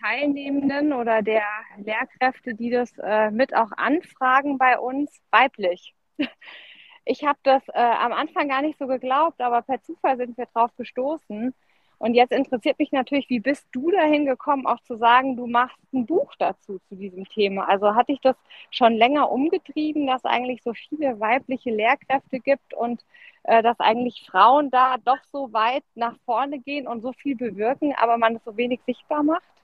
Teilnehmenden 0.00 0.92
oder 0.92 1.22
der 1.22 1.42
Lehrkräfte, 1.76 2.54
die 2.54 2.70
das 2.70 2.92
mit 3.32 3.52
auch 3.56 3.72
anfragen 3.76 4.56
bei 4.56 4.78
uns, 4.78 5.10
weiblich. 5.32 5.92
ich 7.08 7.24
habe 7.24 7.38
das 7.42 7.62
äh, 7.68 7.80
am 7.80 8.12
Anfang 8.12 8.48
gar 8.48 8.60
nicht 8.62 8.78
so 8.78 8.86
geglaubt, 8.86 9.40
aber 9.40 9.62
per 9.62 9.82
Zufall 9.82 10.18
sind 10.18 10.36
wir 10.36 10.46
drauf 10.46 10.70
gestoßen. 10.76 11.54
Und 11.98 12.14
jetzt 12.14 12.32
interessiert 12.32 12.78
mich 12.78 12.92
natürlich, 12.92 13.28
wie 13.28 13.40
bist 13.40 13.66
du 13.72 13.90
dahin 13.90 14.24
gekommen, 14.26 14.66
auch 14.66 14.80
zu 14.82 14.96
sagen, 14.96 15.36
du 15.36 15.46
machst 15.46 15.78
ein 15.92 16.06
Buch 16.06 16.32
dazu, 16.38 16.78
zu 16.88 16.94
diesem 16.94 17.24
Thema. 17.24 17.66
Also 17.68 17.94
hat 17.94 18.08
dich 18.08 18.20
das 18.20 18.36
schon 18.70 18.92
länger 18.92 19.30
umgetrieben, 19.32 20.06
dass 20.06 20.24
eigentlich 20.24 20.62
so 20.62 20.74
viele 20.74 21.18
weibliche 21.18 21.70
Lehrkräfte 21.70 22.40
gibt 22.40 22.74
und 22.74 23.04
äh, 23.44 23.62
dass 23.62 23.80
eigentlich 23.80 24.24
Frauen 24.30 24.70
da 24.70 24.96
doch 25.04 25.18
so 25.32 25.52
weit 25.52 25.84
nach 25.94 26.16
vorne 26.24 26.60
gehen 26.60 26.86
und 26.86 27.00
so 27.00 27.12
viel 27.14 27.36
bewirken, 27.36 27.94
aber 27.96 28.18
man 28.18 28.36
es 28.36 28.44
so 28.44 28.56
wenig 28.56 28.80
sichtbar 28.86 29.22
macht? 29.22 29.57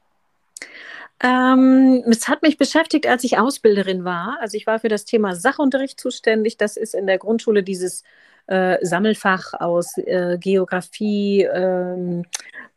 Ähm, 1.20 2.04
es 2.08 2.28
hat 2.28 2.42
mich 2.42 2.58
beschäftigt, 2.58 3.06
als 3.06 3.24
ich 3.24 3.38
Ausbilderin 3.38 4.04
war. 4.04 4.36
Also 4.40 4.56
ich 4.56 4.66
war 4.66 4.78
für 4.78 4.88
das 4.88 5.04
Thema 5.04 5.34
Sachunterricht 5.34 6.00
zuständig. 6.00 6.56
Das 6.56 6.76
ist 6.76 6.94
in 6.94 7.06
der 7.06 7.18
Grundschule 7.18 7.62
dieses 7.62 8.02
äh, 8.46 8.78
Sammelfach 8.84 9.54
aus 9.54 9.96
äh, 9.98 10.36
Geografie, 10.38 11.42
ähm, 11.42 12.24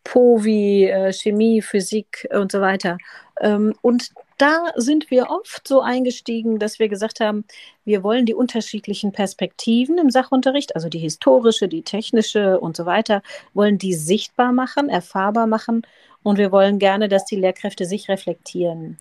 POVI, 0.04 0.86
äh, 0.86 1.14
Chemie, 1.14 1.62
Physik 1.62 2.28
und 2.32 2.52
so 2.52 2.62
weiter. 2.62 2.98
Ähm, 3.42 3.76
und 3.82 4.12
da 4.38 4.72
sind 4.76 5.10
wir 5.10 5.30
oft 5.30 5.68
so 5.68 5.82
eingestiegen, 5.82 6.60
dass 6.60 6.80
wir 6.80 6.90
gesagt 6.90 7.20
haben, 7.20 7.46
wir 7.86 8.04
wollen 8.04 8.26
die 8.26 8.36
unterschiedlichen 8.36 9.12
Perspektiven 9.12 9.98
im 9.98 10.10
Sachunterricht, 10.10 10.76
also 10.76 10.90
die 10.90 11.00
historische, 11.00 11.68
die 11.68 11.82
technische 11.82 12.60
und 12.60 12.78
so 12.78 12.86
weiter, 12.86 13.22
wollen 13.54 13.78
die 13.78 13.94
sichtbar 13.94 14.52
machen, 14.52 14.90
erfahrbar 14.90 15.48
machen 15.48 15.82
und 16.24 16.38
wir 16.38 16.52
wollen 16.52 16.80
gerne, 16.80 17.08
dass 17.08 17.26
die 17.26 17.36
Lehrkräfte 17.36 17.86
sich 17.86 18.10
reflektieren. 18.10 18.98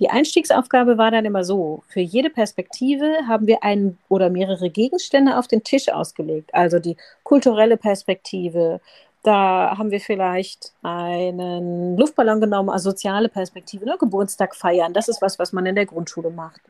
Die 0.00 0.10
Einstiegsaufgabe 0.10 0.98
war 0.98 1.12
dann 1.12 1.24
immer 1.24 1.44
so, 1.44 1.84
für 1.86 2.00
jede 2.00 2.28
Perspektive 2.28 3.06
haben 3.28 3.46
wir 3.46 3.62
einen 3.62 3.96
oder 4.08 4.28
mehrere 4.28 4.68
Gegenstände 4.68 5.38
auf 5.38 5.46
den 5.46 5.62
Tisch 5.62 5.88
ausgelegt. 5.88 6.52
Also 6.52 6.80
die 6.80 6.96
kulturelle 7.22 7.76
Perspektive, 7.76 8.80
Da 9.24 9.78
haben 9.78 9.90
wir 9.90 10.00
vielleicht 10.00 10.74
einen 10.82 11.96
Luftballon 11.96 12.42
genommen, 12.42 12.68
also 12.68 12.90
soziale 12.90 13.30
Perspektive, 13.30 13.86
ne? 13.86 13.96
Geburtstag 13.98 14.54
feiern. 14.54 14.92
Das 14.92 15.08
ist 15.08 15.22
was, 15.22 15.38
was 15.38 15.54
man 15.54 15.64
in 15.64 15.74
der 15.74 15.86
Grundschule 15.86 16.28
macht. 16.28 16.60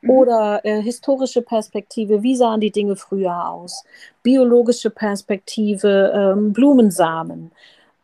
Mhm. 0.00 0.10
Oder 0.10 0.64
äh, 0.64 0.80
historische 0.80 1.42
Perspektive, 1.42 2.22
wie 2.22 2.36
sahen 2.36 2.60
die 2.60 2.70
Dinge 2.70 2.94
früher 2.94 3.50
aus? 3.50 3.84
Biologische 4.22 4.90
Perspektive, 4.90 6.12
ähm, 6.14 6.52
Blumensamen 6.52 7.50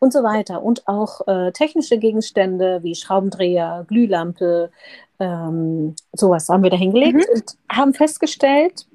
und 0.00 0.12
so 0.12 0.24
weiter. 0.24 0.60
Und 0.60 0.88
auch 0.88 1.28
äh, 1.28 1.52
technische 1.52 1.96
Gegenstände 1.96 2.82
wie 2.82 2.96
Schraubendreher, 2.96 3.84
Glühlampe, 3.86 4.72
ähm, 5.20 5.94
sowas 6.14 6.48
haben 6.48 6.64
wir 6.64 6.70
da 6.70 6.76
hingelegt 6.76 7.14
mhm. 7.14 7.34
und 7.34 7.44
haben 7.70 7.94
festgestellt, 7.94 8.86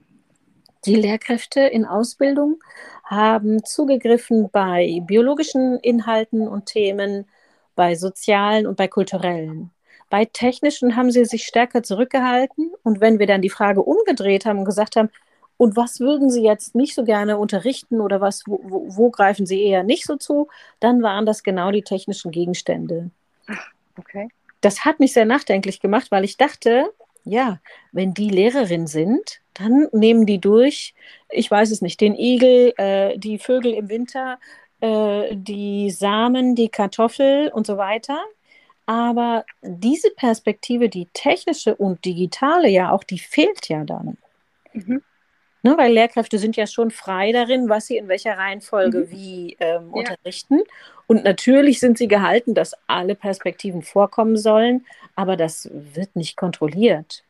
die 0.85 0.95
Lehrkräfte 0.95 1.61
in 1.61 1.85
Ausbildung 1.85 2.59
haben 3.05 3.63
zugegriffen 3.63 4.49
bei 4.51 5.01
biologischen 5.05 5.79
Inhalten 5.79 6.47
und 6.47 6.65
Themen, 6.65 7.27
bei 7.75 7.95
sozialen 7.95 8.67
und 8.67 8.77
bei 8.77 8.87
kulturellen. 8.87 9.71
Bei 10.09 10.25
technischen 10.25 10.95
haben 10.95 11.11
sie 11.11 11.25
sich 11.25 11.45
stärker 11.45 11.83
zurückgehalten. 11.83 12.71
Und 12.83 13.01
wenn 13.01 13.19
wir 13.19 13.27
dann 13.27 13.41
die 13.41 13.49
Frage 13.49 13.81
umgedreht 13.81 14.45
haben 14.45 14.59
und 14.59 14.65
gesagt 14.65 14.95
haben, 14.95 15.09
und 15.57 15.77
was 15.77 15.99
würden 15.99 16.29
Sie 16.29 16.43
jetzt 16.43 16.75
nicht 16.75 16.95
so 16.95 17.05
gerne 17.05 17.37
unterrichten 17.37 18.01
oder 18.01 18.19
was, 18.19 18.43
wo, 18.45 18.59
wo, 18.63 18.85
wo 18.89 19.09
greifen 19.09 19.45
Sie 19.45 19.63
eher 19.63 19.83
nicht 19.83 20.05
so 20.05 20.17
zu, 20.17 20.49
dann 20.81 21.01
waren 21.01 21.25
das 21.25 21.43
genau 21.43 21.71
die 21.71 21.81
technischen 21.81 22.31
Gegenstände. 22.31 23.09
Okay. 23.97 24.27
Das 24.59 24.83
hat 24.83 24.99
mich 24.99 25.13
sehr 25.13 25.25
nachdenklich 25.25 25.79
gemacht, 25.79 26.11
weil 26.11 26.25
ich 26.25 26.35
dachte, 26.37 26.91
ja, 27.25 27.59
wenn 27.91 28.13
die 28.13 28.29
Lehrerin 28.29 28.87
sind, 28.87 29.41
dann 29.53 29.87
nehmen 29.91 30.25
die 30.25 30.39
durch, 30.39 30.93
ich 31.29 31.49
weiß 31.49 31.71
es 31.71 31.81
nicht, 31.81 31.99
den 32.01 32.15
Igel, 32.15 32.73
äh, 32.77 33.17
die 33.17 33.39
Vögel 33.39 33.73
im 33.73 33.89
Winter, 33.89 34.37
äh, 34.81 35.35
die 35.35 35.89
Samen, 35.89 36.55
die 36.55 36.69
Kartoffel 36.69 37.49
und 37.49 37.65
so 37.65 37.77
weiter. 37.77 38.19
Aber 38.85 39.45
diese 39.61 40.11
Perspektive, 40.11 40.89
die 40.89 41.07
technische 41.13 41.75
und 41.75 42.05
digitale 42.05 42.69
ja 42.69 42.91
auch, 42.91 43.03
die 43.03 43.17
fehlt 43.17 43.67
ja 43.67 43.83
dann. 43.83 44.17
Mhm. 44.73 45.01
Ne, 45.63 45.75
weil 45.77 45.93
Lehrkräfte 45.93 46.37
sind 46.37 46.55
ja 46.55 46.67
schon 46.67 46.91
frei 46.91 47.31
darin, 47.31 47.69
was 47.69 47.87
sie 47.87 47.97
in 47.97 48.07
welcher 48.07 48.37
Reihenfolge 48.37 48.99
mhm. 48.99 49.09
wie 49.09 49.57
ähm, 49.59 49.89
ja. 49.89 49.93
unterrichten. 49.93 50.61
Und 51.07 51.23
natürlich 51.23 51.79
sind 51.79 51.97
sie 51.97 52.07
gehalten, 52.07 52.53
dass 52.53 52.75
alle 52.87 53.15
Perspektiven 53.15 53.81
vorkommen 53.81 54.37
sollen, 54.37 54.85
aber 55.15 55.37
das 55.37 55.69
wird 55.71 56.15
nicht 56.15 56.35
kontrolliert. 56.35 57.23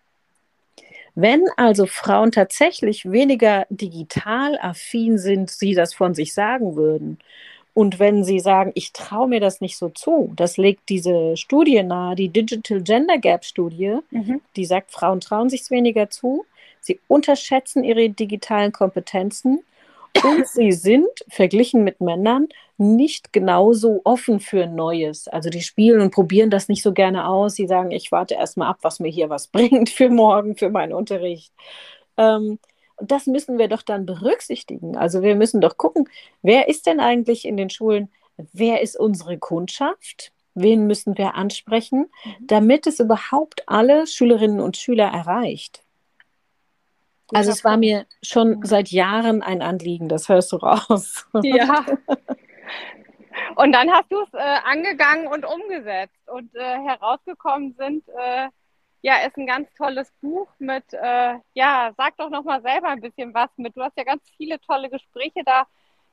Wenn 1.13 1.43
also 1.55 1.85
Frauen 1.85 2.31
tatsächlich 2.31 3.09
weniger 3.09 3.65
digital 3.69 4.59
affin 4.61 5.17
sind, 5.17 5.49
sie 5.49 5.73
das 5.73 5.93
von 5.93 6.13
sich 6.13 6.33
sagen 6.33 6.75
würden, 6.75 7.19
und 7.73 7.99
wenn 7.99 8.23
sie 8.23 8.39
sagen, 8.39 8.71
ich 8.73 8.93
traue 8.93 9.27
mir 9.27 9.41
das 9.41 9.59
nicht 9.59 9.77
so 9.77 9.89
zu, 9.89 10.31
das 10.37 10.55
legt 10.55 10.87
diese 10.87 11.35
Studie 11.35 11.83
nahe, 11.83 12.15
die 12.15 12.29
Digital 12.29 12.81
Gender 12.81 13.17
Gap 13.17 13.43
Studie, 13.43 13.97
mhm. 14.11 14.39
die 14.55 14.63
sagt, 14.63 14.91
Frauen 14.91 15.19
trauen 15.19 15.49
sich 15.49 15.69
weniger 15.69 16.09
zu, 16.09 16.45
sie 16.79 17.01
unterschätzen 17.09 17.83
ihre 17.83 18.09
digitalen 18.09 18.71
Kompetenzen 18.71 19.59
und 20.23 20.47
sie 20.47 20.71
sind, 20.71 21.07
verglichen 21.27 21.83
mit 21.83 22.01
Männern, 22.01 22.47
nicht 22.77 23.33
genauso 23.33 24.01
offen 24.03 24.39
für 24.39 24.67
Neues. 24.67 25.27
Also 25.27 25.49
die 25.49 25.61
spielen 25.61 26.01
und 26.01 26.11
probieren 26.13 26.49
das 26.49 26.67
nicht 26.67 26.83
so 26.83 26.93
gerne 26.93 27.27
aus. 27.27 27.55
Sie 27.55 27.67
sagen, 27.67 27.91
ich 27.91 28.11
warte 28.11 28.35
erstmal 28.35 28.69
ab, 28.69 28.79
was 28.81 28.99
mir 28.99 29.09
hier 29.09 29.29
was 29.29 29.47
bringt 29.51 29.89
für 29.89 30.09
morgen, 30.09 30.55
für 30.55 30.69
meinen 30.69 30.93
Unterricht. 30.93 31.53
Ähm, 32.17 32.59
das 33.01 33.27
müssen 33.27 33.57
wir 33.57 33.67
doch 33.67 33.81
dann 33.81 34.05
berücksichtigen. 34.05 34.95
Also 34.95 35.21
wir 35.21 35.35
müssen 35.35 35.61
doch 35.61 35.77
gucken, 35.77 36.09
wer 36.41 36.67
ist 36.69 36.85
denn 36.85 36.99
eigentlich 36.99 37.45
in 37.45 37.57
den 37.57 37.69
Schulen, 37.69 38.09
wer 38.53 38.81
ist 38.81 38.97
unsere 38.97 39.37
Kundschaft? 39.37 40.31
Wen 40.57 40.87
müssen 40.87 41.17
wir 41.17 41.35
ansprechen, 41.35 42.09
mhm. 42.23 42.47
damit 42.47 42.87
es 42.87 43.01
überhaupt 43.01 43.63
alle 43.67 44.07
Schülerinnen 44.07 44.61
und 44.61 44.77
Schüler 44.77 45.07
erreicht? 45.07 45.84
Also 47.33 47.51
es 47.51 47.63
war 47.63 47.77
mir 47.77 48.05
schon 48.21 48.63
seit 48.63 48.89
Jahren 48.89 49.41
ein 49.41 49.61
Anliegen, 49.61 50.09
das 50.09 50.29
hörst 50.29 50.51
du 50.51 50.57
raus. 50.57 51.27
Ja. 51.43 51.85
Und 53.55 53.71
dann 53.71 53.91
hast 53.91 54.11
du 54.11 54.21
es 54.21 54.33
äh, 54.33 54.59
angegangen 54.63 55.27
und 55.27 55.45
umgesetzt. 55.45 56.19
Und 56.27 56.53
äh, 56.55 56.77
herausgekommen 56.77 57.73
sind, 57.77 58.07
äh, 58.09 58.49
ja, 59.01 59.17
ist 59.25 59.37
ein 59.37 59.47
ganz 59.47 59.71
tolles 59.75 60.11
Buch 60.21 60.47
mit, 60.59 60.83
äh, 60.93 61.35
ja, 61.53 61.93
sag 61.97 62.17
doch 62.17 62.29
nochmal 62.29 62.61
selber 62.61 62.89
ein 62.89 63.01
bisschen 63.01 63.33
was 63.33 63.49
mit. 63.57 63.75
Du 63.77 63.81
hast 63.81 63.97
ja 63.97 64.03
ganz 64.03 64.23
viele 64.35 64.59
tolle 64.61 64.89
Gespräche 64.89 65.43
da 65.45 65.67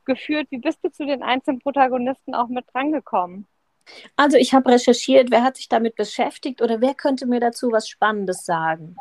geführt. 0.04 0.48
Wie 0.50 0.58
bist 0.58 0.84
du 0.84 0.90
zu 0.90 1.06
den 1.06 1.22
einzelnen 1.22 1.60
Protagonisten 1.60 2.34
auch 2.34 2.48
mit 2.48 2.66
drangekommen? 2.72 3.46
Also 4.16 4.37
ich 4.37 4.55
habe 4.55 4.70
recherchiert, 4.70 5.30
wer 5.30 5.43
hat 5.43 5.57
sich 5.57 5.68
damit 5.68 5.97
beschäftigt 5.97 6.62
oder 6.62 6.80
wer 6.80 6.95
könnte 6.95 7.26
mir 7.26 7.41
dazu 7.41 7.72
was 7.72 7.89
Spannendes 7.89 8.45
sagen. 8.45 8.97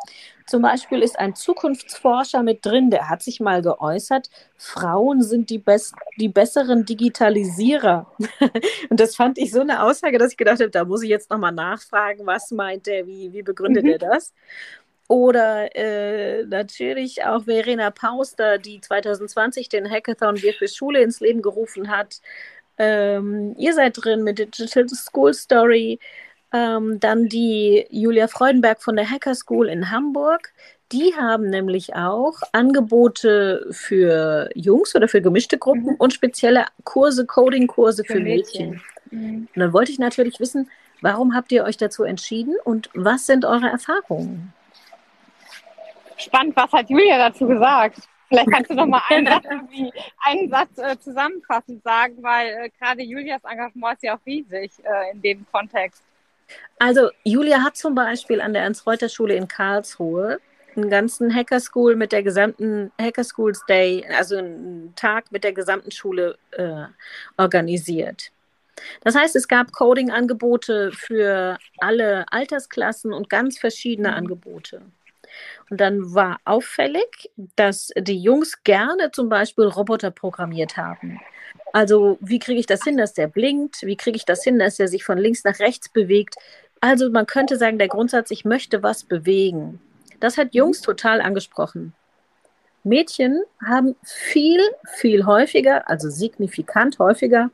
Zum 0.48 0.62
Beispiel 0.62 1.02
ist 1.02 1.18
ein 1.18 1.36
Zukunftsforscher 1.36 2.44
mit 2.44 2.66
drin, 2.66 2.90
der 2.90 3.10
hat 3.10 3.22
sich 3.24 3.40
mal 3.40 3.62
geäußert, 3.62 4.30
Frauen 4.58 5.22
sind 5.22 5.50
die, 5.50 5.60
best 5.60 5.94
die 6.18 6.30
besseren 6.30 6.86
Digitalisierer. 6.86 8.12
Und 8.90 9.00
das 9.00 9.16
fand 9.16 9.38
ich 9.38 9.52
so 9.52 9.62
eine 9.62 9.84
Aussage, 9.84 10.18
dass 10.18 10.32
ich 10.32 10.38
gedacht 10.38 10.60
habe, 10.60 10.70
da 10.70 10.84
muss 10.84 11.04
ich 11.04 11.10
jetzt 11.10 11.30
nochmal 11.30 11.54
nachfragen, 11.54 12.26
was 12.26 12.52
meint 12.52 12.88
der, 12.88 13.08
wie, 13.08 13.32
wie 13.32 13.44
begründet 13.44 13.86
mhm. 13.86 13.92
er 13.92 14.00
das? 14.00 14.34
Oder 15.08 15.76
äh, 15.76 16.46
natürlich 16.46 17.26
auch 17.26 17.44
Verena 17.44 17.92
Pauster, 17.92 18.58
die 18.58 18.80
2020 18.80 19.68
den 19.68 19.90
Hackathon 19.90 20.42
Wir 20.42 20.54
für 20.54 20.70
Schule 20.70 21.02
ins 21.02 21.20
Leben 21.20 21.42
gerufen 21.42 21.90
hat 21.90 22.22
ähm, 22.78 23.56
ihr 23.58 23.74
seid 23.74 23.98
drin 24.04 24.24
mit 24.24 24.40
Digital 24.40 24.88
School 24.90 25.34
Story. 25.34 26.00
Ähm, 26.54 27.00
dann 27.00 27.28
die 27.28 27.86
Julia 27.90 28.28
Freudenberg 28.28 28.82
von 28.82 28.96
der 28.96 29.10
Hacker 29.10 29.36
School 29.36 29.70
in 29.70 29.90
Hamburg. 29.90 30.52
Die 30.92 31.14
haben 31.16 31.50
nämlich 31.50 31.96
auch 31.96 32.34
Angebote 32.52 33.68
für 33.72 34.50
Jungs 34.56 34.94
oder 34.94 35.08
für 35.08 35.22
gemischte 35.22 35.58
Gruppen 35.58 35.92
mhm. 35.92 35.96
und 35.98 36.14
spezielle 36.14 36.66
Kurse, 36.84 37.26
Coding-Kurse 37.26 38.04
für, 38.04 38.14
für, 38.14 38.20
Mädchen. 38.20 38.72
Mädchen. 38.72 38.84
Mhm. 39.12 39.48
Und 39.56 39.60
dann 39.60 39.74
wollte 39.74 39.92
ich 39.92 40.00
natürlich 40.00 40.40
wissen, 40.42 40.70
warum 41.00 41.34
habt 41.34 41.52
ihr 41.54 41.64
euch 41.64 41.78
dazu 41.78 42.04
entschieden 42.04 42.56
und 42.66 42.90
was 42.94 43.26
sind 43.26 43.46
eure 43.46 43.68
Erfahrungen? 43.68 44.54
Spannend, 46.18 46.56
was 46.56 46.72
hat 46.72 46.90
Julia 46.90 47.18
dazu 47.30 47.48
gesagt? 47.48 48.00
Vielleicht 48.32 48.50
kannst 48.50 48.72
du 48.72 48.76
noch 48.76 48.86
mal 48.86 49.02
einen 49.10 49.28
Satz, 49.28 49.46
einen 50.24 50.50
Satz 50.50 50.78
äh, 50.78 50.98
zusammenfassend 50.98 51.84
sagen, 51.84 52.16
weil 52.22 52.48
äh, 52.48 52.70
gerade 52.80 53.02
Julias 53.02 53.44
Engagement 53.44 53.96
ist 53.96 54.04
ja 54.04 54.16
auch 54.16 54.26
riesig 54.26 54.72
äh, 54.84 55.12
in 55.12 55.22
dem 55.22 55.46
Kontext. 55.52 56.02
Also 56.80 57.10
Julia 57.26 57.62
hat 57.62 57.76
zum 57.76 57.94
Beispiel 57.94 58.40
an 58.40 58.54
der 58.54 58.64
Ernst-Reuter-Schule 58.64 59.36
in 59.36 59.50
Karlsruhe 59.50 60.40
einen 60.78 60.90
ganzen 60.90 61.36
Hacker 61.36 61.60
School 61.60 61.98
mit 61.98 62.14
der 62.14 62.24
gesamten 62.24 62.94
Hacker 63.00 63.26
Schools 63.26 63.66
Day, 63.68 64.06
also 64.18 64.38
einen 64.38 64.94
Tag 64.96 65.30
mit 65.34 65.44
der 65.44 65.52
gesamten 65.52 65.92
Schule 65.92 66.38
äh, 66.52 66.86
organisiert. 67.36 68.32
Das 69.02 69.14
heißt, 69.14 69.36
es 69.36 69.50
gab 69.50 69.74
Coding-Angebote 69.74 70.94
für 70.94 71.58
alle 71.80 72.26
Altersklassen 72.32 73.12
und 73.12 73.30
ganz 73.30 73.60
verschiedene 73.60 74.12
mhm. 74.12 74.16
Angebote. 74.16 74.82
Und 75.72 75.80
dann 75.80 76.14
war 76.14 76.38
auffällig, 76.44 77.32
dass 77.56 77.92
die 77.98 78.20
Jungs 78.20 78.62
gerne 78.66 79.10
zum 79.12 79.30
Beispiel 79.30 79.66
Roboter 79.66 80.12
programmiert 80.12 80.76
haben. 80.76 81.22
Also 81.72 82.18
wie 82.20 82.40
kriege 82.40 82.60
ich 82.60 82.66
das 82.66 82.84
hin, 82.84 82.98
dass 82.98 83.14
der 83.14 83.28
blinkt? 83.28 83.84
Wie 83.84 83.96
kriege 83.96 84.18
ich 84.18 84.26
das 84.26 84.44
hin, 84.44 84.60
dass 84.60 84.82
er 84.82 84.90
sich 84.90 85.06
von 85.06 85.18
links 85.18 85.46
nach 85.46 85.60
rechts 85.60 85.88
bewegt? 85.88 86.36
Also 86.82 87.10
man 87.10 87.26
könnte 87.26 87.56
sagen, 87.56 87.80
der 87.80 87.88
Grundsatz, 87.88 88.32
ich 88.32 88.44
möchte 88.44 88.84
was 88.84 89.06
bewegen. 89.06 89.80
Das 90.20 90.38
hat 90.38 90.54
Jungs 90.54 90.82
total 90.82 91.22
angesprochen. 91.22 91.94
Mädchen 92.84 93.42
haben 93.66 93.96
viel, 94.04 94.60
viel 94.96 95.26
häufiger, 95.26 95.90
also 95.90 96.10
signifikant 96.10 97.00
häufiger, 97.00 97.50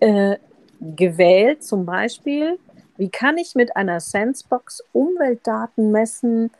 äh, 0.00 0.36
gewählt, 0.80 1.64
zum 1.64 1.86
Beispiel, 1.86 2.58
wie 2.98 3.08
kann 3.08 3.38
ich 3.38 3.54
mit 3.54 3.74
einer 3.74 4.00
Sensebox 4.00 4.84
Umweltdaten 4.92 5.92
messen, 5.92 6.50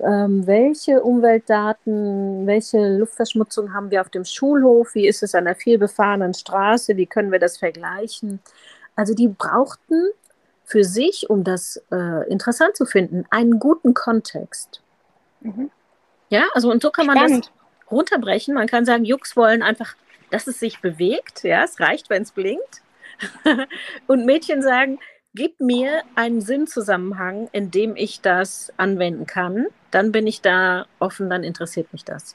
ähm, 0.00 0.46
welche 0.46 1.02
Umweltdaten, 1.02 2.46
welche 2.46 2.98
Luftverschmutzung 2.98 3.72
haben 3.72 3.90
wir 3.90 4.00
auf 4.00 4.10
dem 4.10 4.24
Schulhof, 4.24 4.94
wie 4.94 5.06
ist 5.06 5.22
es 5.22 5.34
an 5.34 5.46
der 5.46 5.54
vielbefahrenen 5.54 6.34
Straße, 6.34 6.96
wie 6.96 7.06
können 7.06 7.32
wir 7.32 7.38
das 7.38 7.56
vergleichen. 7.56 8.40
Also 8.94 9.14
die 9.14 9.28
brauchten 9.28 10.08
für 10.64 10.84
sich, 10.84 11.30
um 11.30 11.44
das 11.44 11.82
äh, 11.92 12.28
interessant 12.28 12.76
zu 12.76 12.86
finden, 12.86 13.24
einen 13.30 13.58
guten 13.58 13.94
Kontext. 13.94 14.82
Mhm. 15.40 15.70
Ja, 16.28 16.44
also 16.54 16.70
und 16.70 16.82
so 16.82 16.90
kann 16.90 17.06
man 17.06 17.16
Spannend. 17.18 17.46
das 17.46 17.90
runterbrechen. 17.90 18.54
Man 18.54 18.66
kann 18.66 18.84
sagen, 18.84 19.04
Jux 19.04 19.36
wollen 19.36 19.62
einfach, 19.62 19.94
dass 20.30 20.46
es 20.46 20.58
sich 20.58 20.80
bewegt. 20.80 21.44
Ja, 21.44 21.62
es 21.62 21.78
reicht, 21.78 22.10
wenn 22.10 22.22
es 22.22 22.32
blinkt. 22.32 22.82
und 24.08 24.26
Mädchen 24.26 24.60
sagen, 24.60 24.98
gib 25.36 25.60
mir 25.60 26.02
einen 26.16 26.40
Sinnzusammenhang, 26.40 27.48
in 27.52 27.70
dem 27.70 27.94
ich 27.94 28.20
das 28.20 28.72
anwenden 28.76 29.26
kann. 29.26 29.66
Dann 29.92 30.10
bin 30.10 30.26
ich 30.26 30.40
da 30.40 30.86
offen, 30.98 31.30
dann 31.30 31.44
interessiert 31.44 31.92
mich 31.92 32.04
das. 32.04 32.34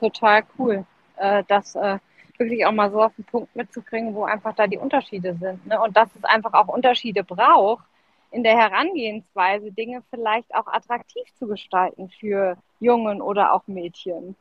Total 0.00 0.42
cool. 0.58 0.84
Äh, 1.16 1.44
das, 1.46 1.76
äh, 1.76 1.98
wirklich 2.38 2.66
auch 2.66 2.72
mal 2.72 2.90
so 2.90 3.02
auf 3.02 3.14
den 3.16 3.24
Punkt 3.24 3.54
mitzukriegen, 3.54 4.14
wo 4.14 4.24
einfach 4.24 4.54
da 4.54 4.66
die 4.66 4.78
Unterschiede 4.78 5.36
sind. 5.40 5.66
Ne? 5.66 5.80
Und 5.80 5.96
dass 5.96 6.08
es 6.16 6.24
einfach 6.24 6.52
auch 6.54 6.68
Unterschiede 6.68 7.22
braucht 7.22 7.84
in 8.30 8.42
der 8.42 8.56
Herangehensweise, 8.56 9.70
Dinge 9.70 10.02
vielleicht 10.10 10.54
auch 10.54 10.66
attraktiv 10.66 11.24
zu 11.38 11.46
gestalten 11.46 12.10
für 12.20 12.56
Jungen 12.80 13.22
oder 13.22 13.52
auch 13.52 13.62
Mädchen. 13.66 14.36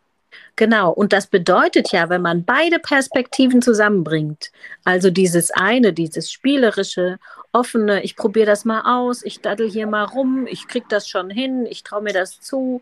Genau, 0.55 0.91
und 0.91 1.13
das 1.13 1.27
bedeutet 1.27 1.91
ja, 1.91 2.09
wenn 2.09 2.21
man 2.21 2.43
beide 2.45 2.79
Perspektiven 2.79 3.61
zusammenbringt, 3.61 4.51
also 4.83 5.09
dieses 5.09 5.51
eine, 5.51 5.93
dieses 5.93 6.31
spielerische, 6.31 7.19
offene, 7.55 8.03
ich 8.03 8.15
probiere 8.15 8.45
das 8.45 8.65
mal 8.65 8.81
aus, 8.81 9.23
ich 9.23 9.39
daddel 9.39 9.69
hier 9.69 9.87
mal 9.87 10.03
rum, 10.03 10.45
ich 10.47 10.67
kriege 10.67 10.85
das 10.89 11.07
schon 11.07 11.29
hin, 11.29 11.65
ich 11.65 11.83
traue 11.83 12.01
mir 12.01 12.13
das 12.13 12.41
zu, 12.41 12.81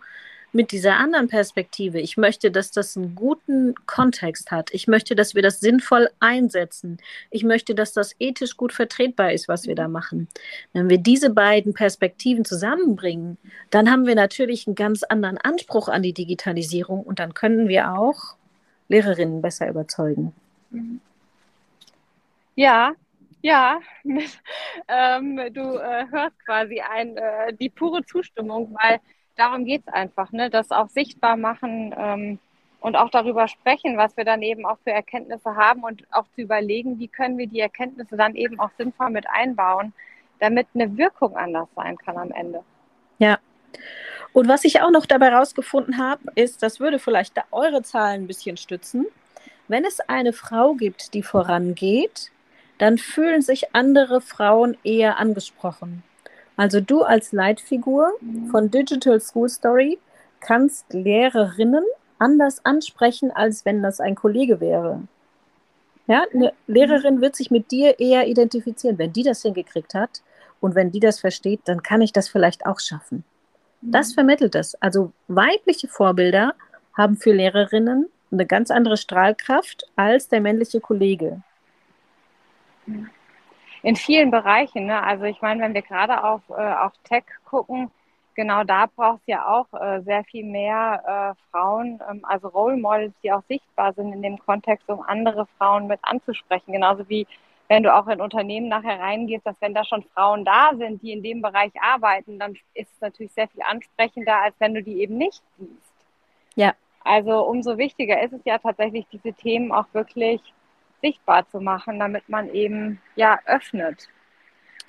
mit 0.51 0.71
dieser 0.71 0.97
anderen 0.97 1.28
Perspektive. 1.28 1.99
Ich 1.99 2.15
möchte, 2.15 2.51
dass 2.51 2.71
das 2.71 2.95
einen 2.95 3.15
guten 3.15 3.74
Kontext 3.88 4.51
hat. 4.51 4.69
Ich 4.71 4.88
möchte, 4.88 5.15
dass 5.15 5.34
wir 5.36 5.41
das 5.41 5.59
sinnvoll 5.59 6.09
einsetzen. 6.19 6.97
Ich 7.32 7.43
möchte, 7.43 7.74
dass 7.74 7.91
das 7.91 8.15
ethisch 8.19 8.55
gut 8.55 8.71
vertretbar 8.71 9.34
ist, 9.34 9.47
was 9.47 9.65
wir 9.65 9.76
da 9.76 9.88
machen. 9.88 10.28
Wenn 10.71 10.89
wir 10.89 10.99
diese 10.99 11.32
beiden 11.32 11.74
Perspektiven 11.74 12.45
zusammenbringen, 12.45 13.38
dann 13.71 13.91
haben 13.91 14.05
wir 14.05 14.15
natürlich 14.15 14.67
einen 14.67 14.76
ganz 14.76 15.03
anderen 15.03 15.39
Anspruch 15.39 15.88
an 15.88 16.03
die 16.03 16.13
Digitalisierung 16.13 17.01
und 17.01 17.19
dann 17.19 17.34
können 17.34 17.67
wir 17.67 17.91
auch 17.91 18.36
Lehrerinnen 18.89 19.41
besser 19.41 19.67
überzeugen. 19.67 20.34
Ja, 22.55 22.93
ja, 23.43 23.79
ähm, 24.87 25.35
du 25.53 25.77
äh, 25.77 26.05
hörst 26.09 26.39
quasi 26.45 26.79
ein, 26.79 27.17
äh, 27.17 27.53
die 27.53 27.69
pure 27.69 28.03
Zustimmung, 28.05 28.75
weil 28.81 28.99
darum 29.35 29.65
geht 29.65 29.83
es 29.85 29.93
einfach, 29.93 30.31
ne? 30.31 30.49
das 30.49 30.71
auch 30.71 30.89
sichtbar 30.89 31.35
machen 31.35 31.93
ähm, 31.97 32.39
und 32.79 32.95
auch 32.95 33.09
darüber 33.09 33.49
sprechen, 33.49 33.97
was 33.97 34.15
wir 34.15 34.23
dann 34.23 34.41
eben 34.41 34.65
auch 34.65 34.77
für 34.85 34.91
Erkenntnisse 34.91 35.57
haben 35.57 35.83
und 35.83 36.03
auch 36.11 36.25
zu 36.35 36.41
überlegen, 36.41 36.99
wie 36.99 37.09
können 37.09 37.37
wir 37.37 37.47
die 37.47 37.59
Erkenntnisse 37.59 38.15
dann 38.15 38.35
eben 38.35 38.61
auch 38.61 38.71
sinnvoll 38.77 39.09
mit 39.09 39.25
einbauen, 39.29 39.91
damit 40.39 40.67
eine 40.73 40.97
Wirkung 40.97 41.35
anders 41.35 41.67
sein 41.75 41.97
kann 41.97 42.17
am 42.17 42.31
Ende. 42.31 42.63
Ja. 43.19 43.39
Und 44.31 44.47
was 44.47 44.63
ich 44.63 44.81
auch 44.81 44.89
noch 44.89 45.05
dabei 45.05 45.31
herausgefunden 45.31 45.97
habe, 45.97 46.31
ist, 46.35 46.63
das 46.63 46.79
würde 46.79 46.97
vielleicht 46.97 47.35
eure 47.51 47.83
Zahlen 47.83 48.23
ein 48.23 48.27
bisschen 48.27 48.55
stützen. 48.55 49.05
Wenn 49.67 49.83
es 49.83 49.99
eine 49.99 50.31
Frau 50.31 50.75
gibt, 50.75 51.13
die 51.13 51.23
vorangeht, 51.23 52.31
dann 52.84 52.97
fühlen 52.97 53.41
sich 53.41 53.73
andere 53.73 54.19
Frauen 54.19 54.75
eher 54.84 55.17
angesprochen. 55.17 56.03
Also 56.57 56.81
du 56.81 57.03
als 57.03 57.31
Leitfigur 57.31 58.11
von 58.51 58.71
Digital 58.71 59.21
School 59.21 59.47
Story 59.47 59.99
kannst 60.41 60.91
Lehrerinnen 60.91 61.86
anders 62.19 62.65
ansprechen, 62.65 63.31
als 63.31 63.63
wenn 63.63 63.81
das 63.81 64.01
ein 64.01 64.15
Kollege 64.15 64.59
wäre. 64.59 64.99
Ja, 66.07 66.25
eine 66.34 66.51
Lehrerin 66.67 67.21
wird 67.21 67.38
sich 67.38 67.51
mit 67.51 67.71
dir 67.71 68.01
eher 68.01 68.27
identifizieren. 68.27 68.97
Wenn 68.97 69.13
die 69.13 69.23
das 69.23 69.43
hingekriegt 69.43 69.93
hat 69.93 70.21
und 70.59 70.75
wenn 70.75 70.91
die 70.91 70.99
das 70.99 71.21
versteht, 71.21 71.61
dann 71.63 71.84
kann 71.84 72.01
ich 72.01 72.11
das 72.11 72.27
vielleicht 72.27 72.65
auch 72.65 72.81
schaffen. 72.81 73.23
Das 73.79 74.09
mhm. 74.09 74.15
vermittelt 74.15 74.55
es. 74.55 74.75
Also 74.81 75.13
weibliche 75.29 75.88
Vorbilder 75.88 76.53
haben 76.97 77.15
für 77.15 77.31
Lehrerinnen 77.31 78.09
eine 78.29 78.45
ganz 78.45 78.71
andere 78.71 78.97
Strahlkraft 78.97 79.88
als 79.95 80.27
der 80.27 80.41
männliche 80.41 80.81
Kollege. 80.81 81.41
In 83.84 83.95
vielen 83.95 84.31
Bereichen. 84.31 84.86
Ne? 84.86 85.01
Also 85.01 85.25
ich 85.25 85.41
meine, 85.41 85.61
wenn 85.61 85.73
wir 85.73 85.81
gerade 85.81 86.23
auf, 86.23 86.41
äh, 86.49 86.53
auf 86.53 86.93
Tech 87.03 87.25
gucken, 87.45 87.91
genau 88.36 88.63
da 88.63 88.86
braucht 88.86 89.19
es 89.21 89.27
ja 89.27 89.47
auch 89.47 89.67
äh, 89.79 90.01
sehr 90.01 90.23
viel 90.23 90.45
mehr 90.45 91.36
äh, 91.36 91.51
Frauen, 91.51 91.99
ähm, 92.09 92.23
also 92.23 92.47
Role 92.47 92.77
Models, 92.77 93.13
die 93.23 93.31
auch 93.31 93.43
sichtbar 93.47 93.93
sind 93.93 94.13
in 94.13 94.21
dem 94.21 94.38
Kontext, 94.38 94.89
um 94.89 95.01
andere 95.01 95.47
Frauen 95.57 95.88
mit 95.88 95.99
anzusprechen. 96.03 96.71
Genauso 96.71 97.07
wie 97.09 97.27
wenn 97.69 97.84
du 97.84 97.93
auch 97.95 98.07
in 98.07 98.21
Unternehmen 98.21 98.67
nachher 98.67 98.99
reingehst, 98.99 99.45
dass 99.45 99.59
wenn 99.61 99.73
da 99.73 99.84
schon 99.84 100.03
Frauen 100.13 100.45
da 100.45 100.71
sind, 100.77 101.01
die 101.01 101.11
in 101.11 101.23
dem 101.23 101.41
Bereich 101.41 101.71
arbeiten, 101.81 102.38
dann 102.38 102.53
ist 102.73 102.91
es 102.93 103.01
natürlich 103.01 103.31
sehr 103.31 103.47
viel 103.47 103.63
ansprechender, 103.63 104.41
als 104.41 104.55
wenn 104.59 104.73
du 104.73 104.84
die 104.84 105.01
eben 105.01 105.17
nicht 105.17 105.41
siehst. 105.57 105.93
Ja. 106.55 106.73
Also 107.03 107.45
umso 107.45 107.77
wichtiger 107.77 108.21
ist 108.21 108.34
es 108.34 108.41
ja 108.45 108.57
tatsächlich, 108.57 109.05
diese 109.11 109.34
Themen 109.34 109.71
auch 109.71 109.88
wirklich 109.93 110.41
sichtbar 111.04 111.47
zu 111.49 111.60
machen, 111.60 111.99
damit 111.99 112.30
man 112.30 112.49
eben 112.49 113.01
ja 113.16 113.39
öffnet 113.45 114.08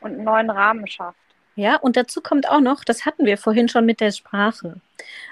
und 0.01 0.12
einen 0.12 0.25
neuen 0.25 0.51
Rahmen 0.51 0.87
schafft. 0.87 1.19
Ja, 1.57 1.77
und 1.77 1.97
dazu 1.97 2.21
kommt 2.21 2.49
auch 2.49 2.61
noch, 2.61 2.83
das 2.83 3.07
hatten 3.07 3.27
wir 3.27 3.39
vorhin 3.39 3.69
schon 3.69 3.87
mit 3.87 4.01
der 4.01 4.11
Sprache. 4.11 4.81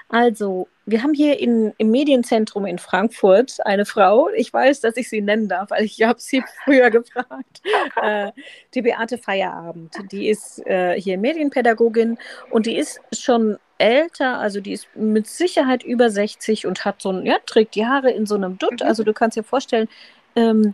Also, 0.07 0.69
wir 0.85 1.03
haben 1.03 1.13
hier 1.13 1.39
in, 1.39 1.73
im 1.77 1.91
Medienzentrum 1.91 2.65
in 2.65 2.77
Frankfurt 2.77 3.57
eine 3.65 3.85
Frau, 3.85 4.29
ich 4.29 4.53
weiß, 4.53 4.79
dass 4.81 4.95
ich 4.95 5.09
sie 5.09 5.21
nennen 5.21 5.49
darf, 5.49 5.71
weil 5.71 5.83
ich 5.83 6.01
habe 6.01 6.21
sie 6.21 6.41
früher 6.63 6.89
gefragt, 6.91 7.61
äh, 8.01 8.31
die 8.73 8.81
Beate 8.81 9.17
Feierabend. 9.17 9.95
Die 10.13 10.29
ist 10.29 10.65
äh, 10.65 10.99
hier 10.99 11.17
Medienpädagogin 11.17 12.17
und 12.51 12.67
die 12.67 12.77
ist 12.77 13.01
schon 13.11 13.57
älter, 13.77 14.39
also 14.39 14.61
die 14.61 14.73
ist 14.73 14.87
mit 14.95 15.27
Sicherheit 15.27 15.83
über 15.83 16.09
60 16.09 16.67
und 16.67 16.85
hat 16.85 17.01
so 17.01 17.11
ein, 17.11 17.25
ja, 17.25 17.37
trägt 17.45 17.75
die 17.75 17.85
Haare 17.85 18.11
in 18.11 18.25
so 18.25 18.35
einem 18.35 18.57
Dutt. 18.57 18.79
Mhm. 18.81 18.87
Also 18.87 19.03
du 19.03 19.11
kannst 19.11 19.35
dir 19.35 19.43
vorstellen, 19.43 19.89
ähm, 20.35 20.73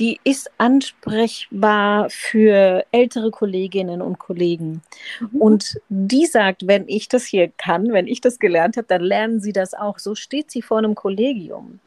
die 0.00 0.18
ist 0.24 0.50
ansprechbar 0.56 2.08
für 2.08 2.84
ältere 2.90 3.30
Kolleginnen 3.30 4.00
und 4.00 4.18
Kollegen. 4.18 4.82
Mhm. 5.20 5.40
Und 5.40 5.80
die 5.90 6.24
sagt, 6.24 6.66
wenn 6.66 6.88
ich 6.88 7.08
das 7.08 7.26
hier 7.26 7.48
kann, 7.48 7.92
wenn 7.92 8.06
ich 8.06 8.22
das 8.22 8.38
gelernt 8.38 8.78
habe, 8.78 8.86
dann 8.88 9.02
lernen 9.02 9.40
sie 9.40 9.52
das 9.52 9.74
auch. 9.74 9.98
So 9.98 10.14
steht 10.14 10.50
sie 10.50 10.62
vor 10.62 10.78
einem 10.78 10.94
Kollegium. 10.94 11.80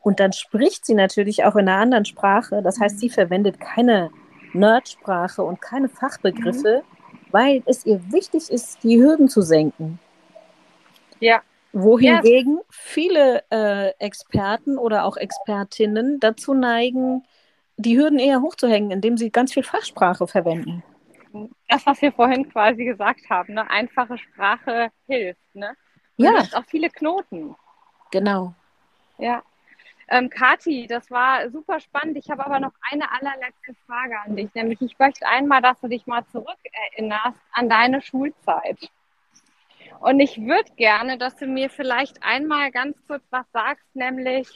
Und 0.00 0.18
dann 0.18 0.32
spricht 0.32 0.84
sie 0.84 0.94
natürlich 0.94 1.44
auch 1.44 1.54
in 1.54 1.68
einer 1.68 1.80
anderen 1.80 2.04
Sprache. 2.04 2.60
Das 2.60 2.80
heißt, 2.80 2.98
sie 2.98 3.08
verwendet 3.08 3.60
keine 3.60 4.10
Nerdsprache 4.52 5.44
und 5.44 5.62
keine 5.62 5.88
Fachbegriffe, 5.88 6.82
mhm. 6.82 7.16
weil 7.30 7.62
es 7.66 7.86
ihr 7.86 8.00
wichtig 8.10 8.50
ist, 8.50 8.82
die 8.82 9.00
Hürden 9.00 9.28
zu 9.28 9.42
senken. 9.42 10.00
Ja, 11.20 11.40
wohingegen 11.72 12.56
ja. 12.56 12.64
viele 12.70 13.44
äh, 13.50 13.90
Experten 13.98 14.78
oder 14.78 15.04
auch 15.04 15.16
Expertinnen 15.16 16.20
dazu 16.20 16.54
neigen, 16.54 17.24
die 17.76 17.98
Hürden 17.98 18.18
eher 18.18 18.40
hochzuhängen, 18.42 18.90
indem 18.90 19.16
sie 19.16 19.30
ganz 19.30 19.52
viel 19.52 19.62
Fachsprache 19.62 20.26
verwenden. 20.26 20.82
Das, 21.68 21.86
was 21.86 22.02
wir 22.02 22.12
vorhin 22.12 22.50
quasi 22.50 22.84
gesagt 22.84 23.30
haben, 23.30 23.54
ne? 23.54 23.70
einfache 23.70 24.18
Sprache 24.18 24.90
hilft. 25.06 25.54
Ne? 25.54 25.76
Und 26.16 26.24
ja. 26.24 26.42
auch 26.54 26.64
viele 26.66 26.90
Knoten. 26.90 27.54
Genau. 28.10 28.54
Ja. 29.18 29.42
Ähm, 30.08 30.28
Kati, 30.28 30.88
das 30.88 31.08
war 31.10 31.48
super 31.50 31.78
spannend. 31.78 32.16
Ich 32.16 32.28
habe 32.30 32.44
aber 32.44 32.58
noch 32.58 32.72
eine 32.90 33.04
allerletzte 33.12 33.74
Frage 33.86 34.18
an 34.26 34.34
dich, 34.34 34.52
nämlich 34.54 34.82
ich 34.82 34.98
möchte 34.98 35.26
einmal, 35.26 35.62
dass 35.62 35.80
du 35.80 35.86
dich 35.86 36.04
mal 36.06 36.24
zurückerinnerst 36.26 37.38
an 37.52 37.68
deine 37.68 38.02
Schulzeit. 38.02 38.90
Und 40.00 40.18
ich 40.18 40.38
würde 40.38 40.70
gerne, 40.76 41.18
dass 41.18 41.36
du 41.36 41.46
mir 41.46 41.68
vielleicht 41.68 42.22
einmal 42.22 42.70
ganz 42.70 42.96
kurz 43.06 43.22
was 43.30 43.44
sagst, 43.52 43.84
nämlich, 43.92 44.48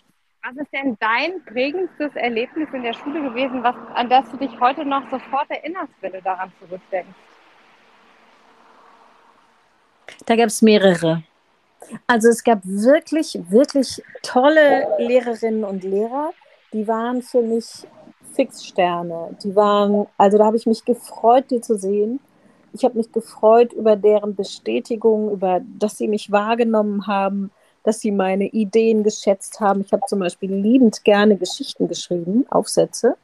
was 0.42 0.56
ist 0.56 0.72
denn 0.72 0.96
dein 1.00 1.44
prägendstes 1.44 2.16
Erlebnis 2.16 2.68
in 2.72 2.82
der 2.82 2.94
Schule 2.94 3.22
gewesen, 3.22 3.62
was, 3.62 3.76
an 3.94 4.08
das 4.08 4.30
du 4.30 4.38
dich 4.38 4.58
heute 4.58 4.86
noch 4.86 5.02
sofort 5.10 5.50
erinnerst, 5.50 5.92
wenn 6.00 6.12
du 6.12 6.22
daran 6.22 6.50
zurückdenkst? 6.60 7.14
Da 10.24 10.36
gab 10.36 10.46
es 10.46 10.62
mehrere. 10.62 11.22
Also 12.06 12.28
es 12.28 12.42
gab 12.42 12.60
wirklich, 12.64 13.38
wirklich 13.50 14.02
tolle 14.22 14.88
Lehrerinnen 14.98 15.64
und 15.64 15.84
Lehrer, 15.84 16.32
die 16.72 16.88
waren 16.88 17.20
für 17.20 17.42
mich 17.42 17.86
Fixsterne. 18.34 19.36
Die 19.42 19.54
waren, 19.54 20.06
also 20.16 20.38
da 20.38 20.46
habe 20.46 20.56
ich 20.56 20.64
mich 20.64 20.86
gefreut, 20.86 21.50
die 21.50 21.60
zu 21.60 21.76
sehen 21.76 22.20
ich 22.74 22.84
habe 22.84 22.98
mich 22.98 23.12
gefreut 23.12 23.72
über 23.72 23.94
deren 23.96 24.34
Bestätigung, 24.34 25.30
über, 25.30 25.60
dass 25.78 25.96
sie 25.96 26.08
mich 26.08 26.32
wahrgenommen 26.32 27.06
haben, 27.06 27.50
dass 27.84 28.00
sie 28.00 28.10
meine 28.10 28.46
Ideen 28.46 29.04
geschätzt 29.04 29.60
haben. 29.60 29.80
Ich 29.80 29.92
habe 29.92 30.02
zum 30.08 30.18
Beispiel 30.18 30.52
liebend 30.52 31.04
gerne 31.04 31.36
Geschichten 31.36 31.86
geschrieben, 31.86 32.46
Aufsätze. 32.50 33.16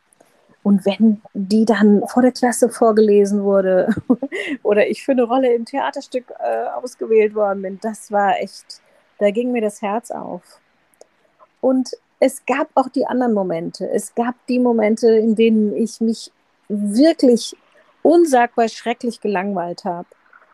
Und 0.62 0.86
wenn 0.86 1.20
die 1.32 1.64
dann 1.64 2.06
vor 2.06 2.22
der 2.22 2.32
Klasse 2.32 2.68
vorgelesen 2.68 3.42
wurde 3.42 3.88
oder 4.62 4.88
ich 4.88 5.02
für 5.02 5.12
eine 5.12 5.24
Rolle 5.24 5.52
im 5.52 5.64
Theaterstück 5.64 6.32
äh, 6.38 6.68
ausgewählt 6.80 7.34
worden 7.34 7.62
bin, 7.62 7.78
das 7.82 8.12
war 8.12 8.38
echt, 8.38 8.80
da 9.18 9.30
ging 9.30 9.50
mir 9.50 9.62
das 9.62 9.82
Herz 9.82 10.10
auf. 10.10 10.42
Und 11.60 11.90
es 12.20 12.44
gab 12.44 12.68
auch 12.74 12.88
die 12.88 13.06
anderen 13.06 13.32
Momente. 13.32 13.90
Es 13.90 14.14
gab 14.14 14.34
die 14.48 14.60
Momente, 14.60 15.10
in 15.10 15.34
denen 15.34 15.74
ich 15.74 16.00
mich 16.00 16.30
wirklich 16.68 17.56
unsagbar 18.02 18.68
schrecklich 18.68 19.20
gelangweilt 19.20 19.84
habe. 19.84 20.06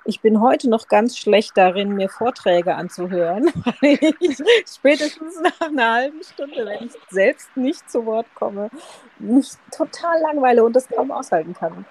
Ich 0.05 0.21
bin 0.21 0.41
heute 0.41 0.71
noch 0.71 0.87
ganz 0.87 1.19
schlecht 1.19 1.57
darin, 1.57 1.97
mir 1.97 2.09
Vorträge 2.09 2.77
anzuhören, 2.77 3.47
weil 3.81 3.99
ich 4.21 4.39
spätestens 4.67 5.41
nach 5.41 5.69
einer 5.69 5.93
halben 5.93 6.23
Stunde, 6.23 6.65
wenn 6.65 6.87
ich 6.87 6.93
selbst 7.11 7.57
nicht 7.57 7.91
zu 7.91 8.07
Wort 8.07 8.27
komme, 8.35 8.71
mich 9.19 9.49
total 9.77 10.21
langweile 10.21 10.65
und 10.65 10.77
das 10.77 10.89
kaum 10.89 11.11
aushalten 11.11 11.55
kann. 11.55 11.85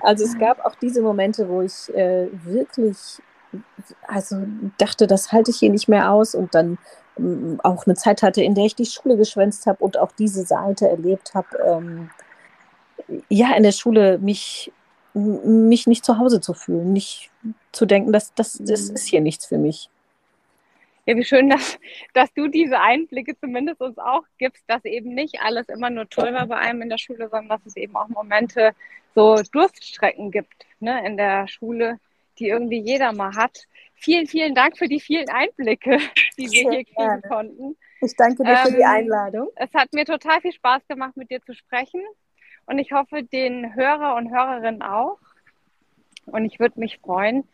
Also 0.00 0.24
es 0.24 0.38
gab 0.38 0.64
auch 0.66 0.74
diese 0.74 1.00
Momente, 1.00 1.48
wo 1.48 1.62
ich 1.62 1.92
äh, 1.94 2.28
wirklich 2.44 3.22
also 4.06 4.36
dachte, 4.78 5.06
das 5.06 5.32
halte 5.32 5.50
ich 5.50 5.58
hier 5.58 5.70
nicht 5.70 5.88
mehr 5.88 6.10
aus 6.10 6.34
und 6.34 6.54
dann 6.54 6.78
auch 7.62 7.86
eine 7.86 7.94
Zeit 7.94 8.22
hatte, 8.22 8.42
in 8.42 8.54
der 8.54 8.64
ich 8.64 8.74
die 8.74 8.86
Schule 8.86 9.16
geschwänzt 9.16 9.66
habe 9.66 9.82
und 9.84 9.98
auch 9.98 10.12
diese 10.12 10.44
Seite 10.44 10.88
erlebt 10.88 11.34
habe, 11.34 11.48
ähm, 11.64 12.10
ja, 13.28 13.54
in 13.54 13.62
der 13.62 13.72
Schule 13.72 14.18
mich, 14.18 14.72
mich 15.14 15.86
nicht 15.86 16.04
zu 16.04 16.18
Hause 16.18 16.40
zu 16.40 16.54
fühlen, 16.54 16.92
nicht 16.92 17.30
zu 17.72 17.86
denken, 17.86 18.12
dass 18.12 18.34
das, 18.34 18.58
das 18.60 18.88
mhm. 18.88 18.94
ist 18.94 19.06
hier 19.06 19.20
nichts 19.20 19.46
für 19.46 19.58
mich. 19.58 19.88
Ja, 21.06 21.16
wie 21.16 21.24
schön, 21.24 21.50
dass, 21.50 21.78
dass 22.14 22.32
du 22.32 22.48
diese 22.48 22.80
Einblicke 22.80 23.38
zumindest 23.38 23.80
uns 23.80 23.98
auch 23.98 24.24
gibst, 24.38 24.64
dass 24.66 24.84
eben 24.84 25.14
nicht 25.14 25.40
alles 25.42 25.68
immer 25.68 25.90
nur 25.90 26.08
toll 26.08 26.32
war 26.32 26.46
bei 26.46 26.56
einem 26.56 26.82
in 26.82 26.88
der 26.88 26.98
Schule, 26.98 27.28
sondern 27.28 27.48
dass 27.48 27.66
es 27.66 27.76
eben 27.76 27.94
auch 27.94 28.08
Momente, 28.08 28.74
so 29.14 29.40
Durststrecken 29.52 30.30
gibt 30.30 30.66
ne, 30.80 31.06
in 31.06 31.16
der 31.16 31.46
Schule, 31.46 32.00
die 32.38 32.48
irgendwie 32.48 32.80
jeder 32.80 33.12
mal 33.12 33.34
hat. 33.34 33.66
Vielen, 33.94 34.26
vielen 34.26 34.54
Dank 34.54 34.76
für 34.76 34.88
die 34.88 35.00
vielen 35.00 35.28
Einblicke, 35.28 35.98
die 36.38 36.50
wir 36.50 36.70
hier 36.70 36.84
kriegen 36.84 36.94
gerne. 36.96 37.22
konnten. 37.22 37.76
Ich 38.00 38.16
danke 38.16 38.42
dir 38.42 38.50
ähm, 38.50 38.56
für 38.64 38.72
die 38.72 38.80
ähm, 38.80 38.88
Einladung. 38.88 39.48
Es 39.56 39.72
hat 39.72 39.92
mir 39.92 40.04
total 40.04 40.40
viel 40.40 40.52
Spaß 40.52 40.86
gemacht, 40.88 41.16
mit 41.16 41.30
dir 41.30 41.40
zu 41.42 41.54
sprechen. 41.54 42.02
Und 42.66 42.78
ich 42.78 42.92
hoffe, 42.92 43.22
den 43.22 43.74
Hörer 43.74 44.16
und 44.16 44.30
Hörerinnen 44.30 44.82
auch. 44.82 45.18
Und 46.26 46.44
ich 46.44 46.58
würde 46.58 46.80
mich 46.80 46.98
freuen, 46.98 47.44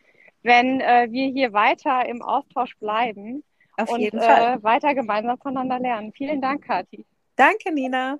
wenn 0.43 0.79
äh, 0.81 1.07
wir 1.09 1.27
hier 1.31 1.53
weiter 1.53 2.07
im 2.07 2.21
Austausch 2.21 2.75
bleiben 2.79 3.43
Auf 3.77 3.89
und 3.89 3.99
jeden 3.99 4.19
Fall. 4.19 4.57
Äh, 4.57 4.63
weiter 4.63 4.95
gemeinsam 4.95 5.37
voneinander 5.37 5.79
lernen. 5.79 6.13
Vielen 6.13 6.41
Dank, 6.41 6.65
Kathi. 6.65 7.05
Danke, 7.35 7.73
Nina. 7.73 8.17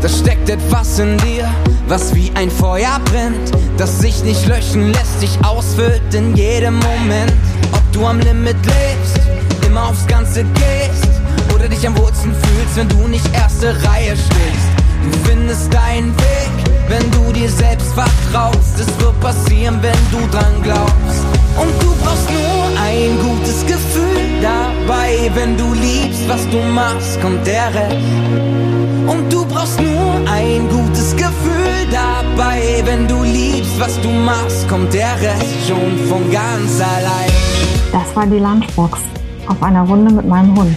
Da 0.00 0.08
steckt 0.08 0.48
etwas 0.48 0.98
in 0.98 1.16
dir, 1.18 1.48
was 1.88 2.14
wie 2.14 2.30
ein 2.36 2.50
Feuer 2.50 3.00
brennt, 3.06 3.50
das 3.76 3.98
sich 3.98 4.22
nicht 4.22 4.46
löschen 4.46 4.92
lässt, 4.92 5.20
sich 5.20 5.44
ausfüllt 5.44 6.14
in 6.14 6.36
jedem 6.36 6.74
Moment. 6.74 7.32
Ob 7.72 7.82
du 7.92 8.06
am 8.06 8.20
Limit 8.20 8.56
lebst, 8.64 9.20
immer 9.66 9.88
aufs 9.88 10.06
Ganze 10.06 10.44
gehst 10.44 11.15
oder 11.56 11.68
dich 11.68 11.86
am 11.86 11.96
wohlsten 11.96 12.32
fühlst, 12.32 12.76
wenn 12.76 12.88
du 12.88 13.08
nicht 13.08 13.26
erste 13.34 13.68
Reihe 13.88 14.14
stehst. 14.14 14.68
Du 15.02 15.28
findest 15.28 15.72
deinen 15.72 16.14
Weg, 16.18 16.52
wenn 16.88 17.10
du 17.10 17.32
dir 17.32 17.48
selbst 17.48 17.92
vertraust. 17.94 18.78
Es 18.78 18.88
wird 19.00 19.18
passieren, 19.20 19.78
wenn 19.80 20.02
du 20.10 20.26
dran 20.30 20.62
glaubst. 20.62 21.20
Und 21.56 21.72
du 21.82 21.94
brauchst 22.04 22.28
nur 22.30 22.80
ein 22.84 23.18
gutes 23.26 23.64
Gefühl 23.66 24.20
dabei, 24.42 25.30
wenn 25.34 25.56
du 25.56 25.72
liebst, 25.72 26.28
was 26.28 26.46
du 26.50 26.58
machst, 26.58 27.20
kommt 27.22 27.46
der 27.46 27.74
Rest. 27.74 27.96
Und 29.06 29.32
du 29.32 29.46
brauchst 29.46 29.80
nur 29.80 30.14
ein 30.30 30.68
gutes 30.68 31.16
Gefühl 31.16 31.78
dabei. 31.90 32.82
Wenn 32.84 33.08
du 33.08 33.22
liebst, 33.22 33.80
was 33.80 33.98
du 34.02 34.10
machst, 34.10 34.68
kommt 34.68 34.92
der 34.92 35.14
Rest 35.22 35.66
schon 35.66 35.96
von 36.08 36.30
ganz 36.30 36.80
allein. 36.80 37.30
Das 37.92 38.14
war 38.14 38.26
die 38.26 38.38
Lunchbox 38.38 38.98
auf 39.48 39.62
einer 39.62 39.82
Runde 39.82 40.12
mit 40.12 40.26
meinem 40.26 40.58
Hund. 40.58 40.76